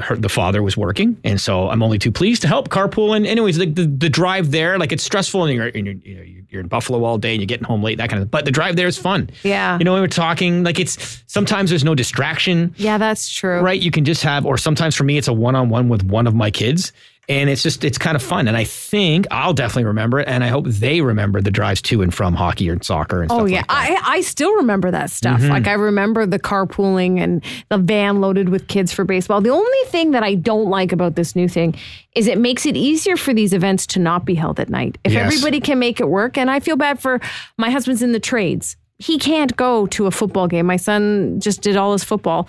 her, 0.00 0.16
the 0.16 0.28
father 0.28 0.62
was 0.62 0.76
working, 0.76 1.16
and 1.24 1.40
so 1.40 1.68
I'm 1.70 1.82
only 1.82 1.98
too 1.98 2.10
pleased 2.12 2.42
to 2.42 2.48
help 2.48 2.68
carpool. 2.68 3.16
And 3.16 3.26
anyways, 3.26 3.56
the, 3.56 3.66
the, 3.66 3.86
the 3.86 4.08
drive 4.08 4.50
there, 4.50 4.78
like 4.78 4.92
it's 4.92 5.02
stressful, 5.02 5.44
and 5.44 5.54
you're, 5.54 5.66
and 5.68 5.86
you're 5.86 5.94
you 5.96 6.14
know 6.16 6.22
you're 6.48 6.60
in 6.60 6.68
Buffalo 6.68 7.02
all 7.04 7.18
day, 7.18 7.32
and 7.32 7.40
you're 7.40 7.46
getting 7.46 7.64
home 7.66 7.82
late, 7.82 7.98
that 7.98 8.08
kind 8.10 8.22
of. 8.22 8.30
But 8.30 8.44
the 8.44 8.50
drive 8.50 8.76
there 8.76 8.86
is 8.86 8.96
fun. 8.96 9.30
Yeah. 9.42 9.78
you 9.78 9.84
know, 9.84 9.94
we 9.94 10.00
were 10.00 10.08
talking 10.08 10.62
like 10.64 10.78
it's 10.78 11.22
sometimes 11.26 11.70
there's 11.70 11.84
no 11.84 11.94
distraction, 11.94 12.74
Yeah, 12.76 12.98
that's 12.98 13.28
true. 13.30 13.60
right? 13.60 13.80
You 13.80 13.90
can 13.90 14.04
just 14.04 14.22
have, 14.22 14.46
or 14.46 14.56
sometimes 14.58 14.94
for 14.94 15.04
me, 15.04 15.18
it's 15.18 15.28
a 15.28 15.32
one 15.32 15.54
on 15.56 15.68
one 15.68 15.88
with 15.88 16.02
one 16.04 16.26
of 16.26 16.34
my 16.34 16.50
kids. 16.50 16.92
And 17.28 17.50
it's 17.50 17.62
just, 17.62 17.82
it's 17.84 17.98
kind 17.98 18.14
of 18.14 18.22
fun. 18.22 18.46
And 18.46 18.56
I 18.56 18.62
think 18.62 19.26
I'll 19.32 19.52
definitely 19.52 19.86
remember 19.86 20.20
it. 20.20 20.28
And 20.28 20.44
I 20.44 20.46
hope 20.48 20.66
they 20.66 21.00
remember 21.00 21.40
the 21.40 21.50
drives 21.50 21.82
to 21.82 22.02
and 22.02 22.14
from 22.14 22.34
hockey 22.34 22.68
and 22.68 22.84
soccer 22.84 23.22
and 23.22 23.30
stuff 23.30 23.42
Oh 23.42 23.44
yeah, 23.46 23.56
like 23.58 23.66
that. 23.68 24.02
I 24.06 24.16
I 24.18 24.20
still 24.20 24.54
remember 24.54 24.90
that 24.92 25.10
stuff. 25.10 25.40
Mm-hmm. 25.40 25.50
Like 25.50 25.66
I 25.66 25.72
remember 25.72 26.24
the 26.24 26.38
carpooling 26.38 27.18
and 27.20 27.42
the 27.68 27.78
van 27.78 28.20
loaded 28.20 28.48
with 28.48 28.68
kids 28.68 28.92
for 28.92 29.04
baseball. 29.04 29.40
The 29.40 29.50
only 29.50 29.78
thing 29.86 30.12
that 30.12 30.22
I 30.22 30.36
don't 30.36 30.70
like 30.70 30.92
about 30.92 31.16
this 31.16 31.34
new 31.34 31.48
thing 31.48 31.74
is 32.14 32.28
it 32.28 32.38
makes 32.38 32.64
it 32.64 32.76
easier 32.76 33.16
for 33.16 33.34
these 33.34 33.52
events 33.52 33.86
to 33.88 33.98
not 33.98 34.24
be 34.24 34.34
held 34.36 34.60
at 34.60 34.68
night. 34.70 34.96
If 35.02 35.12
Yes. 35.12 35.26
everybody 35.26 35.58
can 35.60 35.78
make 35.80 35.98
it 36.00 36.08
work, 36.08 36.38
and 36.38 36.48
I 36.50 36.60
feel 36.60 36.76
bad 36.76 37.00
for 37.00 37.20
my 37.58 37.70
husband's 37.70 38.02
in 38.02 38.12
the 38.12 38.20
trades. 38.20 38.76
He 38.98 39.18
can't 39.18 39.54
go 39.56 39.86
to 39.88 40.06
a 40.06 40.10
football 40.10 40.46
game. 40.48 40.64
My 40.64 40.76
son 40.78 41.38
just 41.40 41.60
did 41.60 41.76
all 41.76 41.92
his 41.92 42.02
football. 42.04 42.48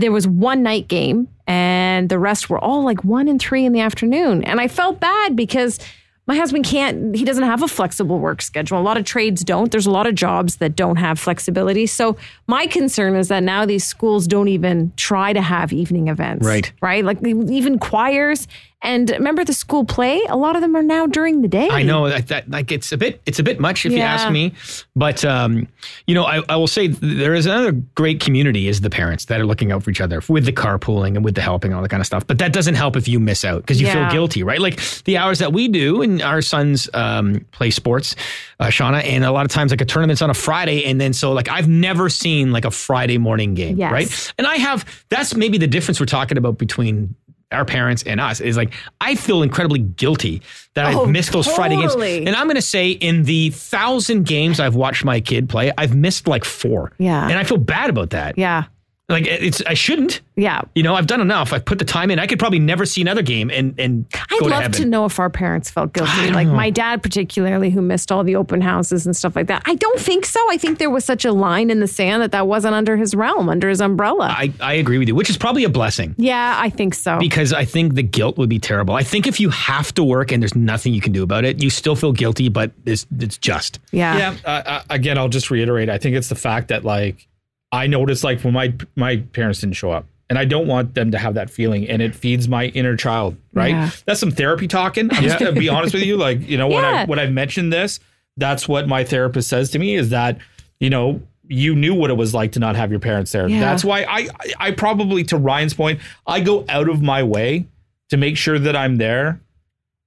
There 0.00 0.12
was 0.12 0.26
one 0.26 0.62
night 0.62 0.88
game, 0.88 1.28
and 1.46 2.08
the 2.08 2.18
rest 2.18 2.50
were 2.50 2.58
all 2.58 2.84
like 2.84 3.04
one 3.04 3.28
and 3.28 3.40
three 3.40 3.64
in 3.64 3.72
the 3.72 3.80
afternoon. 3.80 4.44
And 4.44 4.60
I 4.60 4.68
felt 4.68 5.00
bad 5.00 5.36
because 5.36 5.78
my 6.26 6.34
husband 6.34 6.64
can't 6.64 7.14
he 7.14 7.24
doesn't 7.24 7.44
have 7.44 7.62
a 7.62 7.68
flexible 7.68 8.18
work 8.18 8.42
schedule. 8.42 8.78
A 8.78 8.82
lot 8.82 8.96
of 8.96 9.04
trades 9.04 9.44
don't. 9.44 9.70
There's 9.70 9.86
a 9.86 9.90
lot 9.90 10.06
of 10.06 10.14
jobs 10.14 10.56
that 10.56 10.74
don't 10.74 10.96
have 10.96 11.18
flexibility. 11.18 11.86
So 11.86 12.16
my 12.46 12.66
concern 12.66 13.14
is 13.14 13.28
that 13.28 13.42
now 13.42 13.64
these 13.64 13.84
schools 13.84 14.26
don't 14.26 14.48
even 14.48 14.92
try 14.96 15.32
to 15.32 15.40
have 15.40 15.72
evening 15.72 16.08
events. 16.08 16.44
Right. 16.44 16.72
right? 16.80 17.04
Like 17.04 17.24
even 17.24 17.78
choirs 17.78 18.48
And 18.82 19.08
remember 19.10 19.42
the 19.42 19.54
school 19.54 19.84
play? 19.84 20.20
A 20.28 20.36
lot 20.36 20.54
of 20.54 20.60
them 20.62 20.76
are 20.76 20.82
now 20.82 21.06
during 21.06 21.40
the 21.40 21.48
day. 21.48 21.68
I 21.70 21.82
know 21.82 22.08
that, 22.08 22.28
that 22.28 22.48
like 22.50 22.70
it's 22.70 22.92
a 22.92 22.98
bit 22.98 23.20
it's 23.26 23.38
a 23.38 23.42
bit 23.42 23.58
much 23.58 23.86
if 23.86 23.92
you 23.92 24.00
ask 24.00 24.30
me, 24.30 24.52
but 24.94 25.24
um, 25.24 25.66
you 26.06 26.14
know 26.14 26.24
I, 26.24 26.42
I 26.50 26.56
will 26.56 26.66
say 26.68 26.88
there 26.88 27.34
is 27.34 27.46
another 27.46 27.72
great 27.72 28.20
community 28.20 28.68
is 28.68 28.82
the 28.82 28.90
parents 28.90 29.24
that 29.24 29.40
are 29.40 29.46
looking 29.46 29.72
out 29.72 29.82
for 29.82 29.90
each 29.90 30.00
other 30.02 30.20
with 30.28 30.44
the 30.44 30.52
carpooling 30.52 31.16
and 31.16 31.24
with 31.24 31.34
the 31.34 31.40
helping 31.40 31.72
all 31.72 31.80
that 31.82 31.88
kind 31.88 32.02
of 32.02 32.06
stuff. 32.06 32.26
But 32.26 32.38
that 32.38 32.52
doesn't 32.52 32.74
help 32.74 32.96
if 32.96 33.08
you 33.08 33.18
miss 33.18 33.44
out 33.46 33.62
because 33.62 33.80
you 33.80 33.86
Yeah. 33.86 34.08
feel 34.08 34.12
guilty, 34.12 34.42
right? 34.42 34.60
Like 34.60 34.78
the 35.04 35.16
hours 35.16 35.38
that 35.38 35.52
we 35.54 35.68
do 35.68 36.02
and 36.02 36.20
our 36.22 36.42
sons 36.42 36.88
um, 36.92 37.44
play 37.52 37.70
sports, 37.70 38.14
uh, 38.60 38.66
Shauna, 38.66 39.02
and 39.04 39.24
a 39.24 39.32
lot 39.32 39.46
of 39.46 39.50
times 39.50 39.72
like 39.72 39.80
a 39.80 39.86
tournament's 39.86 40.20
on 40.22 40.28
a 40.30 40.34
Friday, 40.34 40.84
and 40.84 41.00
then 41.00 41.14
so 41.14 41.32
like 41.32 41.48
I've 41.48 41.66
never 41.68 42.08
seen 42.10 42.52
like 42.52 42.66
a 42.66 42.70
Friday 42.70 43.16
morning 43.18 43.54
game, 43.54 43.78
Yes. 43.78 43.90
right? 43.90 44.32
And 44.38 44.46
I 44.46 44.56
have 44.56 45.04
that's 45.08 45.34
maybe 45.34 45.56
the 45.56 45.66
difference 45.66 45.98
we're 45.98 46.06
talking 46.06 46.36
about 46.36 46.58
between 46.58 47.14
our 47.52 47.64
parents 47.64 48.02
and 48.02 48.20
us 48.20 48.40
is 48.40 48.56
like 48.56 48.74
I 49.00 49.14
feel 49.14 49.42
incredibly 49.42 49.78
guilty 49.78 50.42
that 50.74 50.92
Oh, 50.94 51.02
I've 51.04 51.08
missed 51.10 51.32
those 51.32 51.46
Friday 51.46 51.76
games. 51.76 51.94
And 51.94 52.34
I'm 52.34 52.46
going 52.46 52.56
to 52.56 52.62
say 52.62 52.90
in 52.90 53.22
the 53.22 53.50
thousand 53.50 54.24
games 54.26 54.58
I've 54.60 54.74
watched 54.74 55.04
my 55.04 55.20
kid 55.20 55.48
play, 55.48 55.72
I've 55.78 55.94
missed 55.94 56.26
like 56.26 56.44
four. 56.44 56.92
Yeah. 56.98 57.28
And 57.28 57.38
I 57.38 57.44
feel 57.44 57.58
bad 57.58 57.88
about 57.90 58.10
that. 58.10 58.36
Yeah. 58.36 58.64
Like 59.08 59.24
it's 59.24 59.62
I 59.64 59.74
shouldn't. 59.74 60.20
Yeah. 60.34 60.62
You 60.74 60.82
know, 60.82 60.96
I've 60.96 61.06
done 61.06 61.20
enough. 61.20 61.52
I've 61.52 61.64
put 61.64 61.78
the 61.78 61.84
time 61.84 62.10
in. 62.10 62.18
I 62.18 62.26
could 62.26 62.40
probably 62.40 62.58
never 62.58 62.84
see 62.84 63.00
another 63.00 63.22
game 63.22 63.50
and 63.50 63.72
and 63.78 64.04
I'd 64.12 64.40
go 64.40 64.46
to 64.46 64.50
love 64.50 64.62
heaven. 64.62 64.80
to 64.82 64.84
know 64.84 65.04
if 65.04 65.20
our 65.20 65.30
parents 65.30 65.70
felt 65.70 65.92
guilty. 65.92 66.32
Like 66.32 66.48
my 66.48 66.70
dad, 66.70 67.04
particularly, 67.04 67.70
who 67.70 67.80
missed 67.82 68.10
all 68.10 68.24
the 68.24 68.34
open 68.34 68.60
houses 68.60 69.06
and 69.06 69.16
stuff 69.16 69.36
like 69.36 69.46
that. 69.46 69.62
I 69.64 69.76
don't 69.76 70.00
think 70.00 70.26
so. 70.26 70.40
I 70.50 70.58
think 70.58 70.78
there 70.78 70.90
was 70.90 71.04
such 71.04 71.24
a 71.24 71.30
line 71.32 71.70
in 71.70 71.78
the 71.78 71.86
sand 71.86 72.20
that 72.20 72.32
that 72.32 72.48
wasn't 72.48 72.74
under 72.74 72.96
his 72.96 73.14
realm, 73.14 73.48
under 73.48 73.68
his 73.68 73.80
umbrella. 73.80 74.34
I, 74.36 74.52
I 74.60 74.72
agree 74.74 74.98
with 74.98 75.06
you, 75.06 75.14
which 75.14 75.30
is 75.30 75.36
probably 75.36 75.62
a 75.62 75.68
blessing. 75.68 76.16
yeah, 76.18 76.56
I 76.60 76.68
think 76.68 76.94
so. 76.94 77.18
because 77.20 77.52
I 77.52 77.64
think 77.64 77.94
the 77.94 78.02
guilt 78.02 78.36
would 78.38 78.48
be 78.48 78.58
terrible. 78.58 78.94
I 78.94 79.04
think 79.04 79.28
if 79.28 79.38
you 79.38 79.50
have 79.50 79.94
to 79.94 80.02
work 80.02 80.32
and 80.32 80.42
there's 80.42 80.56
nothing 80.56 80.92
you 80.92 81.00
can 81.00 81.12
do 81.12 81.22
about 81.22 81.44
it, 81.44 81.62
you 81.62 81.70
still 81.70 81.94
feel 81.94 82.12
guilty, 82.12 82.48
but 82.48 82.72
it's 82.84 83.06
it's 83.20 83.38
just. 83.38 83.78
yeah. 83.92 84.18
yeah 84.18 84.36
uh, 84.44 84.48
uh, 84.66 84.82
again 84.90 85.16
i'll 85.16 85.28
just 85.28 85.50
reiterate 85.50 85.88
i 85.88 85.96
think 85.98 86.16
it's 86.16 86.28
the 86.28 86.34
fact 86.34 86.68
that 86.68 86.84
like 86.84 87.26
i 87.72 87.86
noticed 87.86 88.24
like 88.24 88.40
when 88.42 88.52
my 88.54 88.72
my 88.94 89.16
parents 89.32 89.60
didn't 89.60 89.76
show 89.76 89.90
up 89.90 90.06
and 90.28 90.38
i 90.38 90.44
don't 90.44 90.66
want 90.66 90.94
them 90.94 91.10
to 91.10 91.18
have 91.18 91.34
that 91.34 91.50
feeling 91.50 91.88
and 91.88 92.00
it 92.02 92.14
feeds 92.14 92.48
my 92.48 92.66
inner 92.66 92.96
child 92.96 93.36
right? 93.52 93.70
Yeah. 93.70 93.90
that's 94.04 94.20
some 94.20 94.30
therapy 94.30 94.68
talking. 94.68 95.08
I'm 95.12 95.22
just 95.22 95.38
gonna 95.38 95.52
be 95.52 95.68
honest 95.68 95.94
with 95.94 96.04
you 96.04 96.16
like 96.16 96.40
you 96.48 96.58
know 96.58 96.68
when 96.68 96.84
i 96.84 97.04
when 97.06 97.18
i've 97.18 97.32
mentioned 97.32 97.72
this 97.72 98.00
that's 98.36 98.68
what 98.68 98.86
my 98.86 99.02
therapist 99.04 99.48
says 99.48 99.70
to 99.70 99.78
me 99.78 99.94
is 99.94 100.10
that 100.10 100.38
you 100.80 100.90
know 100.90 101.20
you 101.48 101.74
knew 101.76 101.94
what 101.94 102.10
it 102.10 102.16
was 102.16 102.34
like 102.34 102.52
to 102.52 102.58
not 102.58 102.74
have 102.74 102.90
your 102.90 102.98
parents 102.98 103.30
there. 103.30 103.48
Yeah. 103.48 103.60
that's 103.60 103.84
why 103.84 104.02
I, 104.02 104.18
I 104.18 104.28
i 104.58 104.70
probably 104.72 105.22
to 105.24 105.36
ryan's 105.36 105.74
point 105.74 106.00
i 106.26 106.40
go 106.40 106.64
out 106.68 106.88
of 106.88 107.02
my 107.02 107.22
way 107.22 107.66
to 108.10 108.16
make 108.16 108.36
sure 108.36 108.58
that 108.58 108.74
i'm 108.76 108.96
there 108.98 109.40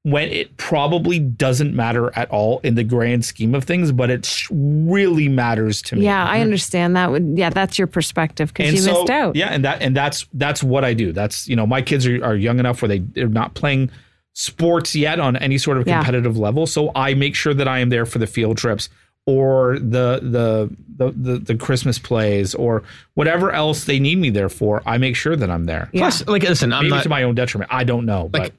when 0.03 0.29
it 0.29 0.55
probably 0.57 1.19
doesn't 1.19 1.75
matter 1.75 2.15
at 2.17 2.29
all 2.31 2.59
in 2.59 2.75
the 2.75 2.83
grand 2.83 3.25
scheme 3.25 3.53
of 3.53 3.65
things, 3.65 3.91
but 3.91 4.09
it 4.09 4.25
sh- 4.25 4.47
really 4.51 5.27
matters 5.27 5.81
to 5.83 5.97
me. 5.97 6.05
Yeah, 6.05 6.23
I 6.23 6.35
mm-hmm. 6.35 6.43
understand 6.43 6.95
that. 6.95 7.11
Would 7.11 7.33
yeah, 7.37 7.49
that's 7.49 7.77
your 7.77 7.87
perspective 7.87 8.53
because 8.53 8.73
you 8.73 8.79
so, 8.79 8.93
missed 8.93 9.09
out. 9.09 9.35
yeah, 9.35 9.49
and 9.49 9.63
that 9.65 9.81
and 9.81 9.95
that's 9.95 10.25
that's 10.33 10.63
what 10.63 10.85
I 10.85 10.93
do. 10.93 11.11
That's 11.11 11.47
you 11.47 11.55
know 11.55 11.67
my 11.67 11.81
kids 11.81 12.07
are, 12.07 12.23
are 12.23 12.35
young 12.35 12.59
enough 12.59 12.81
where 12.81 12.89
they 12.89 12.99
they're 12.99 13.27
not 13.27 13.55
playing 13.55 13.91
sports 14.33 14.95
yet 14.95 15.19
on 15.19 15.35
any 15.35 15.57
sort 15.57 15.77
of 15.77 15.85
Yeah. 15.85 15.97
competitive 15.97 16.37
level. 16.37 16.65
So 16.65 16.91
I 16.95 17.13
make 17.13 17.35
sure 17.35 17.53
that 17.53 17.67
I 17.67 17.79
am 17.79 17.89
there 17.89 18.05
for 18.05 18.19
the 18.19 18.27
field 18.27 18.57
trips 18.57 18.87
or 19.25 19.77
the 19.79 20.19
the 20.23 20.73
the 20.95 21.11
the, 21.11 21.39
the 21.39 21.55
Christmas 21.55 21.99
plays 21.99 22.55
or 22.55 22.83
whatever 23.15 23.51
else 23.51 23.83
they 23.83 23.99
need 23.99 24.17
me 24.17 24.29
there 24.29 24.47
for. 24.47 24.81
I 24.85 24.97
make 24.97 25.17
sure 25.17 25.35
that 25.35 25.49
I'm 25.49 25.65
there. 25.65 25.89
Yeah. 25.91 26.03
Plus, 26.03 26.25
like, 26.25 26.43
listen, 26.43 26.71
I'm 26.71 26.83
Maybe 26.83 26.95
not 26.95 27.03
to 27.03 27.09
my 27.09 27.23
own 27.23 27.35
detriment. 27.35 27.73
I 27.73 27.83
don't 27.83 28.05
know, 28.05 28.29
like. 28.31 28.53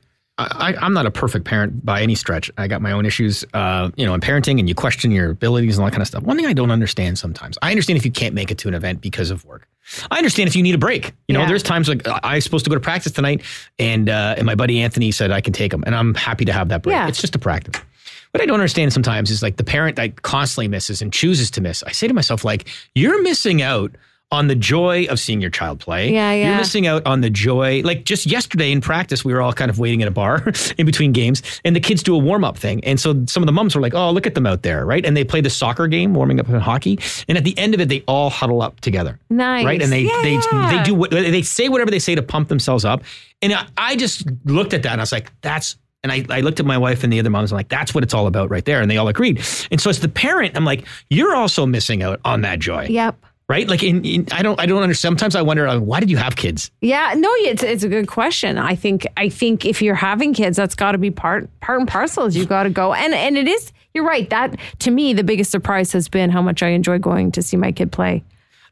I, 0.50 0.74
I'm 0.80 0.92
not 0.92 1.06
a 1.06 1.10
perfect 1.10 1.44
parent 1.44 1.84
by 1.84 2.02
any 2.02 2.14
stretch. 2.14 2.50
I 2.58 2.66
got 2.68 2.80
my 2.82 2.92
own 2.92 3.04
issues, 3.06 3.44
uh, 3.54 3.90
you 3.96 4.06
know, 4.06 4.14
in 4.14 4.20
parenting, 4.20 4.58
and 4.58 4.68
you 4.68 4.74
question 4.74 5.10
your 5.10 5.30
abilities 5.30 5.76
and 5.76 5.82
all 5.82 5.86
that 5.86 5.92
kind 5.92 6.02
of 6.02 6.08
stuff. 6.08 6.22
One 6.22 6.36
thing 6.36 6.46
I 6.46 6.52
don't 6.52 6.70
understand 6.70 7.18
sometimes, 7.18 7.58
I 7.62 7.70
understand 7.70 7.96
if 7.98 8.04
you 8.04 8.10
can't 8.10 8.34
make 8.34 8.50
it 8.50 8.58
to 8.58 8.68
an 8.68 8.74
event 8.74 9.00
because 9.00 9.30
of 9.30 9.44
work. 9.44 9.66
I 10.10 10.18
understand 10.18 10.48
if 10.48 10.54
you 10.56 10.62
need 10.62 10.74
a 10.74 10.78
break. 10.78 11.12
You 11.28 11.32
know, 11.34 11.40
Yeah. 11.40 11.48
there's 11.48 11.62
times 11.62 11.88
like 11.88 12.06
I 12.06 12.20
I 12.22 12.34
was 12.36 12.44
supposed 12.44 12.64
to 12.64 12.70
go 12.70 12.76
to 12.76 12.80
practice 12.80 13.12
tonight, 13.12 13.42
and 13.78 14.08
uh, 14.08 14.34
and 14.36 14.46
my 14.46 14.54
buddy 14.54 14.80
Anthony 14.80 15.10
said 15.10 15.30
I 15.32 15.40
can 15.40 15.52
take 15.52 15.72
him, 15.72 15.82
and 15.86 15.94
I'm 15.94 16.14
happy 16.14 16.44
to 16.44 16.52
have 16.52 16.68
that 16.68 16.82
break. 16.82 16.94
Yeah. 16.94 17.08
It's 17.08 17.20
just 17.20 17.34
a 17.34 17.38
practice. 17.38 17.80
What 18.32 18.40
I 18.40 18.46
don't 18.46 18.60
understand 18.60 18.92
sometimes 18.92 19.30
is 19.32 19.42
like 19.42 19.56
the 19.56 19.64
parent 19.64 19.96
that 19.96 20.22
constantly 20.22 20.68
misses 20.68 21.02
and 21.02 21.12
chooses 21.12 21.50
to 21.52 21.60
miss. 21.60 21.82
I 21.82 21.90
say 21.90 22.06
to 22.06 22.14
myself, 22.14 22.44
like, 22.44 22.68
you're 22.94 23.20
missing 23.22 23.60
out 23.60 23.90
on 24.32 24.46
the 24.46 24.54
joy 24.54 25.06
of 25.06 25.18
seeing 25.18 25.40
your 25.40 25.50
child 25.50 25.80
play. 25.80 26.12
Yeah, 26.12 26.32
You're 26.32 26.56
missing 26.56 26.86
out 26.86 27.04
on 27.04 27.20
the 27.20 27.30
joy. 27.30 27.82
Like 27.84 28.04
just 28.04 28.26
yesterday 28.26 28.70
in 28.70 28.80
practice, 28.80 29.24
we 29.24 29.32
were 29.32 29.42
all 29.42 29.52
kind 29.52 29.70
of 29.70 29.78
waiting 29.80 30.02
at 30.02 30.08
a 30.08 30.10
bar 30.12 30.52
in 30.78 30.86
between 30.86 31.10
games, 31.12 31.42
and 31.64 31.74
the 31.74 31.80
kids 31.80 32.02
do 32.02 32.14
a 32.14 32.18
warm 32.18 32.44
up 32.44 32.56
thing. 32.56 32.84
And 32.84 33.00
so 33.00 33.24
some 33.26 33.42
of 33.42 33.46
the 33.46 33.52
moms 33.52 33.74
were 33.74 33.80
like, 33.82 33.94
"Oh, 33.94 34.10
look 34.12 34.26
at 34.26 34.34
them 34.36 34.46
out 34.46 34.62
there, 34.62 34.86
right?" 34.86 35.04
And 35.04 35.16
they 35.16 35.24
play 35.24 35.40
the 35.40 35.50
soccer 35.50 35.88
game, 35.88 36.14
warming 36.14 36.38
up 36.38 36.48
in 36.48 36.54
hockey. 36.60 36.98
And 37.28 37.36
at 37.36 37.44
the 37.44 37.58
end 37.58 37.74
of 37.74 37.80
it, 37.80 37.88
they 37.88 38.02
all 38.06 38.30
huddle 38.30 38.62
up 38.62 38.80
together, 38.80 39.18
Nice. 39.30 39.64
right? 39.64 39.82
And 39.82 39.90
they 39.90 40.04
they 40.04 40.34
Yeah. 40.52 40.76
they 40.78 40.82
do 40.84 40.94
what 40.94 41.10
they 41.10 41.42
say 41.42 41.68
whatever 41.68 41.90
they 41.90 41.98
say 41.98 42.14
to 42.14 42.22
pump 42.22 42.48
themselves 42.48 42.84
up. 42.84 43.02
And 43.42 43.52
I, 43.52 43.66
I 43.76 43.96
just 43.96 44.28
looked 44.44 44.74
at 44.74 44.82
that 44.84 44.92
and 44.92 45.00
I 45.00 45.02
was 45.02 45.12
like, 45.12 45.32
"That's." 45.42 45.76
And 46.02 46.10
I, 46.10 46.24
I 46.30 46.40
looked 46.40 46.58
at 46.60 46.64
my 46.64 46.78
wife 46.78 47.04
and 47.04 47.12
the 47.12 47.18
other 47.20 47.28
moms. 47.28 47.52
I'm 47.52 47.56
like, 47.56 47.68
that's 47.68 47.94
what 47.94 48.02
it's 48.02 48.14
all 48.14 48.26
about 48.26 48.48
right 48.48 48.64
there. 48.64 48.80
And 48.80 48.90
they 48.90 48.96
all 48.96 49.08
agreed. 49.08 49.36
And 49.70 49.78
so 49.78 49.90
as 49.90 50.00
the 50.00 50.08
parent, 50.08 50.56
I'm 50.56 50.64
like, 50.64 50.86
you're 51.10 51.34
also 51.34 51.66
missing 51.66 52.02
out 52.02 52.20
on 52.24 52.40
that 52.40 52.58
joy 52.58 52.86
Yep. 52.88 53.22
Right? 53.50 53.68
Like, 53.68 53.82
in, 53.82 54.04
in 54.04 54.26
I 54.32 54.42
don't, 54.42 54.58
I 54.58 54.64
don't 54.66 54.82
understand. 54.82 55.18
Sometimes 55.18 55.34
I 55.36 55.42
wonder, 55.42 55.66
like, 55.66 55.80
why 55.82 56.00
did 56.00 56.10
you 56.10 56.16
have 56.16 56.36
kids? 56.36 56.70
Yeah, 56.80 57.12
no, 57.16 57.28
it's 57.34 57.62
it's 57.62 57.82
a 57.82 57.88
good 57.88 58.06
question. 58.06 58.56
I 58.56 58.74
think 58.76 59.06
I 59.16 59.28
think 59.28 59.66
if 59.66 59.82
you're 59.82 59.94
having 59.94 60.32
kids, 60.32 60.56
that's 60.56 60.74
got 60.74 60.92
to 60.92 60.98
be 60.98 61.10
part 61.10 61.50
part 61.60 61.80
and 61.80 61.88
parcel. 61.88 62.24
Is 62.24 62.36
you 62.36 62.46
got 62.46 62.62
to 62.62 62.70
go, 62.70 62.94
and 62.94 63.12
and 63.12 63.36
it 63.36 63.48
is. 63.48 63.72
You're 63.92 64.04
right. 64.04 64.30
That 64.30 64.56
to 64.78 64.90
me, 64.90 65.12
the 65.12 65.24
biggest 65.24 65.50
surprise 65.50 65.92
has 65.92 66.08
been 66.08 66.30
how 66.30 66.40
much 66.40 66.62
I 66.62 66.68
enjoy 66.68 66.98
going 66.98 67.32
to 67.32 67.42
see 67.42 67.56
my 67.56 67.72
kid 67.72 67.90
play 67.90 68.22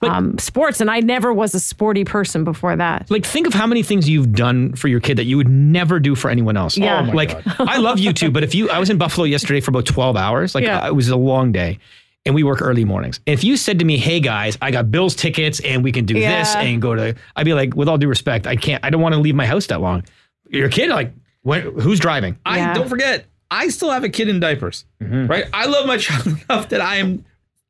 um, 0.03 0.39
sports, 0.39 0.81
and 0.81 0.89
I 0.91 1.01
never 1.01 1.33
was 1.33 1.55
a 1.57 1.61
sporty 1.61 2.05
person 2.05 2.45
before 2.45 2.77
that. 2.77 3.11
Like, 3.11 3.27
think 3.27 3.47
of 3.49 3.53
how 3.55 3.67
many 3.67 3.83
things 3.83 4.09
you've 4.09 4.33
done 4.33 4.75
for 4.75 4.87
your 4.87 5.01
kid 5.01 5.19
that 5.19 5.25
you 5.25 5.37
would 5.37 5.49
never 5.49 5.99
do 5.99 6.15
for 6.15 6.31
anyone 6.31 6.57
else. 6.57 6.77
Yeah. 6.79 7.01
Oh 7.01 7.07
my 7.07 7.13
like, 7.13 7.37
I 7.59 7.79
love 7.79 7.99
you 7.99 8.13
too, 8.13 8.31
but 8.31 8.45
if 8.45 8.55
you, 8.55 8.71
I 8.71 8.79
was 8.79 8.91
in 8.91 8.99
Buffalo 8.99 9.25
yesterday 9.25 9.61
for 9.61 9.71
about 9.73 9.87
12 9.87 10.17
hours. 10.17 10.55
Like, 10.55 10.63
Yeah. 10.65 10.87
it 10.87 10.95
was 10.95 11.09
a 11.09 11.17
long 11.17 11.51
day. 11.51 11.81
And 12.27 12.35
we 12.35 12.43
work 12.43 12.61
early 12.61 12.85
mornings. 12.85 13.21
If 13.25 13.43
you 13.43 13.57
said 13.57 13.79
to 13.79 13.85
me, 13.87 13.97
"Hey 13.97 14.21
guys, 14.21 14.59
I 14.61 14.71
got 14.71 14.91
Bills 14.91 15.15
tickets 15.15 15.61
and 15.61 15.83
we 15.83 15.93
can 15.93 16.05
do 16.05 16.15
this 16.15 16.55
and 16.57 16.83
go 16.83 16.95
to," 16.95 17.15
I'd 17.37 17.45
be 17.47 17.55
like, 17.55 17.75
with 17.75 17.89
all 17.89 17.97
due 17.97 18.09
respect, 18.09 18.47
I 18.47 18.57
can't. 18.57 18.85
I 18.85 18.91
don't 18.91 19.01
want 19.01 19.15
to 19.15 19.21
leave 19.21 19.35
my 19.35 19.47
house 19.47 19.67
that 19.69 19.81
long. 19.81 20.05
Your 20.51 20.69
kid, 20.69 20.91
like, 20.91 21.13
when, 21.43 21.63
who's 21.81 22.01
driving? 22.01 22.37
I 22.45 22.75
don't 22.75 22.89
forget, 22.89 23.25
I 23.51 23.69
still 23.69 23.91
have 23.91 24.05
a 24.05 24.09
kid 24.09 24.29
in 24.29 24.41
diapers, 24.41 24.85
Mm-hmm. 25.03 25.27
right? 25.27 25.45
I 25.55 25.67
love 25.67 25.87
my 25.87 25.97
child 26.07 26.27
enough 26.27 26.69
that 26.71 26.81
I 26.83 26.97
am 26.97 27.25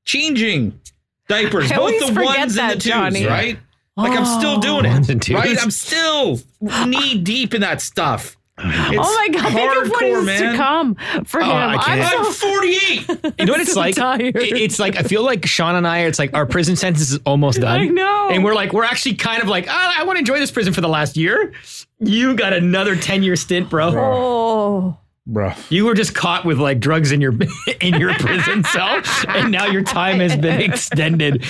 changing 0.04 0.80
diapers, 1.28 1.70
I 1.70 1.76
both 1.76 2.14
the 2.14 2.20
ones 2.22 2.54
that, 2.54 2.72
and 2.72 2.80
the 2.80 2.84
twos, 2.84 2.90
Johnny. 2.92 3.26
right? 3.26 3.58
Like 3.96 4.16
I'm 4.18 4.24
still 4.24 4.58
doing 4.58 4.84
it, 4.86 5.08
and 5.10 5.28
right? 5.30 5.58
I'm 5.60 5.70
still 5.72 6.40
knee 6.86 7.18
deep 7.18 7.52
in 7.52 7.60
that 7.62 7.80
stuff. 7.82 8.36
It's 8.60 8.98
oh 8.98 9.14
my 9.14 9.28
god! 9.32 9.52
Think 9.52 9.84
of 9.84 9.90
what 9.90 10.02
hardcore, 10.02 10.24
man. 10.24 10.52
to 10.52 10.56
come 10.56 10.94
for 11.24 11.40
oh, 11.40 11.44
him. 11.44 11.50
Oh, 11.50 11.54
I 11.54 11.76
can't. 11.78 12.00
I'm 12.00 12.26
I'm 12.26 12.32
so 12.32 12.48
48. 12.48 13.08
You 13.38 13.46
know 13.46 13.52
what 13.52 13.60
it's 13.60 13.72
so 13.74 13.80
like? 13.80 13.94
tired. 13.94 14.36
It's 14.36 14.78
like 14.78 14.96
I 14.96 15.02
feel 15.02 15.22
like 15.22 15.42
Shauna 15.42 15.78
and 15.78 15.86
I. 15.86 16.00
It's 16.00 16.18
like 16.18 16.34
our 16.34 16.46
prison 16.46 16.76
sentence 16.76 17.10
is 17.10 17.20
almost 17.24 17.60
done. 17.60 17.80
I 17.80 17.84
know. 17.84 18.30
and 18.30 18.42
we're 18.44 18.54
like 18.54 18.72
we're 18.72 18.84
actually 18.84 19.14
kind 19.14 19.42
of 19.42 19.48
like 19.48 19.66
oh, 19.68 19.92
I 19.96 20.02
want 20.04 20.16
to 20.16 20.20
enjoy 20.20 20.38
this 20.38 20.50
prison 20.50 20.72
for 20.72 20.80
the 20.80 20.88
last 20.88 21.16
year. 21.16 21.52
You 22.00 22.34
got 22.34 22.52
another 22.52 22.96
ten 22.96 23.22
year 23.22 23.36
stint, 23.36 23.70
bro. 23.70 23.92
oh. 23.96 24.98
Bro. 25.30 25.52
You 25.68 25.84
were 25.84 25.92
just 25.92 26.14
caught 26.14 26.46
with 26.46 26.58
like 26.58 26.80
drugs 26.80 27.12
in 27.12 27.20
your 27.20 27.34
in 27.80 27.94
your 28.00 28.14
prison 28.14 28.64
cell, 28.64 29.02
and 29.28 29.52
now 29.52 29.66
your 29.66 29.82
time 29.82 30.20
has 30.20 30.34
been 30.36 30.60
extended. 30.70 31.44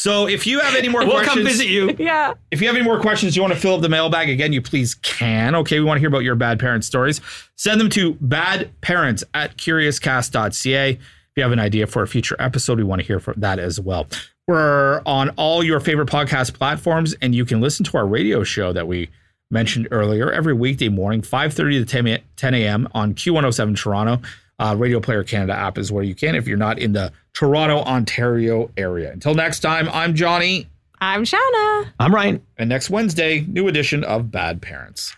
So 0.00 0.26
if 0.26 0.46
you 0.46 0.60
have 0.60 0.74
any 0.74 0.88
more 0.88 1.00
We'll 1.06 1.10
questions, 1.10 1.36
come 1.36 1.44
visit 1.44 1.66
you. 1.68 1.94
Yeah. 1.98 2.32
If 2.50 2.62
you 2.62 2.66
have 2.68 2.76
any 2.76 2.84
more 2.84 2.98
questions, 3.00 3.36
you 3.36 3.42
want 3.42 3.52
to 3.52 3.60
fill 3.60 3.74
up 3.74 3.82
the 3.82 3.88
mailbag 3.90 4.30
again, 4.30 4.52
you 4.52 4.62
please 4.62 4.94
can. 4.94 5.54
Okay, 5.54 5.78
we 5.78 5.84
want 5.84 5.98
to 5.98 6.00
hear 6.00 6.08
about 6.08 6.24
your 6.24 6.36
bad 6.36 6.58
parent 6.58 6.84
stories. 6.84 7.20
Send 7.56 7.78
them 7.80 7.90
to 7.90 8.14
badparents 8.14 9.22
at 9.34 9.58
curiouscast.ca. 9.58 10.90
If 10.92 10.98
you 11.36 11.42
have 11.42 11.52
an 11.52 11.58
idea 11.58 11.86
for 11.86 12.02
a 12.02 12.08
future 12.08 12.34
episode, 12.38 12.78
we 12.78 12.84
want 12.84 13.02
to 13.02 13.06
hear 13.06 13.20
from 13.20 13.34
that 13.40 13.58
as 13.58 13.78
well. 13.78 14.06
We're 14.48 15.02
on 15.04 15.28
all 15.36 15.62
your 15.62 15.80
favorite 15.80 16.08
podcast 16.08 16.54
platforms, 16.54 17.14
and 17.20 17.34
you 17.34 17.44
can 17.44 17.60
listen 17.60 17.84
to 17.84 17.98
our 17.98 18.06
radio 18.06 18.42
show 18.42 18.72
that 18.72 18.88
we 18.88 19.10
mentioned 19.50 19.86
earlier 19.90 20.32
every 20.32 20.54
weekday 20.54 20.88
morning, 20.88 21.20
5.30 21.20 21.80
to 21.80 21.84
10 21.84 22.18
10 22.36 22.54
a.m. 22.54 22.88
on 22.94 23.14
Q107 23.14 23.76
Toronto. 23.76 24.22
Uh, 24.60 24.74
Radio 24.76 25.00
Player 25.00 25.24
Canada 25.24 25.54
app 25.54 25.78
is 25.78 25.90
where 25.90 26.04
you 26.04 26.14
can 26.14 26.34
if 26.34 26.46
you're 26.46 26.58
not 26.58 26.78
in 26.78 26.92
the 26.92 27.10
Toronto, 27.32 27.78
Ontario 27.78 28.70
area. 28.76 29.10
Until 29.10 29.34
next 29.34 29.60
time, 29.60 29.88
I'm 29.90 30.14
Johnny. 30.14 30.68
I'm 31.00 31.24
Shauna. 31.24 31.90
I'm 31.98 32.14
Ryan. 32.14 32.42
And 32.58 32.68
next 32.68 32.90
Wednesday, 32.90 33.40
new 33.48 33.68
edition 33.68 34.04
of 34.04 34.30
Bad 34.30 34.60
Parents. 34.60 35.16